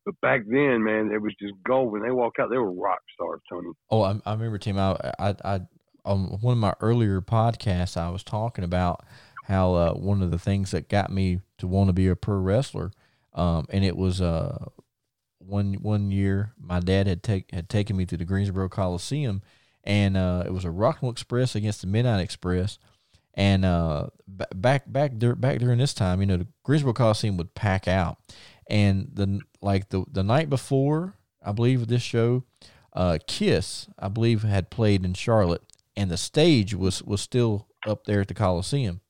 But 0.05 0.21
back 0.21 0.41
then, 0.47 0.83
man, 0.83 1.11
it 1.13 1.21
was 1.21 1.35
just 1.41 1.55
gold. 1.67 1.93
When 1.93 2.03
they 2.03 2.11
walked 2.11 2.39
out, 2.39 2.51
they 2.51 2.59
were 2.59 2.73
rock 2.73 3.01
stars, 3.15 3.41
Tony. 3.51 3.69
Oh, 3.91 4.03
I, 4.03 4.21
I 4.25 4.33
remember 4.33 4.59
Tim. 4.59 4.79
I, 4.79 4.97
I, 5.19 5.35
I, 5.45 5.61
on 6.05 6.39
one 6.41 6.53
of 6.53 6.59
my 6.59 6.75
earlier 6.81 7.21
podcasts, 7.21 7.97
I 7.97 8.09
was 8.11 8.23
talking 8.23 8.65
about 8.65 9.05
how 9.45 9.75
uh, 9.75 9.93
one 9.93 10.23
of 10.23 10.31
the 10.31 10.39
things 10.39 10.71
that 10.71 10.89
got 10.89 11.11
me 11.11 11.41
to 11.59 11.67
want 11.67 11.89
to 11.89 11.93
be 11.93 12.09
a 12.09 12.17
pro 12.17 12.37
wrestler, 12.37 12.93
um, 13.35 13.67
and 13.71 13.85
it 13.85 13.97
was 13.97 14.21
uh, 14.21 14.67
one 15.39 15.75
one 15.75 16.11
year 16.11 16.53
my 16.59 16.81
dad 16.81 17.07
had 17.07 17.23
take 17.23 17.51
had 17.53 17.69
taken 17.69 17.97
me 17.97 18.07
to 18.07 18.17
the 18.17 18.25
Greensboro 18.25 18.69
Coliseum, 18.69 19.43
and 19.85 20.17
uh, 20.17 20.43
it 20.47 20.53
was 20.53 20.65
a 20.65 20.69
Rock'n'Roll 20.69 21.11
Express 21.13 21.55
against 21.55 21.81
the 21.81 21.87
Midnight 21.87 22.21
Express, 22.21 22.79
and 23.35 23.65
uh, 23.65 24.09
b- 24.37 24.45
back 24.55 24.91
back 24.91 25.17
dur- 25.17 25.35
back 25.37 25.59
during 25.59 25.79
this 25.79 25.95
time, 25.95 26.21
you 26.21 26.27
know, 26.27 26.37
the 26.37 26.47
Greensboro 26.65 26.93
Coliseum 26.93 27.37
would 27.37 27.55
pack 27.55 27.89
out, 27.89 28.19
and 28.69 29.09
the 29.13 29.41
like 29.63 29.89
the 29.89 30.05
the 30.11 30.23
night 30.23 30.51
before, 30.51 31.15
I 31.43 31.53
believe 31.53 31.87
this 31.87 32.03
show, 32.03 32.45
uh, 32.93 33.19
Kiss, 33.27 33.89
I 33.99 34.09
believe, 34.09 34.43
had 34.43 34.71
played 34.71 35.05
in 35.05 35.15
Charlotte, 35.15 35.63
and 35.97 36.11
the 36.11 36.17
stage 36.19 36.75
was 36.75 37.03
was 37.03 37.21
still 37.21 37.67
up 37.87 38.05
there 38.05 38.21
at 38.21 38.29
the 38.29 38.35
Coliseum, 38.35 39.01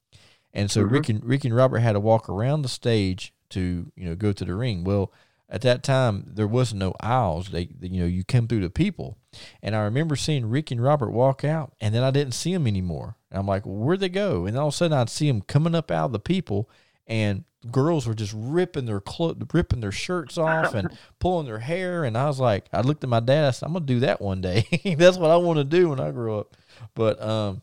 and 0.52 0.70
so 0.70 0.84
Mhm. 0.84 0.90
Rick 0.92 1.08
and 1.08 1.24
Rick 1.24 1.44
and 1.44 1.54
Robert 1.56 1.78
had 1.80 1.92
to 1.94 2.00
walk 2.00 2.28
around 2.28 2.62
the 2.62 2.68
stage 2.68 3.34
to 3.50 3.90
you 3.96 4.08
know 4.08 4.14
go 4.14 4.32
to 4.32 4.44
the 4.44 4.54
ring. 4.54 4.84
Well, 4.84 5.12
at 5.48 5.62
that 5.62 5.82
time 5.82 6.30
there 6.34 6.46
was 6.46 6.72
no 6.72 6.94
aisles. 7.00 7.50
They 7.50 7.68
you 7.80 8.00
know 8.00 8.06
you 8.06 8.24
come 8.24 8.48
through 8.48 8.60
the 8.60 8.70
people, 8.70 9.18
and 9.62 9.74
I 9.74 9.80
remember 9.80 10.16
seeing 10.16 10.48
Rick 10.48 10.70
and 10.70 10.82
Robert 10.82 11.10
walk 11.10 11.44
out, 11.44 11.72
and 11.80 11.94
then 11.94 12.02
I 12.02 12.10
didn't 12.10 12.34
see 12.34 12.52
them 12.52 12.66
anymore. 12.66 13.16
And 13.30 13.38
I'm 13.38 13.46
like, 13.46 13.66
well, 13.66 13.76
where'd 13.76 14.00
they 14.00 14.08
go? 14.08 14.46
And 14.46 14.56
all 14.56 14.68
of 14.68 14.74
a 14.74 14.76
sudden 14.76 14.96
I'd 14.96 15.10
see 15.10 15.28
them 15.28 15.42
coming 15.42 15.74
up 15.74 15.90
out 15.90 16.06
of 16.06 16.12
the 16.12 16.18
people, 16.20 16.70
and 17.06 17.44
girls 17.70 18.06
were 18.06 18.14
just 18.14 18.32
ripping 18.34 18.86
their 18.86 19.00
clo- 19.00 19.36
ripping 19.52 19.80
their 19.80 19.92
shirts 19.92 20.38
off 20.38 20.74
and 20.74 20.96
pulling 21.18 21.46
their 21.46 21.58
hair. 21.58 22.04
And 22.04 22.16
I 22.16 22.26
was 22.26 22.40
like, 22.40 22.66
I 22.72 22.80
looked 22.80 23.04
at 23.04 23.10
my 23.10 23.20
dad. 23.20 23.44
I 23.46 23.50
said, 23.50 23.66
I'm 23.66 23.72
gonna 23.72 23.84
do 23.84 24.00
that 24.00 24.20
one 24.20 24.40
day. 24.40 24.66
That's 24.98 25.18
what 25.18 25.30
I 25.30 25.36
want 25.36 25.58
to 25.58 25.64
do 25.64 25.90
when 25.90 26.00
I 26.00 26.10
grow 26.10 26.40
up. 26.40 26.56
But 26.94 27.20
um, 27.22 27.62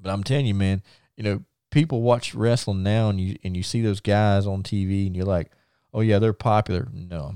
but 0.00 0.10
I'm 0.10 0.24
telling 0.24 0.46
you, 0.46 0.54
man, 0.54 0.82
you 1.16 1.24
know, 1.24 1.42
people 1.72 2.02
watch 2.02 2.34
wrestling 2.34 2.84
now, 2.84 3.08
and 3.08 3.20
you 3.20 3.36
and 3.42 3.56
you 3.56 3.64
see 3.64 3.82
those 3.82 4.00
guys 4.00 4.46
on 4.46 4.62
TV, 4.62 5.08
and 5.08 5.16
you're 5.16 5.26
like, 5.26 5.50
oh 5.92 6.00
yeah, 6.00 6.20
they're 6.20 6.32
popular. 6.32 6.88
No, 6.92 7.34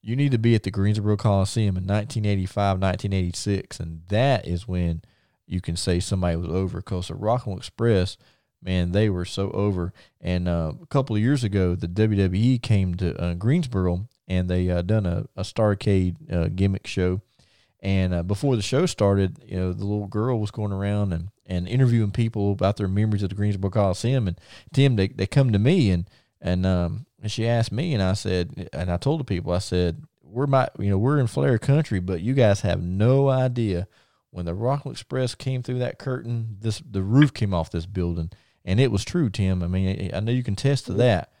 you 0.00 0.16
need 0.16 0.32
to 0.32 0.38
be 0.38 0.54
at 0.54 0.62
the 0.62 0.70
Greensboro 0.70 1.18
Coliseum 1.18 1.76
in 1.76 1.84
1985, 1.84 2.80
1986, 2.80 3.80
and 3.80 4.02
that 4.08 4.48
is 4.48 4.66
when 4.66 5.02
you 5.46 5.60
can 5.60 5.76
say 5.76 6.00
somebody 6.00 6.36
was 6.36 6.48
over. 6.48 6.78
Because 6.78 7.08
the 7.08 7.14
Rock'n'Roll 7.14 7.58
Express, 7.58 8.16
man, 8.62 8.92
they 8.92 9.10
were 9.10 9.26
so 9.26 9.50
over. 9.50 9.92
And 10.20 10.48
uh, 10.48 10.72
a 10.80 10.86
couple 10.86 11.14
of 11.14 11.22
years 11.22 11.44
ago, 11.44 11.74
the 11.74 11.88
WWE 11.88 12.62
came 12.62 12.94
to 12.94 13.20
uh, 13.20 13.34
Greensboro, 13.34 14.08
and 14.26 14.48
they 14.48 14.70
uh, 14.70 14.82
done 14.82 15.04
a, 15.04 15.26
a 15.36 15.42
Starcade 15.42 16.32
uh, 16.32 16.48
gimmick 16.48 16.86
show. 16.86 17.20
And 17.80 18.14
uh, 18.14 18.22
before 18.22 18.54
the 18.54 18.62
show 18.62 18.86
started, 18.86 19.42
you 19.44 19.56
know, 19.56 19.72
the 19.72 19.84
little 19.84 20.06
girl 20.06 20.38
was 20.38 20.52
going 20.52 20.70
around 20.72 21.12
and, 21.12 21.30
and 21.52 21.68
interviewing 21.68 22.10
people 22.10 22.52
about 22.52 22.76
their 22.76 22.88
memories 22.88 23.22
of 23.22 23.28
the 23.28 23.34
Greensboro 23.34 23.70
Coliseum. 23.70 24.28
And 24.28 24.40
Tim, 24.72 24.96
they, 24.96 25.08
they 25.08 25.26
come 25.26 25.52
to 25.52 25.58
me 25.58 25.90
and 25.90 26.08
and 26.40 26.66
um 26.66 27.06
and 27.20 27.30
she 27.30 27.46
asked 27.46 27.70
me, 27.70 27.94
and 27.94 28.02
I 28.02 28.14
said, 28.14 28.68
and 28.72 28.90
I 28.90 28.96
told 28.96 29.20
the 29.20 29.24
people, 29.24 29.52
I 29.52 29.58
said, 29.58 30.02
we're 30.24 30.48
my, 30.48 30.68
you 30.78 30.90
know, 30.90 30.98
we're 30.98 31.20
in 31.20 31.28
Flair 31.28 31.56
country, 31.56 32.00
but 32.00 32.20
you 32.20 32.34
guys 32.34 32.62
have 32.62 32.82
no 32.82 33.28
idea 33.28 33.86
when 34.30 34.46
the 34.46 34.54
Rock'n'Roll 34.54 34.90
Express 34.90 35.34
came 35.36 35.62
through 35.62 35.78
that 35.78 35.98
curtain, 35.98 36.56
this 36.60 36.80
the 36.80 37.02
roof 37.02 37.32
came 37.32 37.54
off 37.54 37.70
this 37.70 37.86
building, 37.86 38.30
and 38.64 38.80
it 38.80 38.90
was 38.90 39.04
true, 39.04 39.28
Tim. 39.30 39.62
I 39.62 39.66
mean, 39.68 40.10
I 40.12 40.20
know 40.20 40.32
you 40.32 40.42
can 40.42 40.56
test 40.56 40.86
to 40.86 40.94
that. 40.94 41.32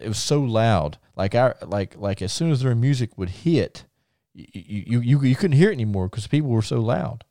It 0.00 0.08
was 0.08 0.18
so 0.18 0.40
loud, 0.40 0.98
like 1.16 1.34
I 1.34 1.54
like 1.66 1.96
like 1.96 2.22
as 2.22 2.32
soon 2.32 2.50
as 2.50 2.62
their 2.62 2.74
music 2.74 3.18
would 3.18 3.30
hit, 3.30 3.84
you 4.32 4.46
you 4.54 5.00
you, 5.00 5.22
you 5.22 5.36
couldn't 5.36 5.56
hear 5.56 5.70
it 5.70 5.74
anymore 5.74 6.08
because 6.08 6.28
people 6.28 6.50
were 6.50 6.62
so 6.62 6.80
loud. 6.80 7.24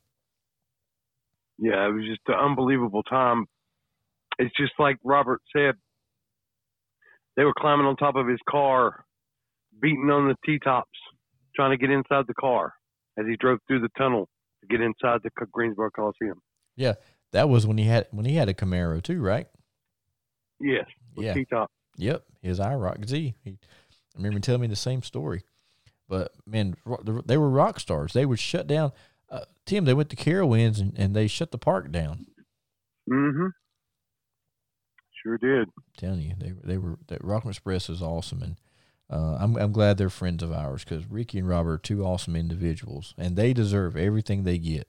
Yeah, 1.58 1.88
it 1.88 1.92
was 1.92 2.04
just 2.06 2.20
an 2.28 2.34
unbelievable 2.34 3.02
time. 3.02 3.46
It's 4.38 4.54
just 4.56 4.72
like 4.78 4.96
Robert 5.04 5.40
said. 5.54 5.74
They 7.36 7.44
were 7.44 7.54
climbing 7.56 7.86
on 7.86 7.96
top 7.96 8.16
of 8.16 8.26
his 8.26 8.40
car, 8.48 9.04
beating 9.80 10.10
on 10.10 10.28
the 10.28 10.34
T 10.44 10.58
tops, 10.58 10.98
trying 11.54 11.70
to 11.70 11.76
get 11.76 11.90
inside 11.92 12.24
the 12.26 12.34
car 12.34 12.74
as 13.18 13.26
he 13.28 13.36
drove 13.36 13.58
through 13.66 13.80
the 13.80 13.88
tunnel 13.96 14.28
to 14.60 14.66
get 14.66 14.80
inside 14.80 15.20
the 15.22 15.30
Greensboro 15.52 15.90
Coliseum. 15.90 16.40
Yeah, 16.76 16.94
that 17.32 17.48
was 17.48 17.66
when 17.66 17.78
he 17.78 17.84
had 17.84 18.06
when 18.10 18.24
he 18.24 18.34
had 18.34 18.48
a 18.48 18.54
Camaro 18.54 19.02
too, 19.02 19.20
right? 19.20 19.46
Yes, 20.60 20.86
with 21.16 21.26
Yeah. 21.26 21.34
T 21.34 21.44
top. 21.44 21.70
Yep, 21.96 22.24
his 22.42 22.60
IROC 22.60 23.08
Z. 23.08 23.34
He, 23.44 23.50
I 23.50 23.56
remember 24.16 24.40
telling 24.40 24.60
me 24.60 24.66
the 24.68 24.76
same 24.76 25.02
story. 25.02 25.42
But 26.08 26.32
man, 26.46 26.76
they 27.26 27.36
were 27.36 27.50
rock 27.50 27.80
stars. 27.80 28.12
They 28.12 28.24
would 28.24 28.38
shut 28.38 28.66
down. 28.66 28.92
Uh, 29.30 29.44
Tim, 29.66 29.84
they 29.84 29.94
went 29.94 30.10
to 30.10 30.16
Carowinds 30.16 30.80
and, 30.80 30.92
and 30.96 31.14
they 31.14 31.26
shut 31.26 31.50
the 31.50 31.58
park 31.58 31.90
down. 31.90 32.26
Mm-hmm. 33.10 33.48
Sure 35.22 35.38
did. 35.38 35.68
I'm 35.68 35.84
telling 35.96 36.22
you, 36.22 36.34
they 36.38 36.52
they 36.64 36.78
were 36.78 36.98
that 37.08 37.24
Rock 37.24 37.44
Express 37.44 37.90
is 37.90 38.00
awesome, 38.00 38.42
and 38.42 38.56
uh, 39.10 39.36
I'm 39.40 39.56
I'm 39.56 39.72
glad 39.72 39.98
they're 39.98 40.10
friends 40.10 40.42
of 40.42 40.52
ours 40.52 40.84
because 40.84 41.10
Ricky 41.10 41.38
and 41.38 41.48
Robert 41.48 41.72
are 41.72 41.78
two 41.78 42.04
awesome 42.04 42.36
individuals, 42.36 43.14
and 43.18 43.36
they 43.36 43.52
deserve 43.52 43.96
everything 43.96 44.44
they 44.44 44.58
get. 44.58 44.86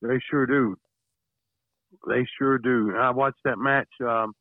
They 0.00 0.18
sure 0.30 0.46
do. 0.46 0.76
They 2.08 2.26
sure 2.38 2.58
do. 2.58 2.94
I 2.96 3.10
watched 3.10 3.40
that 3.44 3.58
match 3.58 3.88
um, 4.00 4.32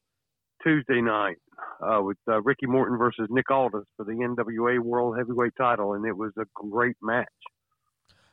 Tuesday 0.63 1.01
night 1.01 1.37
uh, 1.81 2.01
with 2.01 2.17
uh, 2.27 2.41
Ricky 2.41 2.67
Morton 2.67 2.97
versus 2.97 3.27
Nick 3.29 3.51
Aldis 3.51 3.85
for 3.97 4.05
the 4.05 4.13
NWA 4.13 4.79
World 4.79 5.17
Heavyweight 5.17 5.53
Title, 5.57 5.93
and 5.93 6.05
it 6.05 6.15
was 6.15 6.31
a 6.39 6.45
great 6.55 6.95
match. 7.01 7.27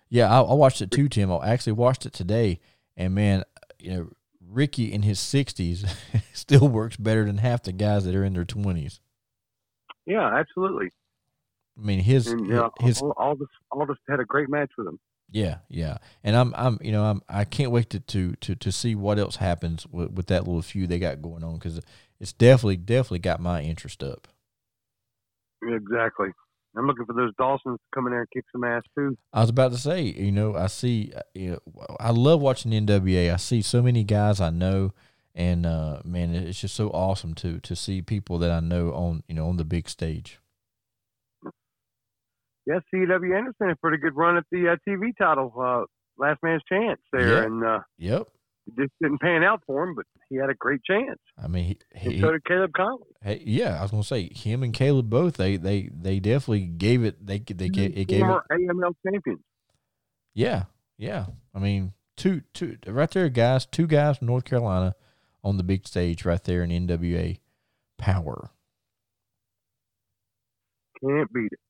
Yeah, 0.09 0.31
I, 0.31 0.43
I 0.43 0.55
watched 0.55 0.81
it 0.83 0.91
too, 0.91 1.09
Tim. 1.09 1.33
I 1.33 1.49
actually 1.49 1.73
watched 1.73 2.07
it 2.07 2.13
today, 2.13 2.61
and 2.97 3.15
man, 3.15 3.45
you 3.79 3.91
know, 3.93 4.11
Ricky 4.49 4.93
in 4.93 5.03
his 5.03 5.19
sixties 5.21 5.85
still 6.33 6.69
works 6.69 6.97
better 6.97 7.25
than 7.25 7.39
half 7.39 7.63
the 7.63 7.73
guys 7.73 8.05
that 8.05 8.15
are 8.15 8.25
in 8.25 8.35
their 8.35 8.45
twenties. 8.45 9.01
Yeah, 10.07 10.27
absolutely. 10.39 10.91
I 11.79 11.85
mean, 11.85 12.01
his 12.01 12.29
And 12.29 12.53
uh, 12.53 12.71
his 12.81 13.03
all, 13.03 13.13
all 13.17 13.37
this, 13.37 13.49
all 13.71 13.87
this 13.87 13.99
had 14.09 14.21
a 14.21 14.25
great 14.25 14.49
match 14.49 14.71
with 14.79 14.87
him. 14.87 14.99
yeah, 15.31 15.59
yeah, 15.69 15.99
and 16.25 16.37
I'm 16.37 16.55
I'm 16.57 16.79
you 16.81 16.93
know 16.93 17.05
I'm 17.05 17.23
I 17.29 17.45
can't 17.45 17.71
wait 17.71 17.91
to 17.91 18.01
to 18.01 18.35
to, 18.37 18.55
to 18.55 18.73
see 18.73 18.95
what 18.95 19.19
else 19.19 19.37
happens 19.37 19.87
with, 19.89 20.13
with 20.13 20.27
that 20.29 20.47
little 20.47 20.63
feud 20.63 20.89
they 20.89 20.99
got 20.99 21.21
going 21.21 21.45
on 21.45 21.55
because 21.55 21.81
it's 22.21 22.33
definitely 22.33 22.77
definitely 22.77 23.19
got 23.19 23.41
my 23.41 23.63
interest 23.63 24.03
up. 24.03 24.29
Exactly. 25.63 26.29
I'm 26.79 26.87
looking 26.87 27.07
for 27.07 27.15
those 27.15 27.33
Dawsons 27.39 27.79
to 27.79 27.87
come 27.95 28.07
in 28.07 28.13
there 28.13 28.21
and 28.21 28.31
kick 28.31 28.45
some 28.53 28.65
ass 28.65 28.83
too. 28.97 29.17
I 29.33 29.41
was 29.41 29.51
about 29.51 29.73
to 29.73 29.79
say, 29.79 30.03
you 30.03 30.31
know, 30.33 30.55
I 30.57 30.67
see, 30.67 31.13
uh, 31.17 31.21
you 31.35 31.51
know, 31.53 31.87
I 31.99 32.11
love 32.11 32.41
watching 32.41 32.71
the 32.71 32.81
NWA. 32.81 33.33
I 33.33 33.37
see 33.37 33.63
so 33.63 33.83
many 33.83 34.05
guys 34.05 34.41
I 34.41 34.51
know, 34.51 34.93
and 35.35 35.65
uh, 35.67 36.01
man, 36.05 36.35
it's 36.35 36.61
just 36.61 36.75
so 36.75 36.89
awesome 36.91 37.35
to 37.37 37.61
to 37.61 37.75
see 37.77 38.03
people 38.03 38.39
that 38.39 38.51
I 38.51 38.61
know 38.61 38.93
on 38.93 39.23
you 39.29 39.35
know 39.35 39.49
on 39.49 39.57
the 39.57 39.65
big 39.65 39.89
stage. 39.89 40.39
Yeah, 42.67 42.81
C.W. 42.91 43.35
Anderson 43.37 43.55
had 43.69 43.71
a 43.71 43.77
pretty 43.77 43.99
good 43.99 44.17
run 44.17 44.37
at 44.37 44.45
the 44.51 44.69
uh, 44.71 44.77
TV 44.89 45.17
title, 45.17 45.53
uh, 45.57 45.85
Last 46.19 46.43
Man's 46.43 46.63
Chance 46.69 46.99
there, 47.13 47.29
Yeah. 47.41 47.45
and 47.45 47.65
uh, 47.65 47.81
Yep. 47.99 48.29
It 48.67 48.77
just 48.77 48.93
didn't 49.01 49.21
pan 49.21 49.43
out 49.43 49.63
for 49.67 49.85
him, 49.85 49.95
but 49.95 50.07
he 50.29 50.37
had 50.37 50.51
a 50.51 50.55
great 50.55 50.83
chance. 50.85 51.19
I 51.43 51.47
mean, 51.47 51.65
he, 51.65 51.79
he, 52.11 52.21
so 52.21 52.33
did 52.33 52.45
Caleb 52.45 52.73
Conley. 52.77 53.07
hey, 53.23 53.43
yeah, 53.45 53.79
I 53.79 53.83
was 53.83 53.91
gonna 53.91 54.03
say 54.03 54.29
him 54.29 54.63
and 54.63 54.75
Caleb 54.75 55.09
both. 55.09 55.37
They 55.37 55.57
they 55.57 55.91
they 55.93 56.19
definitely 56.21 56.67
gave 56.67 57.05
it. 57.05 57.25
They 57.25 57.39
they 57.39 57.69
gave 57.69 57.97
it 57.97 58.09
gave 58.09 58.23
it. 58.23 58.43
AML 58.51 58.95
champions. 59.05 59.41
Yeah, 60.35 60.65
yeah. 60.99 61.27
I 61.55 61.59
mean, 61.59 61.93
two 62.17 62.43
two 62.53 62.77
right 62.87 63.11
there, 63.11 63.29
guys. 63.29 63.67
Two 63.67 63.87
guys 63.87 64.19
from 64.19 64.27
North 64.27 64.45
Carolina 64.45 64.95
on 65.45 65.57
the 65.57 65.63
big 65.63 65.87
stage 65.87 66.25
right 66.25 66.43
there 66.43 66.63
in 66.63 66.71
NWA 66.71 67.39
power. 67.99 68.51
Can't 71.01 71.33
beat 71.33 71.53
it. 71.53 71.61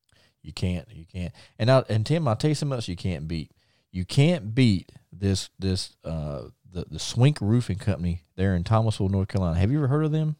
You 0.42 0.52
can't. 0.52 0.86
You 0.92 1.04
can't. 1.04 1.32
And 1.58 1.70
I 1.70 1.84
and 1.88 2.06
Tim, 2.06 2.26
I'll 2.26 2.36
tell 2.36 2.50
you 2.50 2.54
something 2.54 2.74
else 2.74 2.88
you 2.88 2.96
can't 2.96 3.28
beat. 3.28 3.52
You 3.90 4.04
can't 4.04 4.54
beat 4.54 4.92
this 5.12 5.50
this 5.58 5.96
uh 6.04 6.44
the 6.76 6.84
the 6.90 6.98
Swink 6.98 7.40
Roofing 7.40 7.78
Company 7.78 8.22
there 8.36 8.54
in 8.54 8.62
Thomasville, 8.62 9.08
North 9.08 9.28
Carolina. 9.28 9.58
Have 9.58 9.72
you 9.72 9.78
ever 9.78 9.88
heard 9.88 10.04
of 10.04 10.12
them? 10.12 10.36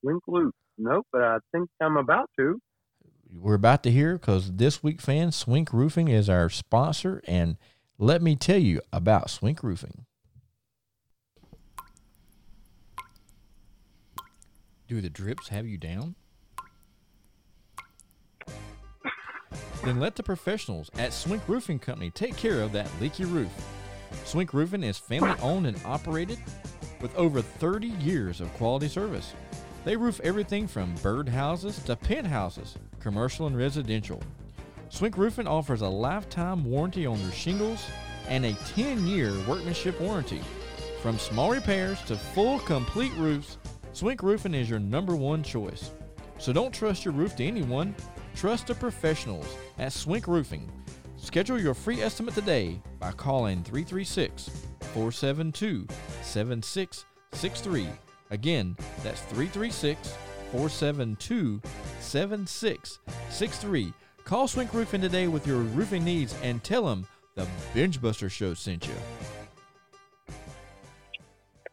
Swink 0.00 0.22
loose. 0.26 0.54
Nope, 0.78 1.06
but 1.12 1.22
I 1.22 1.38
think 1.52 1.68
I'm 1.82 1.96
about 1.98 2.30
to. 2.38 2.60
We're 3.32 3.54
about 3.54 3.82
to 3.82 3.90
hear 3.90 4.14
because 4.14 4.52
this 4.52 4.82
week, 4.82 5.00
fans, 5.00 5.36
Swink 5.36 5.72
Roofing 5.72 6.08
is 6.08 6.30
our 6.30 6.48
sponsor, 6.48 7.20
and 7.26 7.58
let 7.98 8.22
me 8.22 8.34
tell 8.34 8.58
you 8.58 8.80
about 8.92 9.30
Swink 9.30 9.62
Roofing. 9.62 10.06
Do 14.88 15.00
the 15.00 15.10
drips 15.10 15.48
have 15.48 15.66
you 15.66 15.76
down? 15.76 16.14
Then 19.84 20.00
let 20.00 20.16
the 20.16 20.22
professionals 20.22 20.90
at 20.98 21.12
Swink 21.12 21.42
Roofing 21.46 21.78
Company 21.78 22.10
take 22.10 22.36
care 22.36 22.62
of 22.62 22.72
that 22.72 22.88
leaky 23.00 23.24
roof. 23.24 23.50
Swink 24.24 24.52
Roofing 24.52 24.82
is 24.82 24.98
family 24.98 25.34
owned 25.42 25.66
and 25.66 25.80
operated 25.84 26.38
with 27.00 27.14
over 27.16 27.40
30 27.40 27.88
years 27.88 28.40
of 28.40 28.52
quality 28.54 28.88
service. 28.88 29.32
They 29.84 29.96
roof 29.96 30.20
everything 30.22 30.66
from 30.66 30.94
birdhouses 30.98 31.84
to 31.86 31.96
penthouses, 31.96 32.76
commercial 33.00 33.46
and 33.46 33.56
residential. 33.56 34.22
Swink 34.90 35.16
Roofing 35.16 35.46
offers 35.46 35.80
a 35.80 35.88
lifetime 35.88 36.64
warranty 36.64 37.06
on 37.06 37.20
their 37.22 37.32
shingles 37.32 37.86
and 38.28 38.44
a 38.44 38.52
10 38.74 39.06
year 39.06 39.32
workmanship 39.48 40.00
warranty. 40.00 40.42
From 41.02 41.18
small 41.18 41.50
repairs 41.50 42.02
to 42.02 42.16
full 42.16 42.58
complete 42.60 43.12
roofs, 43.16 43.56
Swink 43.92 44.22
Roofing 44.22 44.54
is 44.54 44.68
your 44.68 44.78
number 44.78 45.16
one 45.16 45.42
choice. 45.42 45.92
So 46.38 46.52
don't 46.52 46.72
trust 46.72 47.04
your 47.04 47.14
roof 47.14 47.36
to 47.36 47.44
anyone, 47.44 47.94
trust 48.34 48.66
the 48.66 48.74
professionals 48.74 49.46
at 49.78 49.92
Swink 49.92 50.26
Roofing. 50.26 50.70
Schedule 51.22 51.60
your 51.60 51.74
free 51.74 52.00
estimate 52.00 52.34
today 52.34 52.80
by 52.98 53.12
calling 53.12 53.62
336 53.62 54.48
472 54.94 55.86
7663. 56.22 57.88
Again, 58.30 58.74
that's 59.02 59.20
336 59.22 60.14
472 60.50 61.60
7663. 62.00 63.92
Call 64.24 64.48
Swink 64.48 64.72
Roofing 64.72 65.00
today 65.02 65.28
with 65.28 65.46
your 65.46 65.58
roofing 65.58 66.04
needs 66.04 66.34
and 66.42 66.64
tell 66.64 66.86
them 66.86 67.06
the 67.34 67.46
Bengebuster 67.74 68.30
Show 68.30 68.54
sent 68.54 68.88
you. 68.88 68.94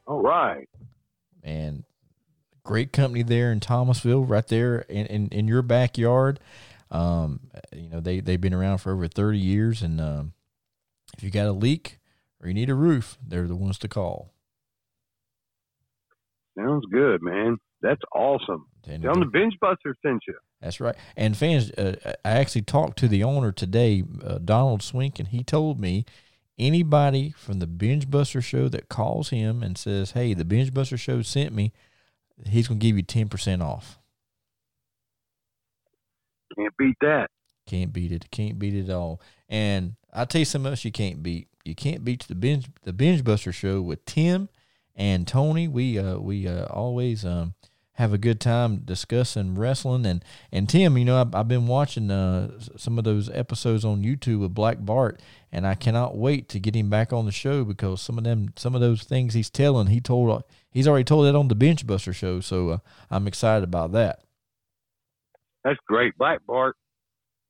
All 0.06 0.22
right. 0.22 0.68
and 1.44 1.84
great 2.64 2.92
company 2.94 3.24
there 3.24 3.52
in 3.52 3.60
Thomasville, 3.62 4.26
right 4.26 4.48
there 4.48 4.80
in, 4.90 5.06
in, 5.08 5.28
in 5.30 5.48
your 5.48 5.62
backyard. 5.62 6.40
Um, 6.90 7.42
you 7.74 7.90
know, 7.90 8.00
they, 8.00 8.20
they've 8.20 8.40
been 8.40 8.54
around 8.54 8.80
for 8.80 8.94
over 8.94 9.08
30 9.08 9.38
years. 9.38 9.82
And 9.82 10.00
um, 10.00 10.34
if 11.18 11.24
you 11.24 11.30
got 11.30 11.48
a 11.48 11.52
leak 11.52 12.00
or 12.42 12.48
you 12.48 12.54
need 12.54 12.70
a 12.70 12.76
roof, 12.76 13.18
they're 13.26 13.48
the 13.48 13.56
ones 13.56 13.78
to 13.80 13.88
call. 13.88 14.34
Sounds 16.58 16.86
good, 16.92 17.22
man. 17.22 17.58
That's 17.82 18.02
awesome. 18.14 18.68
And 18.88 19.04
Tell 19.04 19.14
them 19.14 19.30
the 19.32 19.38
Bengebuster 19.38 19.94
sent 20.02 20.24
you. 20.28 20.36
That's 20.62 20.80
right. 20.80 20.96
And 21.16 21.38
fans, 21.38 21.72
uh, 21.72 21.96
I 22.26 22.32
actually 22.32 22.64
talked 22.64 22.98
to 23.00 23.08
the 23.08 23.24
owner 23.24 23.52
today, 23.52 24.04
uh, 24.24 24.40
Donald 24.40 24.82
Swink, 24.82 25.20
and 25.20 25.28
he 25.28 25.44
told 25.44 25.80
me 25.80 26.06
anybody 26.58 27.34
from 27.38 27.60
the 27.60 27.68
Bengebuster 27.68 28.44
Show 28.44 28.68
that 28.70 28.90
calls 28.90 29.30
him 29.30 29.62
and 29.62 29.78
says, 29.78 30.12
"Hey, 30.12 30.34
the 30.34 30.46
Bengebuster 30.46 30.98
Show 30.98 31.22
sent 31.22 31.54
me," 31.54 31.74
he's 32.48 32.68
going 32.68 32.80
to 32.80 32.86
give 32.86 32.96
you 32.96 33.04
ten 33.04 33.30
percent 33.30 33.62
off. 33.62 33.97
Can't 36.56 36.78
beat 36.78 36.98
that. 37.02 37.30
Can't 37.66 37.92
beat 37.94 38.12
it. 38.12 38.32
Can't 38.32 38.58
beat 38.58 38.74
it 38.74 38.90
at 38.90 38.96
all. 38.96 39.22
And 39.50 39.96
I'll 40.14 40.26
tell 40.26 40.40
you 40.40 40.46
something 40.46 40.72
else 40.72 40.86
you 40.86 40.92
can't 40.92 41.22
beat. 41.22 41.48
You 41.66 41.76
can't 41.76 42.04
beat 42.04 42.26
the 42.28 42.36
binge 42.36 42.68
the 42.84 42.94
Bengebuster 42.94 43.54
show 43.54 43.82
with 43.82 44.06
Tim 44.06 44.50
and 44.96 45.28
Tony. 45.28 45.68
We 45.68 46.00
uh 46.00 46.18
we 46.18 46.48
uh 46.48 46.66
always 46.66 47.26
um 47.26 47.54
have 47.94 48.14
a 48.14 48.18
good 48.18 48.40
time 48.40 48.78
discussing 48.86 49.56
wrestling 49.56 50.06
and 50.06 50.24
and 50.52 50.70
Tim, 50.70 50.98
you 50.98 51.06
know, 51.06 51.20
I've, 51.20 51.36
I've 51.36 51.48
been 51.48 51.68
watching 51.68 52.10
uh 52.10 52.60
some 52.78 52.98
of 52.98 53.04
those 53.04 53.30
episodes 53.30 53.84
on 53.84 54.04
YouTube 54.04 54.40
with 54.40 54.54
Black 54.54 54.78
Bart, 54.80 55.20
and 55.52 55.68
I 55.68 55.76
cannot 55.76 56.16
wait 56.16 56.48
to 56.50 56.60
get 56.60 56.76
him 56.76 56.90
back 56.90 57.12
on 57.12 57.26
the 57.26 57.32
show 57.32 57.66
because 57.66 58.02
some 58.02 58.18
of 58.18 58.24
them 58.24 58.54
some 58.56 58.76
of 58.76 58.82
those 58.82 59.04
things 59.04 59.34
he's 59.34 59.50
telling 59.50 59.88
he 59.88 60.00
told 60.00 60.44
he's 60.72 60.88
already 60.88 61.04
told 61.04 61.26
that 61.26 61.36
on 61.36 61.50
the 61.50 61.56
Bengebuster 61.56 62.16
show, 62.16 62.40
so 62.40 62.70
uh, 62.70 62.78
I'm 63.12 63.28
excited 63.28 63.64
about 63.64 63.92
that. 63.92 64.22
That's 65.68 65.80
great. 65.86 66.18
Black 66.18 66.40
Bart 66.48 66.78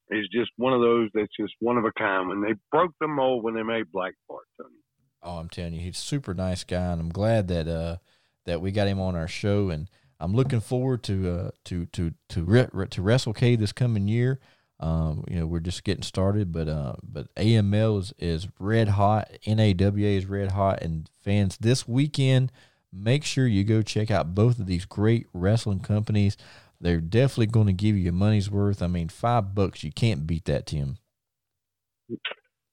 is 0.10 0.28
just 0.34 0.50
one 0.58 0.74
of 0.74 0.82
those 0.82 1.10
that's 1.14 1.32
just 1.40 1.54
one 1.60 1.78
of 1.78 1.86
a 1.86 1.92
kind. 1.92 2.28
When 2.28 2.42
they 2.42 2.56
broke 2.72 2.92
the 3.00 3.08
mold 3.08 3.44
when 3.44 3.54
they 3.54 3.62
made 3.62 3.92
Black 3.92 4.14
Bart, 4.28 4.46
Tony. 4.60 4.74
Oh, 5.22 5.38
I'm 5.38 5.50
telling 5.50 5.74
you, 5.74 5.82
he's 5.82 6.00
a 6.00 6.02
super 6.02 6.34
nice 6.34 6.64
guy, 6.64 6.94
and 6.94 7.00
I'm 7.00 7.12
glad 7.12 7.48
that 7.50 7.68
uh 7.68 7.98
that 8.46 8.60
we 8.60 8.72
got 8.72 8.88
him 8.88 9.00
on 9.00 9.16
our 9.16 9.28
show, 9.28 9.70
and 9.70 9.88
I'm 10.20 10.34
looking 10.34 10.62
forward 10.62 11.04
to 11.04 11.30
uh 11.30 11.52
to 11.66 11.86
to 11.86 12.14
to 12.30 12.44
re- 12.44 12.88
to 12.90 13.56
this 13.56 13.72
coming 13.72 14.08
year. 14.08 14.40
Um, 14.80 15.24
you 15.28 15.40
know, 15.40 15.46
we're 15.46 15.60
just 15.60 15.84
getting 15.84 16.04
started, 16.04 16.52
but 16.52 16.68
uh, 16.68 16.96
but 17.04 17.34
AML 17.36 18.00
is 18.00 18.14
is 18.18 18.48
red 18.60 18.90
hot. 18.90 19.30
NWA 19.46 20.18
is 20.18 20.26
red 20.26 20.52
hot, 20.52 20.82
and 20.82 21.08
fans 21.24 21.58
this 21.58 21.88
weekend, 21.88 22.52
make 22.92 23.24
sure 23.24 23.46
you 23.46 23.64
go 23.64 23.84
check 23.84 24.10
out 24.10 24.34
both 24.34 24.60
of 24.60 24.66
these 24.66 24.86
great 24.86 25.28
wrestling 25.34 25.82
companies. 25.82 26.36
They're 26.80 27.02
definitely 27.02 27.48
going 27.48 27.68
to 27.68 27.74
give 27.74 27.96
you 27.96 28.04
your 28.04 28.14
money's 28.14 28.52
worth. 28.52 28.82
I 28.82 28.88
mean, 28.88 29.10
five 29.10 29.56
bucks, 29.56 29.84
you 29.84 29.92
can't 29.92 30.28
beat 30.28 30.46
that, 30.46 30.68
Tim. 30.68 30.98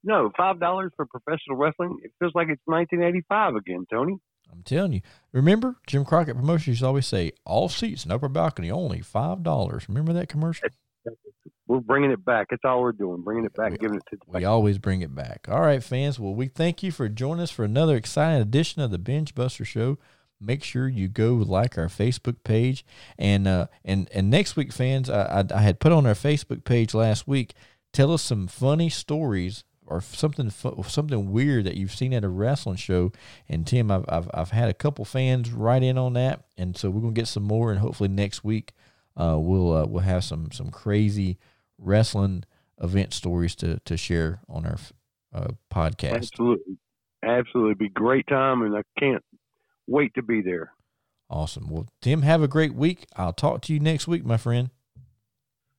No, 0.02 0.30
five 0.36 0.60
dollars 0.60 0.92
for 0.96 1.06
professional 1.06 1.56
wrestling. 1.56 1.96
It 2.02 2.12
feels 2.18 2.32
like 2.34 2.48
it's 2.50 2.60
1985 2.66 3.56
again, 3.56 3.86
Tony. 3.90 4.18
I'm 4.52 4.62
telling 4.62 4.92
you. 4.92 5.00
Remember, 5.32 5.76
Jim 5.86 6.04
Crockett 6.04 6.36
Promotions 6.36 6.66
used 6.68 6.80
to 6.82 6.86
always 6.86 7.06
say, 7.06 7.32
all 7.46 7.68
seats 7.70 8.04
in 8.04 8.10
upper 8.12 8.28
balcony 8.28 8.70
only 8.70 9.00
five 9.00 9.42
dollars. 9.42 9.88
Remember 9.88 10.12
that 10.12 10.28
commercial? 10.28 10.68
We're 11.66 11.80
bringing 11.80 12.10
it 12.10 12.22
back. 12.22 12.48
That's 12.50 12.62
all 12.64 12.82
we're 12.82 12.92
doing. 12.92 13.22
Bringing 13.22 13.46
it 13.46 13.54
back, 13.54 13.72
We- 13.72 13.78
giving 13.78 13.96
it 13.96 14.02
to 14.10 14.16
the 14.16 14.38
We 14.38 14.44
always 14.44 14.76
bring 14.76 15.00
it 15.00 15.14
back. 15.14 15.46
All 15.48 15.62
right, 15.62 15.82
fans. 15.82 16.20
Well, 16.20 16.34
we 16.34 16.46
thank 16.48 16.82
you 16.82 16.92
for 16.92 17.08
joining 17.08 17.40
us 17.42 17.50
for 17.50 17.64
another 17.64 17.96
exciting 17.96 18.42
edition 18.42 18.82
of 18.82 18.90
the 18.90 18.98
Bengebuster 18.98 19.64
Show. 19.64 19.96
Make 20.40 20.64
sure 20.64 20.88
you 20.88 21.08
go 21.08 21.34
like 21.34 21.78
our 21.78 21.86
Facebook 21.86 22.36
page, 22.44 22.84
and 23.18 23.46
uh, 23.46 23.66
and 23.84 24.08
and 24.12 24.30
next 24.30 24.56
week, 24.56 24.72
fans, 24.72 25.08
I, 25.08 25.40
I, 25.40 25.44
I 25.54 25.60
had 25.60 25.80
put 25.80 25.92
on 25.92 26.06
our 26.06 26.14
Facebook 26.14 26.64
page 26.64 26.94
last 26.94 27.26
week. 27.26 27.54
Tell 27.92 28.12
us 28.12 28.22
some 28.22 28.46
funny 28.48 28.90
stories 28.90 29.64
or 29.86 30.00
something 30.00 30.50
something 30.50 31.32
weird 31.32 31.64
that 31.64 31.76
you've 31.76 31.94
seen 31.94 32.12
at 32.12 32.24
a 32.24 32.28
wrestling 32.28 32.76
show. 32.76 33.12
And 33.48 33.66
Tim, 33.66 33.90
I've 33.90 34.04
I've, 34.08 34.30
I've 34.34 34.50
had 34.50 34.68
a 34.68 34.74
couple 34.74 35.04
fans 35.04 35.50
write 35.50 35.82
in 35.82 35.98
on 35.98 36.14
that, 36.14 36.44
and 36.56 36.76
so 36.76 36.90
we're 36.90 37.00
gonna 37.00 37.12
get 37.12 37.28
some 37.28 37.44
more, 37.44 37.70
and 37.70 37.80
hopefully 37.80 38.08
next 38.08 38.44
week 38.44 38.72
uh, 39.16 39.36
we'll 39.38 39.72
uh, 39.72 39.86
we'll 39.86 40.02
have 40.02 40.24
some 40.24 40.50
some 40.52 40.70
crazy 40.70 41.38
wrestling 41.78 42.44
event 42.82 43.12
stories 43.12 43.54
to 43.56 43.78
to 43.80 43.96
share 43.96 44.40
on 44.48 44.66
our 44.66 44.78
uh, 45.32 45.48
podcast. 45.72 46.16
Absolutely. 46.16 46.78
Absolutely, 47.22 47.74
be 47.74 47.88
great 47.88 48.26
time, 48.26 48.60
and 48.60 48.76
I 48.76 48.82
can't 48.98 49.24
wait 49.86 50.14
to 50.14 50.22
be 50.22 50.40
there. 50.40 50.72
Awesome. 51.30 51.68
Well, 51.70 51.86
Tim, 52.00 52.22
have 52.22 52.42
a 52.42 52.48
great 52.48 52.74
week. 52.74 53.06
I'll 53.16 53.32
talk 53.32 53.62
to 53.62 53.72
you 53.72 53.80
next 53.80 54.06
week, 54.06 54.24
my 54.24 54.36
friend. 54.36 54.70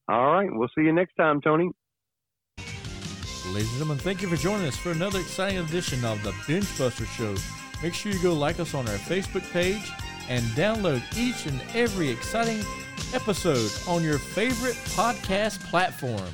All 0.07 0.33
right, 0.33 0.49
we'll 0.51 0.69
see 0.75 0.83
you 0.83 0.93
next 0.93 1.15
time, 1.15 1.41
Tony. 1.41 1.71
Ladies 3.47 3.69
and 3.69 3.77
gentlemen, 3.77 3.97
thank 3.97 4.21
you 4.21 4.27
for 4.27 4.35
joining 4.35 4.67
us 4.67 4.75
for 4.75 4.91
another 4.91 5.19
exciting 5.19 5.59
edition 5.59 6.03
of 6.03 6.21
the 6.23 6.31
Bengebuster 6.31 7.05
Show. 7.05 7.35
Make 7.81 7.93
sure 7.93 8.11
you 8.11 8.19
go 8.19 8.33
like 8.33 8.59
us 8.59 8.73
on 8.73 8.87
our 8.87 8.97
Facebook 8.97 9.49
page 9.51 9.91
and 10.29 10.43
download 10.55 11.01
each 11.17 11.45
and 11.45 11.61
every 11.73 12.09
exciting 12.09 12.63
episode 13.13 13.71
on 13.87 14.03
your 14.03 14.17
favorite 14.17 14.75
podcast 14.95 15.59
platform. 15.69 16.27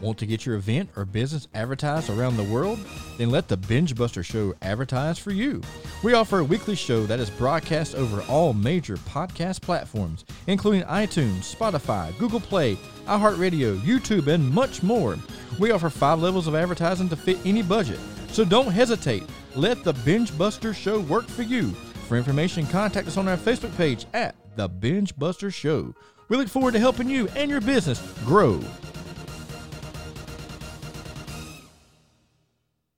Want 0.00 0.18
to 0.18 0.26
get 0.26 0.44
your 0.44 0.56
event 0.56 0.90
or 0.94 1.06
business 1.06 1.48
advertised 1.54 2.10
around 2.10 2.36
the 2.36 2.44
world? 2.44 2.78
Then 3.16 3.30
let 3.30 3.48
the 3.48 3.56
Bengebuster 3.56 4.22
Show 4.22 4.54
advertise 4.60 5.18
for 5.18 5.30
you. 5.30 5.62
We 6.02 6.12
offer 6.12 6.40
a 6.40 6.44
weekly 6.44 6.74
show 6.74 7.06
that 7.06 7.18
is 7.18 7.30
broadcast 7.30 7.94
over 7.94 8.22
all 8.28 8.52
major 8.52 8.98
podcast 8.98 9.62
platforms, 9.62 10.26
including 10.48 10.82
iTunes, 10.82 11.54
Spotify, 11.54 12.16
Google 12.18 12.40
Play, 12.40 12.76
iHeartRadio, 13.06 13.78
YouTube, 13.78 14.26
and 14.26 14.52
much 14.52 14.82
more. 14.82 15.16
We 15.58 15.70
offer 15.70 15.88
five 15.88 16.20
levels 16.20 16.46
of 16.46 16.54
advertising 16.54 17.08
to 17.08 17.16
fit 17.16 17.38
any 17.46 17.62
budget. 17.62 17.98
So 18.32 18.44
don't 18.44 18.70
hesitate. 18.70 19.22
Let 19.54 19.82
the 19.82 19.94
Bengebuster 19.94 20.74
Show 20.74 21.00
work 21.00 21.26
for 21.26 21.42
you. 21.42 21.70
For 22.06 22.18
information, 22.18 22.66
contact 22.66 23.08
us 23.08 23.16
on 23.16 23.28
our 23.28 23.38
Facebook 23.38 23.74
page 23.78 24.04
at 24.12 24.34
The 24.56 24.68
Bengebuster 24.68 25.52
Show. 25.52 25.94
We 26.28 26.36
look 26.36 26.48
forward 26.48 26.72
to 26.72 26.80
helping 26.80 27.08
you 27.08 27.28
and 27.28 27.50
your 27.50 27.62
business 27.62 28.02
grow 28.26 28.60